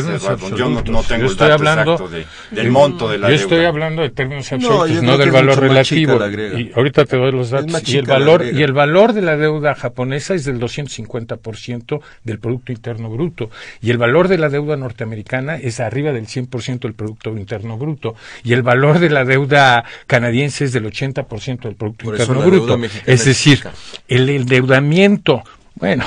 Yo 0.56 0.68
no, 0.68 1.02
tengo 1.02 1.26
estoy 1.26 1.46
el 1.46 1.52
hablando 1.52 2.10
del 2.50 2.70
monto 2.70 3.08
de 3.08 3.18
la 3.18 3.28
Yo 3.28 3.34
estoy 3.34 3.64
hablando 3.64 4.02
de 4.02 4.10
términos 4.10 4.52
absolutos, 4.52 5.02
no, 5.02 5.18
del 5.18 5.30
valor 5.30 5.58
relativo. 5.58 6.18
Y 6.56 6.72
ahorita 6.74 7.04
te 7.04 7.16
doy 7.16 7.32
los 7.32 7.50
datos. 7.50 7.88
Y 7.88 7.98
el 7.98 8.06
valor 8.06 8.44
y 8.44 8.62
el 8.62 8.72
valor 8.72 9.12
de 9.12 9.22
la 9.22 9.36
deuda 9.36 9.74
japonesa 9.74 10.34
es 10.34 10.44
del 10.44 10.60
250% 10.60 12.00
del 12.24 12.38
producto 12.38 12.72
interno 12.72 13.10
bruto 13.10 13.50
y 13.80 13.90
el 13.90 13.98
valor 13.98 14.28
de 14.28 14.38
la 14.38 14.48
deuda 14.48 14.76
norteamericana 14.76 15.56
es 15.56 15.80
arriba 15.80 16.12
del 16.12 16.26
100% 16.26 16.80
del 16.80 16.94
producto 16.94 17.30
interno 17.30 17.78
bruto 17.78 18.14
y 18.44 18.52
el 18.52 18.62
valor 18.62 18.98
de 18.98 19.10
la 19.10 19.24
deuda 19.24 19.84
canadiense 20.06 20.64
es 20.64 20.72
del 20.72 20.84
80% 20.84 21.62
del 21.62 21.74
producto 21.74 22.10
interno 22.10 22.40
bruto. 22.42 22.78
Es 23.06 23.24
decir, 23.24 23.62
el 24.08 24.46
endeudamiento. 24.62 25.42
Bueno, 25.74 26.04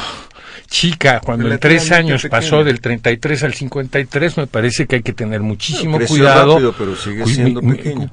chica, 0.67 1.21
cuando 1.23 1.51
en 1.51 1.59
tres 1.59 1.91
años 1.91 2.25
pasó 2.29 2.63
del 2.63 2.81
33 2.81 3.43
al 3.43 3.53
53, 3.53 4.37
me 4.37 4.47
parece 4.47 4.85
que 4.85 4.97
hay 4.97 5.01
que 5.01 5.13
tener 5.13 5.41
muchísimo 5.41 5.99
cuidado. 5.99 6.73
pero 6.77 6.95
sigue 6.95 7.25
siendo 7.25 7.61
pequeña. 7.61 8.07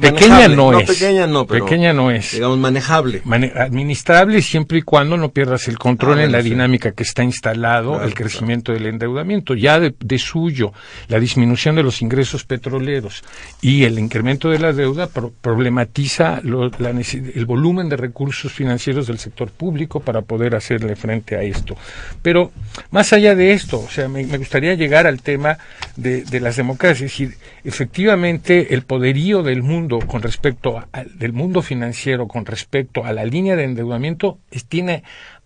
pequeña 0.00 0.48
no, 0.48 0.78
es. 0.78 0.88
Pequeña 0.88 1.26
no, 1.26 1.46
pero 1.46 1.64
pequeña 1.64 1.92
no 1.92 2.10
es. 2.10 2.32
Digamos, 2.32 2.58
manejable. 2.58 3.22
administrable 3.56 4.42
siempre 4.42 4.78
y 4.78 4.82
cuando 4.82 5.16
no 5.16 5.30
pierdas 5.30 5.68
el 5.68 5.78
control 5.78 6.18
ah, 6.18 6.24
en 6.24 6.32
la 6.32 6.42
dinámica 6.42 6.92
que 6.92 7.02
está 7.02 7.22
instalado 7.22 8.02
el 8.02 8.14
crecimiento 8.14 8.72
del 8.72 8.86
endeudamiento. 8.86 9.54
Ya 9.54 9.78
de, 9.80 10.18
suyo, 10.18 10.72
la 11.08 11.18
disminución 11.18 11.74
de 11.76 11.82
los 11.82 12.02
ingresos 12.02 12.44
petroleros 12.44 13.22
y 13.60 13.84
el 13.84 13.98
incremento 13.98 14.48
de 14.48 14.58
la 14.58 14.72
deuda 14.72 15.08
problematiza 15.08 16.40
el 16.42 17.46
volumen 17.46 17.88
de 17.88 17.96
recursos 17.96 18.52
financieros 18.52 19.06
del 19.06 19.18
sector 19.18 19.50
público 19.50 20.00
para 20.00 20.22
poder 20.22 20.54
hacerle 20.54 20.96
frente 20.96 21.36
a 21.36 21.42
esto. 21.42 21.73
Pero 22.22 22.52
más 22.90 23.12
allá 23.12 23.34
de 23.34 23.52
esto, 23.52 23.80
o 23.80 23.88
sea, 23.88 24.08
me, 24.08 24.24
gustaría 24.24 24.74
llegar 24.74 25.06
al 25.06 25.22
tema 25.22 25.58
de, 25.96 26.24
las 26.40 26.56
democracias, 26.56 27.12
es 27.12 27.18
decir, 27.18 27.36
efectivamente 27.64 28.74
el 28.74 28.82
poderío 28.82 29.42
del 29.42 29.62
mundo 29.62 30.00
con 30.00 30.22
respecto 30.22 30.84
del 31.14 31.32
mundo 31.32 31.62
financiero 31.62 32.28
con 32.28 32.46
respecto 32.46 33.04
a 33.04 33.12
la 33.12 33.24
línea 33.24 33.56
de 33.56 33.64
endeudamiento 33.64 34.38
tiene 34.68 35.02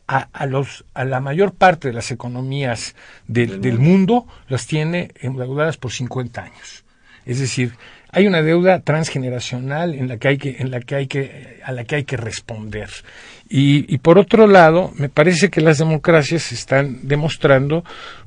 a, 0.09 0.47
los, 0.47 0.87
a 0.95 1.05
la 1.05 1.21
mayor 1.21 1.53
parte 1.53 1.89
de 1.89 1.95
las 1.95 2.11
economías 2.11 2.95
del, 3.27 3.79
mundo 3.79 4.27
las 4.49 4.67
tiene 4.67 5.11
endeudadas 5.21 5.77
por 5.77 5.93
50 5.93 6.43
años. 6.43 6.85
Es 7.27 7.41
decir, 7.41 7.75
hay 8.11 8.27
una 8.27 8.41
deuda 8.41 8.81
transgeneracional 8.81 9.95
en 9.95 10.09
la 10.09 10.17
que 10.17 10.29
hay 10.29 10.39
que, 10.39 10.57
en 10.61 10.71
la 10.71 10.81
que 10.81 10.95
hay 10.95 11.07
que, 11.09 11.61
a 11.63 11.73
la 11.73 11.85
que 11.85 11.97
hay 11.97 12.05
que 12.05 12.17
responder. 12.17 12.89
Y, 13.51 13.97
por 13.99 14.19
otro 14.19 14.47
lado, 14.47 14.93
me 14.97 15.09
parece 15.09 15.49
que 15.49 15.63
las 15.63 15.79
democracias 15.79 16.53
están 16.53 17.09
demostrando 17.09 17.83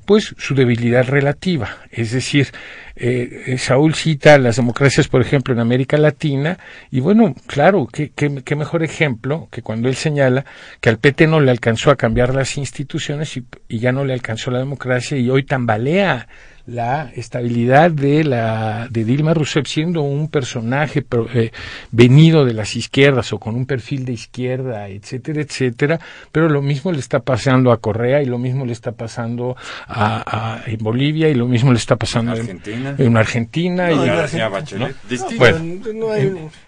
pues 0.06 0.34
su 0.40 0.56
debilidad 0.56 1.08
relativa. 1.08 1.78
Es 1.92 2.12
decir, 2.12 2.48
eh, 2.96 3.56
Saúl 3.60 3.94
cita 3.94 4.40
las 4.40 4.56
democracias, 4.56 5.08
por 5.08 5.22
ejemplo, 5.22 5.54
en 5.54 5.60
América 5.60 5.98
Latina, 5.98 6.58
y 6.90 7.02
bueno, 7.02 7.36
claro, 7.46 7.88
qué, 7.92 8.12
qué, 8.16 8.56
mejor 8.56 8.84
ejemplo 8.84 9.48
que 9.52 9.62
cuando 9.62 9.90
él 9.90 9.96
señala 9.96 10.44
que 10.80 10.90
al 10.90 10.98
PT 10.98 11.28
no 11.28 11.40
le 11.40 11.52
alcanzó 11.52 11.92
a 11.92 11.96
cambiar 11.96 12.34
las 12.34 12.58
instituciones 12.58 13.38
y, 13.38 13.46
y 13.68 13.78
ya 13.78 13.92
no 13.92 14.04
le 14.04 14.14
alcanzó 14.14 14.50
la 14.50 14.58
democracia 14.58 15.18
y 15.18 15.30
hoy 15.30 15.44
tambalea 15.44 16.28
la 16.72 17.12
estabilidad 17.16 17.92
de 17.92 18.24
la 18.24 18.88
de 18.90 19.04
Dilma 19.04 19.34
Rousseff 19.34 19.68
siendo 19.68 20.02
un 20.02 20.30
personaje 20.30 21.06
eh, 21.34 21.52
venido 21.92 22.46
de 22.46 22.54
las 22.54 22.76
izquierdas 22.76 23.34
o 23.34 23.40
con 23.40 23.56
un 23.56 23.66
perfil 23.66 24.06
de 24.06 24.14
izquierda, 24.14 24.88
etcétera, 24.88 25.42
etcétera, 25.42 26.00
pero 26.32 26.48
lo 26.48 26.62
mismo 26.62 26.92
le 26.92 27.00
está 27.00 27.20
pasando 27.20 27.72
a 27.72 27.78
Correa 27.78 28.22
y 28.22 28.26
lo 28.26 28.38
mismo 28.38 28.66
le 28.66 28.72
está 28.72 28.94
pasando 28.94 29.58
a, 29.88 30.62
en 30.66 30.78
Bolivia 30.78 31.30
y 31.30 31.34
lo 31.34 31.48
mismo 31.48 31.72
le 31.72 31.78
está 31.78 31.98
pasando 31.98 32.32
en 32.34 32.40
Argentina, 32.40 32.96
en, 32.98 33.18
Argentina 33.18 33.92
y 33.92 33.96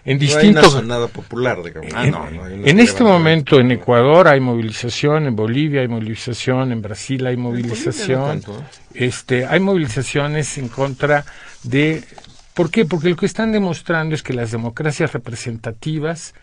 en, 0.04 0.18
distintos 0.18 0.84
nada 0.84 1.08
popular 1.08 1.58
ah, 1.94 2.28
en 2.64 2.80
este 2.80 3.04
momento 3.04 3.58
en 3.58 3.70
Ecuador 3.70 4.28
hay 4.28 4.40
movilización, 4.40 5.26
en 5.26 5.36
Bolivia 5.36 5.80
hay 5.80 5.88
movilización, 5.88 6.72
en 6.72 6.82
Brasil 6.82 7.26
hay 7.26 7.36
movilización, 7.36 8.42
este 8.94 9.46
hay 9.46 9.60
movilización 9.60 9.93
en 9.96 10.68
contra 10.68 11.24
de... 11.62 12.02
¿Por 12.54 12.70
qué? 12.70 12.84
Porque 12.84 13.10
lo 13.10 13.16
que 13.16 13.26
están 13.26 13.50
demostrando 13.50 14.14
es 14.14 14.22
que 14.22 14.32
las 14.32 14.52
democracias 14.52 15.12
representativas 15.12 16.34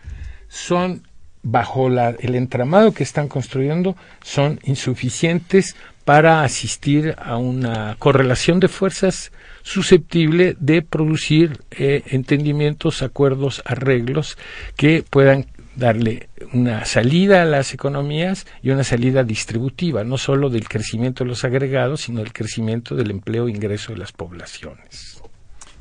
son, 0.48 1.06
bajo 1.42 1.88
la, 1.88 2.10
el 2.10 2.34
entramado 2.34 2.92
que 2.92 3.02
están 3.02 3.28
construyendo, 3.28 3.96
son 4.22 4.60
insuficientes 4.64 5.74
para 6.04 6.42
asistir 6.42 7.14
a 7.18 7.36
una 7.36 7.96
correlación 7.98 8.60
de 8.60 8.68
fuerzas 8.68 9.32
susceptible 9.62 10.56
de 10.58 10.82
producir 10.82 11.60
eh, 11.70 12.02
entendimientos, 12.06 13.02
acuerdos, 13.02 13.62
arreglos 13.64 14.36
que 14.76 15.04
puedan 15.08 15.46
darle 15.76 16.28
una 16.52 16.84
salida 16.84 17.42
a 17.42 17.44
las 17.44 17.72
economías 17.72 18.46
y 18.62 18.70
una 18.70 18.84
salida 18.84 19.24
distributiva, 19.24 20.04
no 20.04 20.18
solo 20.18 20.50
del 20.50 20.68
crecimiento 20.68 21.24
de 21.24 21.30
los 21.30 21.44
agregados, 21.44 22.02
sino 22.02 22.20
del 22.20 22.32
crecimiento 22.32 22.94
del 22.94 23.10
empleo 23.10 23.48
e 23.48 23.50
ingreso 23.50 23.92
de 23.92 23.98
las 23.98 24.12
poblaciones. 24.12 25.22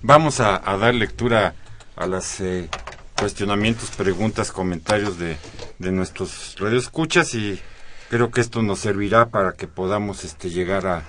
Vamos 0.02 0.40
a, 0.40 0.60
dar 0.60 0.96
lectura 0.96 1.54
a 1.96 2.08
los 2.08 2.40
eh, 2.40 2.70
cuestionamientos, 3.18 3.92
preguntas, 3.92 4.52
comentarios 4.52 5.20
de, 5.20 5.38
de 5.78 5.92
nuestros 5.92 6.56
radioescuchas 6.60 7.36
y 7.36 7.60
creo 8.10 8.32
que 8.32 8.42
esto 8.42 8.62
nos 8.62 8.80
servirá 8.80 9.28
para 9.28 9.54
que 9.54 9.68
podamos 9.68 10.24
este, 10.24 10.50
llegar 10.50 10.88
a, 10.88 11.04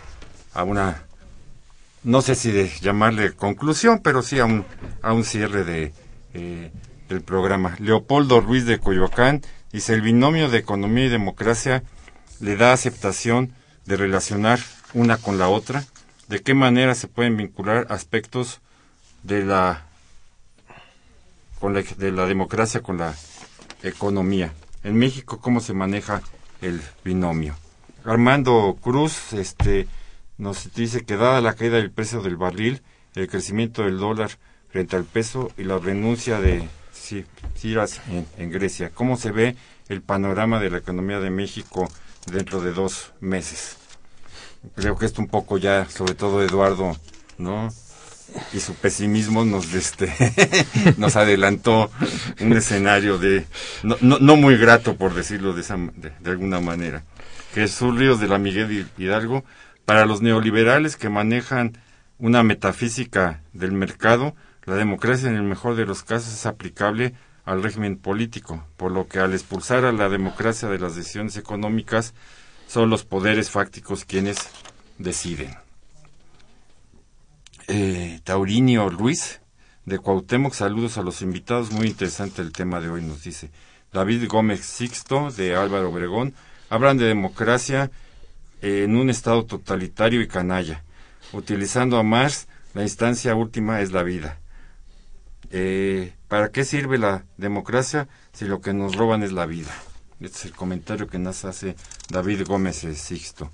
a 0.52 0.64
una, 0.64 1.04
no 2.04 2.20
sé 2.20 2.34
si 2.34 2.52
llamarle 2.80 3.32
conclusión, 3.32 4.00
pero 4.02 4.22
sí 4.22 4.38
a 4.40 4.44
un, 4.44 4.64
a 5.00 5.12
un 5.12 5.24
cierre 5.24 5.64
de... 5.64 5.92
Eh, 6.34 6.70
del 7.12 7.22
programa. 7.22 7.76
Leopoldo 7.78 8.40
Ruiz 8.40 8.64
de 8.64 8.78
Coyoacán 8.78 9.42
dice, 9.72 9.94
el 9.94 10.00
binomio 10.00 10.48
de 10.48 10.58
economía 10.58 11.06
y 11.06 11.08
democracia 11.08 11.82
le 12.40 12.56
da 12.56 12.72
aceptación 12.72 13.52
de 13.86 13.96
relacionar 13.96 14.58
una 14.94 15.16
con 15.18 15.38
la 15.38 15.48
otra. 15.48 15.84
¿De 16.28 16.40
qué 16.40 16.54
manera 16.54 16.94
se 16.94 17.08
pueden 17.08 17.36
vincular 17.36 17.86
aspectos 17.90 18.60
de 19.22 19.44
la, 19.44 19.86
con 21.60 21.74
la, 21.74 21.82
de 21.82 22.12
la 22.12 22.26
democracia 22.26 22.80
con 22.80 22.98
la 22.98 23.14
economía? 23.82 24.52
En 24.82 24.96
México, 24.96 25.40
¿cómo 25.40 25.60
se 25.60 25.74
maneja 25.74 26.22
el 26.60 26.80
binomio? 27.04 27.54
Armando 28.04 28.76
Cruz 28.80 29.32
este, 29.34 29.86
nos 30.38 30.74
dice 30.74 31.04
que 31.04 31.16
dada 31.16 31.40
la 31.40 31.54
caída 31.54 31.76
del 31.76 31.92
precio 31.92 32.22
del 32.22 32.36
barril, 32.36 32.82
el 33.14 33.28
crecimiento 33.28 33.82
del 33.82 33.98
dólar 33.98 34.30
frente 34.70 34.96
al 34.96 35.04
peso 35.04 35.52
y 35.58 35.64
la 35.64 35.78
renuncia 35.78 36.40
de 36.40 36.66
sí, 37.54 37.74
en, 38.10 38.26
en 38.38 38.50
Grecia. 38.50 38.90
¿Cómo 38.94 39.16
se 39.16 39.30
ve 39.30 39.56
el 39.88 40.00
panorama 40.02 40.60
de 40.60 40.70
la 40.70 40.78
economía 40.78 41.20
de 41.20 41.30
México 41.30 41.88
dentro 42.30 42.60
de 42.60 42.72
dos 42.72 43.12
meses? 43.20 43.76
Creo 44.76 44.96
que 44.96 45.06
esto 45.06 45.20
un 45.20 45.28
poco 45.28 45.58
ya, 45.58 45.88
sobre 45.88 46.14
todo 46.14 46.42
Eduardo, 46.42 46.96
¿no? 47.38 47.70
y 48.52 48.60
su 48.60 48.74
pesimismo 48.74 49.44
nos 49.44 49.74
este 49.74 50.12
nos 50.96 51.16
adelantó 51.16 51.90
un 52.40 52.52
escenario 52.54 53.18
de 53.18 53.44
no, 53.82 53.96
no, 54.00 54.36
muy 54.36 54.56
grato 54.56 54.96
por 54.96 55.14
decirlo 55.14 55.52
de, 55.52 55.60
esa, 55.60 55.76
de, 55.76 56.30
alguna 56.30 56.60
manera 56.60 57.04
Jesús 57.54 57.94
Ríos 57.98 58.20
de 58.20 58.28
la 58.28 58.38
Miguel 58.38 58.88
Hidalgo 58.96 59.44
para 59.84 60.06
los 60.06 60.22
neoliberales 60.22 60.96
que 60.96 61.10
manejan 61.10 61.76
una 62.18 62.42
metafísica 62.42 63.42
del 63.52 63.72
mercado 63.72 64.34
la 64.64 64.76
democracia 64.76 65.28
en 65.28 65.36
el 65.36 65.42
mejor 65.42 65.74
de 65.74 65.86
los 65.86 66.02
casos 66.02 66.32
es 66.32 66.46
aplicable 66.46 67.14
al 67.44 67.62
régimen 67.62 67.96
político, 67.96 68.64
por 68.76 68.92
lo 68.92 69.08
que 69.08 69.18
al 69.18 69.32
expulsar 69.32 69.84
a 69.84 69.92
la 69.92 70.08
democracia 70.08 70.68
de 70.68 70.78
las 70.78 70.94
decisiones 70.94 71.36
económicas, 71.36 72.14
son 72.68 72.88
los 72.88 73.04
poderes 73.04 73.50
fácticos 73.50 74.04
quienes 74.04 74.38
deciden. 74.98 75.54
Eh, 77.68 78.20
Taurinio 78.24 78.88
Luis 78.88 79.40
de 79.84 79.98
Cuauhtémoc, 79.98 80.54
saludos 80.54 80.96
a 80.96 81.02
los 81.02 81.22
invitados, 81.22 81.72
muy 81.72 81.88
interesante 81.88 82.40
el 82.40 82.52
tema 82.52 82.80
de 82.80 82.88
hoy, 82.88 83.02
nos 83.02 83.24
dice. 83.24 83.50
David 83.92 84.28
Gómez 84.28 84.60
Sixto 84.64 85.30
de 85.32 85.56
Álvaro 85.56 85.90
Obregón, 85.90 86.34
hablan 86.70 86.96
de 86.96 87.06
democracia 87.06 87.90
en 88.62 88.96
un 88.96 89.10
estado 89.10 89.44
totalitario 89.44 90.22
y 90.22 90.28
canalla. 90.28 90.84
Utilizando 91.32 91.98
a 91.98 92.02
Marx, 92.02 92.46
la 92.74 92.82
instancia 92.82 93.34
última 93.34 93.80
es 93.80 93.92
la 93.92 94.02
vida. 94.02 94.38
Eh, 95.52 96.14
¿Para 96.28 96.50
qué 96.50 96.64
sirve 96.64 96.98
la 96.98 97.24
democracia 97.36 98.08
si 98.32 98.46
lo 98.46 98.60
que 98.60 98.72
nos 98.72 98.96
roban 98.96 99.22
es 99.22 99.32
la 99.32 99.46
vida? 99.46 99.70
Este 100.18 100.38
es 100.38 100.44
el 100.46 100.52
comentario 100.52 101.06
que 101.06 101.18
nos 101.18 101.44
hace 101.44 101.76
David 102.08 102.46
Gómez 102.46 102.86
Sixto. 102.94 103.50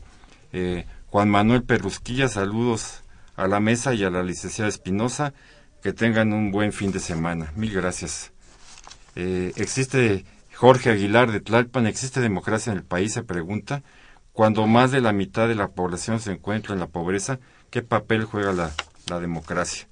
Eh, 0.52 0.86
Juan 1.06 1.28
Manuel 1.28 1.64
Perrusquilla, 1.64 2.28
saludos 2.28 3.02
a 3.36 3.46
la 3.48 3.60
mesa 3.60 3.94
y 3.94 4.04
a 4.04 4.10
la 4.10 4.22
licenciada 4.22 4.68
Espinosa. 4.68 5.34
Que 5.82 5.92
tengan 5.92 6.32
un 6.32 6.50
buen 6.50 6.72
fin 6.72 6.90
de 6.90 6.98
semana. 6.98 7.52
Mil 7.54 7.72
gracias. 7.72 8.32
Eh, 9.14 9.52
existe 9.56 10.24
Jorge 10.54 10.90
Aguilar 10.90 11.30
de 11.30 11.40
Tlalpan, 11.40 11.86
¿existe 11.86 12.20
democracia 12.20 12.72
en 12.72 12.78
el 12.78 12.84
país? 12.84 13.12
Se 13.12 13.22
pregunta. 13.22 13.82
Cuando 14.32 14.66
más 14.68 14.92
de 14.92 15.00
la 15.00 15.12
mitad 15.12 15.48
de 15.48 15.56
la 15.56 15.68
población 15.68 16.20
se 16.20 16.30
encuentra 16.30 16.72
en 16.72 16.78
la 16.78 16.86
pobreza, 16.86 17.40
¿qué 17.70 17.82
papel 17.82 18.24
juega 18.24 18.52
la, 18.52 19.20
democracia? 19.20 19.87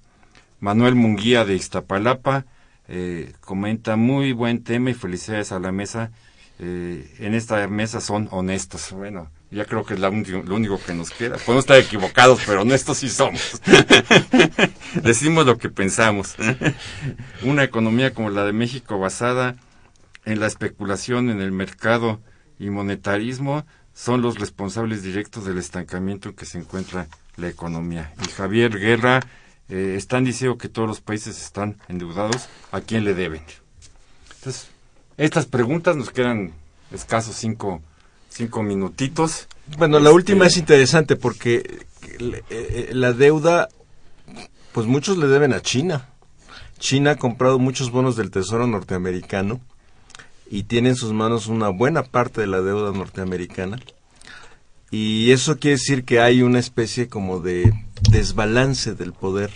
Manuel 0.60 0.94
Munguía 0.94 1.44
de 1.44 1.54
Iztapalapa 1.54 2.46
eh, 2.88 3.32
comenta 3.40 3.96
muy 3.96 4.32
buen 4.32 4.62
tema 4.62 4.90
y 4.90 4.94
felicidades 4.94 5.52
a 5.52 5.58
la 5.58 5.72
mesa. 5.72 6.10
Eh, 6.58 7.14
en 7.18 7.34
esta 7.34 7.66
mesa 7.68 8.00
son 8.00 8.28
honestos. 8.30 8.92
Bueno, 8.92 9.30
ya 9.50 9.64
creo 9.64 9.84
que 9.84 9.94
es 9.94 10.00
lo 10.00 10.10
único 10.10 10.80
que 10.84 10.94
nos 10.94 11.10
queda. 11.10 11.36
Podemos 11.36 11.64
estar 11.64 11.78
equivocados, 11.78 12.40
pero 12.46 12.62
honestos 12.62 12.98
sí 12.98 13.08
somos. 13.08 13.60
Decimos 15.02 15.46
lo 15.46 15.58
que 15.58 15.68
pensamos. 15.68 16.36
Una 17.42 17.64
economía 17.64 18.14
como 18.14 18.30
la 18.30 18.44
de 18.44 18.52
México 18.52 18.98
basada 18.98 19.56
en 20.24 20.40
la 20.40 20.46
especulación 20.46 21.30
en 21.30 21.40
el 21.40 21.52
mercado 21.52 22.20
y 22.58 22.70
monetarismo 22.70 23.64
son 23.92 24.22
los 24.22 24.38
responsables 24.38 25.02
directos 25.02 25.44
del 25.44 25.58
estancamiento 25.58 26.28
en 26.28 26.36
que 26.36 26.44
se 26.44 26.58
encuentra 26.58 27.06
la 27.36 27.48
economía. 27.48 28.12
Y 28.22 28.30
Javier 28.30 28.78
Guerra, 28.78 29.20
eh, 29.68 29.94
están 29.96 30.24
diciendo 30.24 30.58
que 30.58 30.68
todos 30.68 30.88
los 30.88 31.00
países 31.00 31.40
están 31.42 31.78
endeudados. 31.88 32.48
¿A 32.72 32.80
quién 32.80 33.04
le 33.04 33.14
deben? 33.14 33.42
Entonces, 34.38 34.68
estas 35.16 35.46
preguntas 35.46 35.96
nos 35.96 36.10
quedan 36.10 36.52
escasos 36.92 37.36
cinco 37.36 37.82
cinco 38.36 38.62
minutitos. 38.62 39.48
Bueno, 39.78 39.98
la 39.98 40.12
última 40.12 40.46
este, 40.46 40.58
es 40.58 40.60
interesante 40.60 41.16
porque 41.16 41.80
eh, 42.20 42.42
eh, 42.50 42.90
la 42.92 43.12
deuda, 43.12 43.68
pues 44.72 44.86
muchos 44.86 45.16
le 45.16 45.26
deben 45.26 45.52
a 45.52 45.62
China. 45.62 46.08
China 46.78 47.12
ha 47.12 47.16
comprado 47.16 47.58
muchos 47.58 47.90
bonos 47.90 48.16
del 48.16 48.30
Tesoro 48.30 48.66
norteamericano 48.66 49.60
y 50.50 50.64
tiene 50.64 50.90
en 50.90 50.96
sus 50.96 51.12
manos 51.12 51.46
una 51.46 51.70
buena 51.70 52.02
parte 52.02 52.42
de 52.42 52.46
la 52.46 52.60
deuda 52.60 52.92
norteamericana. 52.92 53.80
Y 54.90 55.32
eso 55.32 55.58
quiere 55.58 55.76
decir 55.78 56.04
que 56.04 56.20
hay 56.20 56.42
una 56.42 56.58
especie 56.58 57.08
como 57.08 57.40
de 57.40 57.72
desbalance 58.02 58.94
del 58.94 59.12
poder 59.12 59.50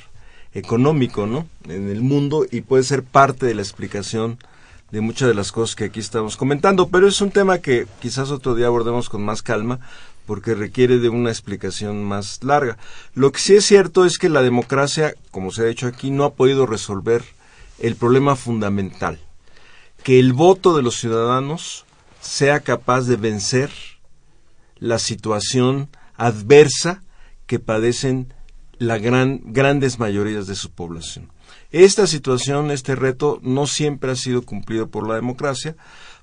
económico, 0.53 1.27
¿no? 1.27 1.47
En 1.69 1.89
el 1.89 2.03
mundo 2.03 2.47
y 2.51 2.63
puede 2.63 2.83
ser 2.83 3.03
parte 3.03 3.47
de 3.47 3.55
la 3.55 3.63
explicación 3.63 4.39
de 4.91 5.01
muchas 5.01 5.29
de 5.29 5.35
las 5.35 5.53
cosas 5.53 5.77
que 5.77 5.85
aquí 5.85 6.01
estamos 6.01 6.37
comentando, 6.37 6.89
pero 6.89 7.07
es 7.07 7.21
un 7.21 7.31
tema 7.31 7.59
que 7.59 7.87
quizás 8.01 8.31
otro 8.31 8.55
día 8.55 8.67
abordemos 8.67 9.09
con 9.09 9.23
más 9.23 9.43
calma 9.43 9.79
porque 10.27 10.55
requiere 10.55 10.99
de 10.99 11.09
una 11.09 11.31
explicación 11.31 12.05
más 12.05 12.43
larga. 12.43 12.77
Lo 13.15 13.33
que 13.33 13.41
sí 13.41 13.57
es 13.57 13.65
cierto 13.65 14.05
es 14.05 14.19
que 14.19 14.29
la 14.29 14.43
democracia, 14.43 15.15
como 15.31 15.51
se 15.51 15.63
ha 15.63 15.67
dicho 15.67 15.87
aquí, 15.87 16.11
no 16.11 16.25
ha 16.25 16.35
podido 16.35 16.67
resolver 16.67 17.25
el 17.79 17.97
problema 17.97 18.37
fundamental, 18.37 19.19
que 20.03 20.19
el 20.19 20.33
voto 20.33 20.77
de 20.77 20.83
los 20.83 20.99
ciudadanos 20.99 21.85
sea 22.21 22.61
capaz 22.61 23.03
de 23.03 23.17
vencer 23.17 23.71
la 24.79 24.99
situación 24.99 25.89
adversa 26.17 27.03
que 27.51 27.59
padecen 27.59 28.33
la 28.79 28.99
gran, 28.99 29.41
grandes 29.47 29.99
mayorías 29.99 30.47
de 30.47 30.55
su 30.55 30.71
población. 30.71 31.33
Esta 31.73 32.07
situación, 32.07 32.71
este 32.71 32.95
reto, 32.95 33.41
no 33.43 33.67
siempre 33.67 34.13
ha 34.13 34.15
sido 34.15 34.43
cumplido 34.43 34.87
por 34.87 35.09
la 35.09 35.17
democracia, 35.17 35.75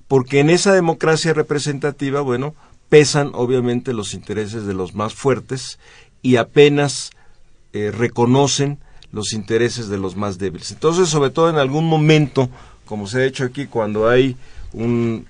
porque 0.06 0.40
en 0.40 0.48
esa 0.48 0.72
democracia 0.72 1.34
representativa, 1.34 2.22
bueno, 2.22 2.54
pesan 2.88 3.32
obviamente 3.34 3.92
los 3.92 4.14
intereses 4.14 4.64
de 4.64 4.72
los 4.72 4.94
más 4.94 5.12
fuertes 5.12 5.78
y 6.22 6.36
apenas 6.36 7.10
eh, 7.74 7.90
reconocen 7.90 8.78
los 9.12 9.34
intereses 9.34 9.90
de 9.90 9.98
los 9.98 10.16
más 10.16 10.38
débiles. 10.38 10.70
Entonces, 10.70 11.10
sobre 11.10 11.28
todo 11.28 11.50
en 11.50 11.56
algún 11.56 11.84
momento, 11.84 12.48
como 12.86 13.06
se 13.06 13.18
ha 13.20 13.26
hecho 13.26 13.44
aquí, 13.44 13.66
cuando 13.66 14.08
hay 14.08 14.34
una 14.72 15.24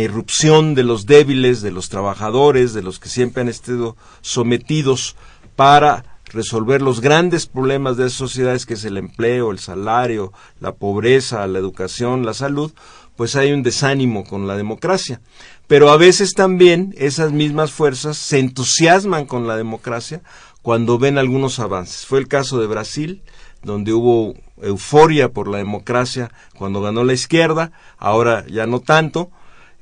irrupción 0.00 0.74
de 0.74 0.84
los 0.84 1.06
débiles, 1.06 1.60
de 1.62 1.70
los 1.70 1.88
trabajadores, 1.88 2.72
de 2.72 2.82
los 2.82 2.98
que 2.98 3.08
siempre 3.08 3.42
han 3.42 3.48
estado 3.48 3.96
sometidos 4.20 5.16
para 5.56 6.04
resolver 6.32 6.80
los 6.80 7.00
grandes 7.00 7.46
problemas 7.46 7.96
de 7.96 8.06
esas 8.06 8.18
sociedades, 8.18 8.66
que 8.66 8.74
es 8.74 8.84
el 8.84 8.96
empleo, 8.96 9.50
el 9.50 9.58
salario, 9.58 10.32
la 10.60 10.72
pobreza, 10.72 11.46
la 11.46 11.58
educación, 11.58 12.24
la 12.24 12.34
salud, 12.34 12.72
pues 13.16 13.36
hay 13.36 13.52
un 13.52 13.62
desánimo 13.62 14.24
con 14.24 14.46
la 14.46 14.56
democracia. 14.56 15.20
Pero 15.66 15.90
a 15.90 15.96
veces 15.96 16.34
también 16.34 16.94
esas 16.96 17.32
mismas 17.32 17.72
fuerzas 17.72 18.16
se 18.16 18.38
entusiasman 18.38 19.26
con 19.26 19.46
la 19.46 19.56
democracia 19.56 20.22
cuando 20.62 20.98
ven 20.98 21.18
algunos 21.18 21.58
avances. 21.58 22.06
Fue 22.06 22.18
el 22.18 22.28
caso 22.28 22.60
de 22.60 22.66
Brasil, 22.66 23.22
donde 23.62 23.92
hubo 23.92 24.34
euforia 24.60 25.30
por 25.30 25.48
la 25.48 25.58
democracia 25.58 26.30
cuando 26.56 26.80
ganó 26.80 27.04
la 27.04 27.12
izquierda, 27.12 27.72
ahora 27.98 28.44
ya 28.48 28.66
no 28.66 28.80
tanto, 28.80 29.30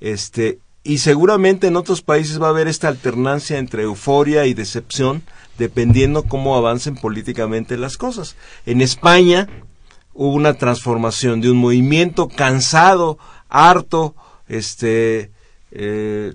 este, 0.01 0.59
y 0.82 0.98
seguramente 0.98 1.66
en 1.66 1.76
otros 1.76 2.03
países 2.03 2.40
va 2.40 2.46
a 2.46 2.51
haber 2.51 2.68
esta 2.68 2.88
alternancia 2.88 3.59
entre 3.59 3.82
euforia 3.82 4.46
y 4.46 4.55
decepción, 4.55 5.22
dependiendo 5.59 6.22
cómo 6.22 6.57
avancen 6.57 6.94
políticamente 6.94 7.76
las 7.76 7.96
cosas. 7.96 8.34
En 8.64 8.80
España 8.80 9.48
hubo 10.14 10.34
una 10.34 10.55
transformación 10.55 11.40
de 11.40 11.51
un 11.51 11.59
movimiento 11.59 12.28
cansado, 12.28 13.18
harto, 13.48 14.14
este, 14.48 15.30
eh, 15.70 16.34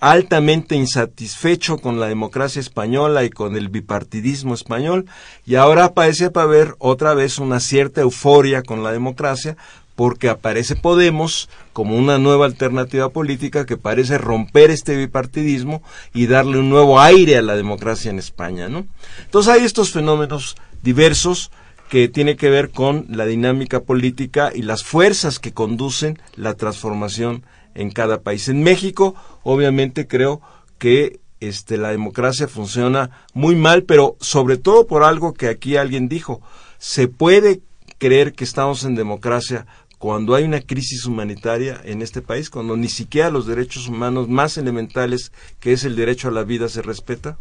altamente 0.00 0.76
insatisfecho 0.76 1.78
con 1.78 2.00
la 2.00 2.06
democracia 2.06 2.60
española 2.60 3.24
y 3.24 3.30
con 3.30 3.56
el 3.56 3.68
bipartidismo 3.68 4.54
español, 4.54 5.06
y 5.44 5.56
ahora 5.56 5.92
parece 5.92 6.30
haber 6.34 6.74
otra 6.78 7.12
vez 7.14 7.38
una 7.38 7.60
cierta 7.60 8.00
euforia 8.00 8.62
con 8.62 8.82
la 8.82 8.92
democracia, 8.92 9.56
porque 10.00 10.30
aparece 10.30 10.76
Podemos 10.76 11.50
como 11.74 11.94
una 11.94 12.16
nueva 12.16 12.46
alternativa 12.46 13.10
política 13.10 13.66
que 13.66 13.76
parece 13.76 14.16
romper 14.16 14.70
este 14.70 14.96
bipartidismo 14.96 15.82
y 16.14 16.26
darle 16.26 16.56
un 16.56 16.70
nuevo 16.70 17.02
aire 17.02 17.36
a 17.36 17.42
la 17.42 17.54
democracia 17.54 18.10
en 18.10 18.18
España, 18.18 18.70
¿no? 18.70 18.86
Entonces 19.22 19.52
hay 19.52 19.62
estos 19.62 19.92
fenómenos 19.92 20.56
diversos 20.82 21.50
que 21.90 22.08
tienen 22.08 22.38
que 22.38 22.48
ver 22.48 22.70
con 22.70 23.08
la 23.10 23.26
dinámica 23.26 23.80
política 23.80 24.52
y 24.54 24.62
las 24.62 24.84
fuerzas 24.84 25.38
que 25.38 25.52
conducen 25.52 26.18
la 26.34 26.54
transformación 26.54 27.44
en 27.74 27.90
cada 27.90 28.22
país. 28.22 28.48
En 28.48 28.62
México, 28.62 29.14
obviamente 29.42 30.06
creo 30.06 30.40
que 30.78 31.20
este, 31.40 31.76
la 31.76 31.90
democracia 31.90 32.48
funciona 32.48 33.10
muy 33.34 33.54
mal, 33.54 33.82
pero 33.82 34.16
sobre 34.18 34.56
todo 34.56 34.86
por 34.86 35.04
algo 35.04 35.34
que 35.34 35.48
aquí 35.48 35.76
alguien 35.76 36.08
dijo, 36.08 36.40
se 36.78 37.06
puede 37.06 37.60
creer 38.00 38.32
que 38.32 38.44
estamos 38.44 38.84
en 38.84 38.94
democracia 38.94 39.66
cuando 40.00 40.34
hay 40.34 40.44
una 40.44 40.62
crisis 40.62 41.04
humanitaria 41.04 41.78
en 41.84 42.00
este 42.00 42.22
país, 42.22 42.48
cuando 42.48 42.74
ni 42.74 42.88
siquiera 42.88 43.28
los 43.28 43.46
derechos 43.46 43.86
humanos 43.86 44.30
más 44.30 44.56
elementales, 44.56 45.30
que 45.60 45.74
es 45.74 45.84
el 45.84 45.94
derecho 45.94 46.28
a 46.28 46.30
la 46.30 46.42
vida, 46.42 46.70
se 46.70 46.80
respeta? 46.80 47.36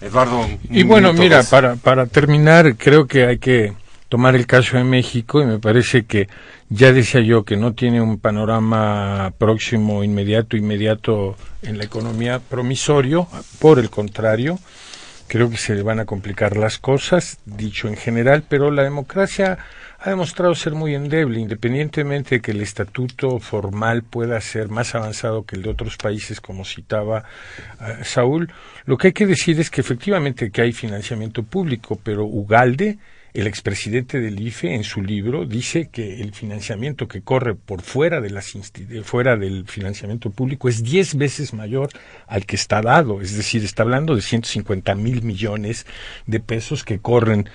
Eduardo. 0.00 0.44
Y 0.70 0.82
bueno, 0.82 1.12
mira, 1.12 1.44
para, 1.44 1.76
para 1.76 2.06
terminar, 2.06 2.76
creo 2.76 3.06
que 3.06 3.26
hay 3.26 3.38
que 3.38 3.74
tomar 4.08 4.34
el 4.34 4.48
caso 4.48 4.76
de 4.76 4.82
México 4.82 5.40
y 5.40 5.46
me 5.46 5.60
parece 5.60 6.04
que 6.04 6.28
ya 6.68 6.92
decía 6.92 7.20
yo 7.20 7.44
que 7.44 7.56
no 7.56 7.74
tiene 7.74 8.00
un 8.00 8.18
panorama 8.18 9.32
próximo, 9.38 10.02
inmediato, 10.02 10.56
inmediato 10.56 11.36
en 11.62 11.78
la 11.78 11.84
economía 11.84 12.40
promisorio, 12.40 13.28
por 13.60 13.78
el 13.78 13.88
contrario, 13.88 14.58
creo 15.28 15.48
que 15.48 15.56
se 15.56 15.76
le 15.76 15.82
van 15.82 16.00
a 16.00 16.06
complicar 16.06 16.56
las 16.56 16.78
cosas, 16.78 17.38
dicho 17.44 17.86
en 17.86 17.96
general, 17.96 18.42
pero 18.48 18.72
la 18.72 18.82
democracia 18.82 19.58
ha 20.00 20.10
demostrado 20.10 20.54
ser 20.54 20.74
muy 20.74 20.94
endeble, 20.94 21.40
independientemente 21.40 22.36
de 22.36 22.40
que 22.40 22.52
el 22.52 22.60
estatuto 22.60 23.40
formal 23.40 24.02
pueda 24.04 24.40
ser 24.40 24.68
más 24.68 24.94
avanzado 24.94 25.44
que 25.44 25.56
el 25.56 25.62
de 25.62 25.70
otros 25.70 25.96
países, 25.96 26.40
como 26.40 26.64
citaba 26.64 27.24
eh, 27.80 28.04
Saúl. 28.04 28.52
Lo 28.84 28.96
que 28.96 29.08
hay 29.08 29.12
que 29.12 29.26
decir 29.26 29.58
es 29.58 29.70
que 29.70 29.80
efectivamente 29.80 30.50
que 30.50 30.62
hay 30.62 30.72
financiamiento 30.72 31.42
público, 31.42 31.98
pero 32.02 32.24
Ugalde 32.24 32.98
el 33.34 33.46
expresidente 33.46 34.20
del 34.20 34.40
IFE 34.40 34.74
en 34.74 34.84
su 34.84 35.02
libro 35.02 35.44
dice 35.44 35.90
que 35.92 36.22
el 36.22 36.32
financiamiento 36.32 37.06
que 37.06 37.22
corre 37.22 37.54
por 37.54 37.82
fuera 37.82 38.20
de 38.20 38.30
las 38.30 38.52
fuera 39.04 39.36
del 39.36 39.66
financiamiento 39.68 40.30
público 40.30 40.68
es 40.68 40.82
10 40.82 41.16
veces 41.16 41.52
mayor 41.52 41.90
al 42.26 42.46
que 42.46 42.56
está 42.56 42.80
dado, 42.80 43.20
es 43.20 43.36
decir, 43.36 43.62
está 43.64 43.82
hablando 43.82 44.16
de 44.16 44.22
150 44.22 44.94
mil 44.94 45.22
millones 45.22 45.86
de 46.26 46.40
pesos 46.40 46.84
que 46.84 47.00
corren 47.00 47.48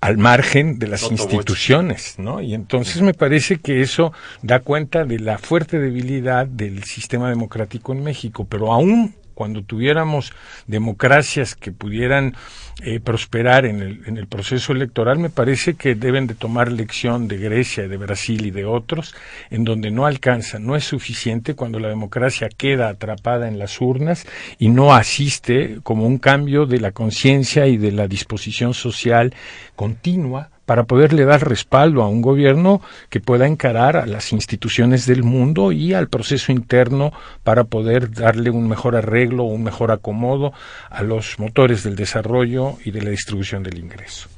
al 0.00 0.16
margen 0.16 0.78
de 0.78 0.86
las 0.86 1.10
instituciones, 1.10 2.14
¿no? 2.18 2.40
Y 2.40 2.54
entonces 2.54 3.02
me 3.02 3.14
parece 3.14 3.58
que 3.58 3.82
eso 3.82 4.12
da 4.42 4.60
cuenta 4.60 5.04
de 5.04 5.18
la 5.18 5.38
fuerte 5.38 5.78
debilidad 5.78 6.46
del 6.46 6.84
sistema 6.84 7.28
democrático 7.28 7.92
en 7.92 8.04
México, 8.04 8.46
pero 8.48 8.72
aún 8.72 9.14
cuando 9.38 9.62
tuviéramos 9.62 10.32
democracias 10.66 11.54
que 11.54 11.70
pudieran 11.70 12.34
eh, 12.82 12.98
prosperar 12.98 13.66
en 13.66 13.80
el, 13.80 14.02
en 14.06 14.16
el 14.16 14.26
proceso 14.26 14.72
electoral, 14.72 15.20
me 15.20 15.30
parece 15.30 15.74
que 15.74 15.94
deben 15.94 16.26
de 16.26 16.34
tomar 16.34 16.72
lección 16.72 17.28
de 17.28 17.36
Grecia, 17.38 17.86
de 17.86 17.96
Brasil 17.96 18.46
y 18.46 18.50
de 18.50 18.64
otros, 18.64 19.14
en 19.50 19.62
donde 19.62 19.92
no 19.92 20.06
alcanza, 20.06 20.58
no 20.58 20.74
es 20.74 20.82
suficiente 20.82 21.54
cuando 21.54 21.78
la 21.78 21.88
democracia 21.88 22.48
queda 22.48 22.88
atrapada 22.88 23.46
en 23.46 23.60
las 23.60 23.80
urnas 23.80 24.26
y 24.58 24.70
no 24.70 24.92
asiste 24.92 25.78
como 25.84 26.04
un 26.04 26.18
cambio 26.18 26.66
de 26.66 26.80
la 26.80 26.90
conciencia 26.90 27.68
y 27.68 27.76
de 27.76 27.92
la 27.92 28.08
disposición 28.08 28.74
social 28.74 29.32
continua 29.76 30.50
para 30.68 30.84
poderle 30.84 31.24
dar 31.24 31.48
respaldo 31.48 32.02
a 32.02 32.08
un 32.08 32.20
gobierno 32.20 32.82
que 33.08 33.20
pueda 33.20 33.46
encarar 33.46 33.96
a 33.96 34.04
las 34.04 34.34
instituciones 34.34 35.06
del 35.06 35.22
mundo 35.22 35.72
y 35.72 35.94
al 35.94 36.10
proceso 36.10 36.52
interno 36.52 37.10
para 37.42 37.64
poder 37.64 38.10
darle 38.10 38.50
un 38.50 38.68
mejor 38.68 38.94
arreglo, 38.94 39.44
un 39.44 39.62
mejor 39.62 39.90
acomodo 39.90 40.52
a 40.90 41.02
los 41.02 41.38
motores 41.38 41.84
del 41.84 41.96
desarrollo 41.96 42.76
y 42.84 42.90
de 42.90 43.00
la 43.00 43.08
distribución 43.08 43.62
del 43.62 43.78
ingreso. 43.78 44.28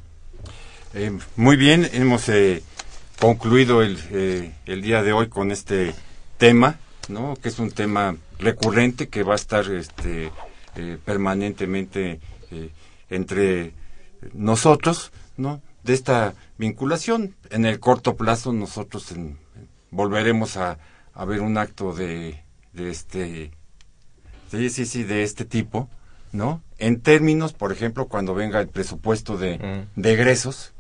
Eh, 0.94 1.10
muy 1.34 1.56
bien, 1.56 1.90
hemos 1.94 2.28
eh, 2.28 2.62
concluido 3.18 3.82
el, 3.82 3.98
eh, 4.12 4.52
el, 4.66 4.82
día 4.82 5.02
de 5.02 5.12
hoy 5.12 5.26
con 5.26 5.50
este 5.50 5.92
tema, 6.38 6.78
¿no? 7.08 7.34
que 7.42 7.48
es 7.48 7.58
un 7.58 7.72
tema 7.72 8.14
recurrente 8.38 9.08
que 9.08 9.24
va 9.24 9.32
a 9.32 9.36
estar 9.36 9.68
este, 9.68 10.30
permanentemente 11.04 12.20
entre 13.08 13.72
nosotros, 14.32 15.10
¿no? 15.36 15.60
De 15.82 15.94
esta 15.94 16.34
vinculación. 16.58 17.34
En 17.50 17.64
el 17.64 17.80
corto 17.80 18.16
plazo 18.16 18.52
nosotros 18.52 19.14
volveremos 19.90 20.56
a, 20.56 20.78
a, 21.14 21.24
ver 21.24 21.40
un 21.40 21.58
acto 21.58 21.92
de, 21.92 22.42
de 22.72 22.90
este 22.90 23.52
sí, 24.50 24.70
sí, 24.70 24.86
sí, 24.86 25.04
de 25.04 25.22
este 25.22 25.44
tipo, 25.44 25.88
¿no? 26.32 26.62
En 26.78 27.00
términos, 27.00 27.52
por 27.52 27.72
ejemplo, 27.72 28.06
cuando 28.06 28.34
venga 28.34 28.60
el 28.60 28.68
presupuesto 28.68 29.36
de, 29.36 29.58
mm. 29.58 30.00
de 30.00 30.12
egresos, 30.12 30.72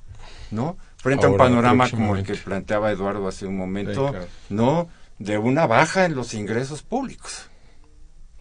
¿no? 0.50 0.76
Frente 0.96 1.26
a 1.26 1.30
un 1.30 1.36
panorama 1.36 1.88
como 1.88 2.16
el 2.16 2.24
que 2.24 2.34
planteaba 2.34 2.90
Eduardo 2.90 3.26
hace 3.26 3.46
un 3.46 3.56
momento, 3.56 4.14
¿no? 4.50 4.88
De 5.18 5.38
una 5.38 5.66
baja 5.66 6.04
en 6.04 6.14
los 6.14 6.34
ingresos 6.34 6.82
públicos. 6.82 7.48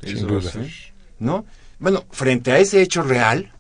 Sin 0.02 0.28
duda. 0.28 0.52
¿No? 1.20 1.46
Bueno, 1.80 2.06
frente 2.12 2.52
a 2.52 2.60
ese 2.60 2.82
hecho 2.82 3.02
real, 3.02 3.54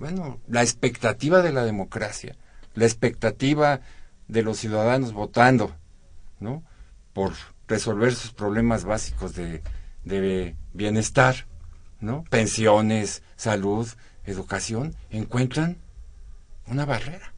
bueno, 0.00 0.40
la 0.48 0.62
expectativa 0.62 1.42
de 1.42 1.52
la 1.52 1.64
democracia, 1.64 2.34
la 2.74 2.86
expectativa 2.86 3.80
de 4.28 4.42
los 4.42 4.58
ciudadanos 4.58 5.12
votando, 5.12 5.76
¿no? 6.40 6.64
Por 7.12 7.34
resolver 7.68 8.14
sus 8.14 8.32
problemas 8.32 8.84
básicos 8.84 9.34
de, 9.34 9.62
de 10.04 10.56
bienestar, 10.72 11.46
¿no? 12.00 12.24
Pensiones, 12.30 13.22
salud, 13.36 13.86
educación, 14.24 14.96
encuentran 15.10 15.76
una 16.66 16.86
barrera 16.86 17.34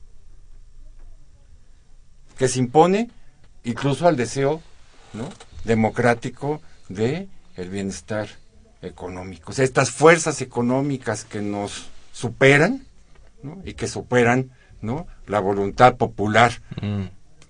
que 2.39 2.49
se 2.49 2.61
impone 2.61 3.11
incluso 3.65 4.07
al 4.07 4.17
deseo, 4.17 4.63
¿no? 5.13 5.29
democrático 5.65 6.61
de 6.89 7.29
el 7.57 7.71
bienestar 7.71 8.29
económico. 8.83 9.53
O 9.53 9.55
sea, 9.55 9.65
estas 9.65 9.91
fuerzas 9.91 10.41
económicas 10.41 11.25
que 11.25 11.41
nos 11.41 11.91
superan 12.13 12.85
y 13.65 13.75
que 13.75 13.89
superan 13.89 14.51
¿no? 14.81 15.07
la 15.27 15.41
voluntad 15.41 15.97
popular 15.97 16.53
mm. 16.81 17.05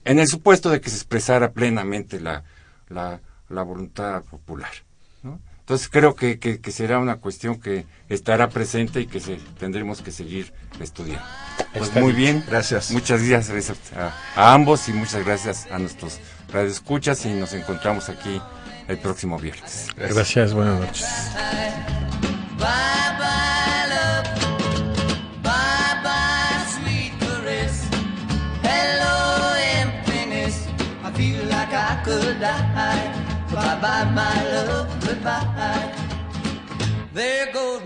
en 0.05 0.19
el 0.19 0.27
supuesto 0.27 0.71
de 0.71 0.81
que 0.81 0.91
se 0.91 0.97
expresara 0.97 1.53
plenamente 1.53 2.21
la, 2.21 2.45
la, 2.89 3.21
la 3.49 3.63
voluntad 3.63 4.23
popular. 4.23 4.71
¿no? 5.23 5.39
Entonces 5.61 5.89
creo 5.89 6.15
que, 6.15 6.39
que, 6.39 6.71
será 6.71 6.99
una 6.99 7.17
cuestión 7.17 7.61
que 7.61 7.87
estará 8.09 8.49
presente 8.49 9.01
y 9.01 9.07
que 9.07 9.21
se, 9.21 9.37
tendremos 9.59 10.03
que 10.03 10.11
seguir 10.11 10.53
estudiando. 10.81 11.25
Pues 11.73 11.95
muy 11.95 12.13
bien, 12.13 12.45
gracias. 12.49 12.91
Muchas 12.91 13.23
gracias 13.23 13.93
a, 13.97 14.13
a, 14.35 14.55
ambos 14.55 14.89
y 14.89 14.93
muchas 14.93 15.25
gracias 15.25 15.69
a 15.71 15.79
nuestros 15.79 16.19
radioescuchas 16.53 17.25
y 17.27 17.35
nos 17.35 17.53
encontramos 17.55 18.09
aquí 18.09 18.41
el 18.89 18.99
próximo 18.99 19.39
viernes. 19.39 19.89
gracias 19.97 20.53
buenas 20.53 20.81
noches. 20.81 21.07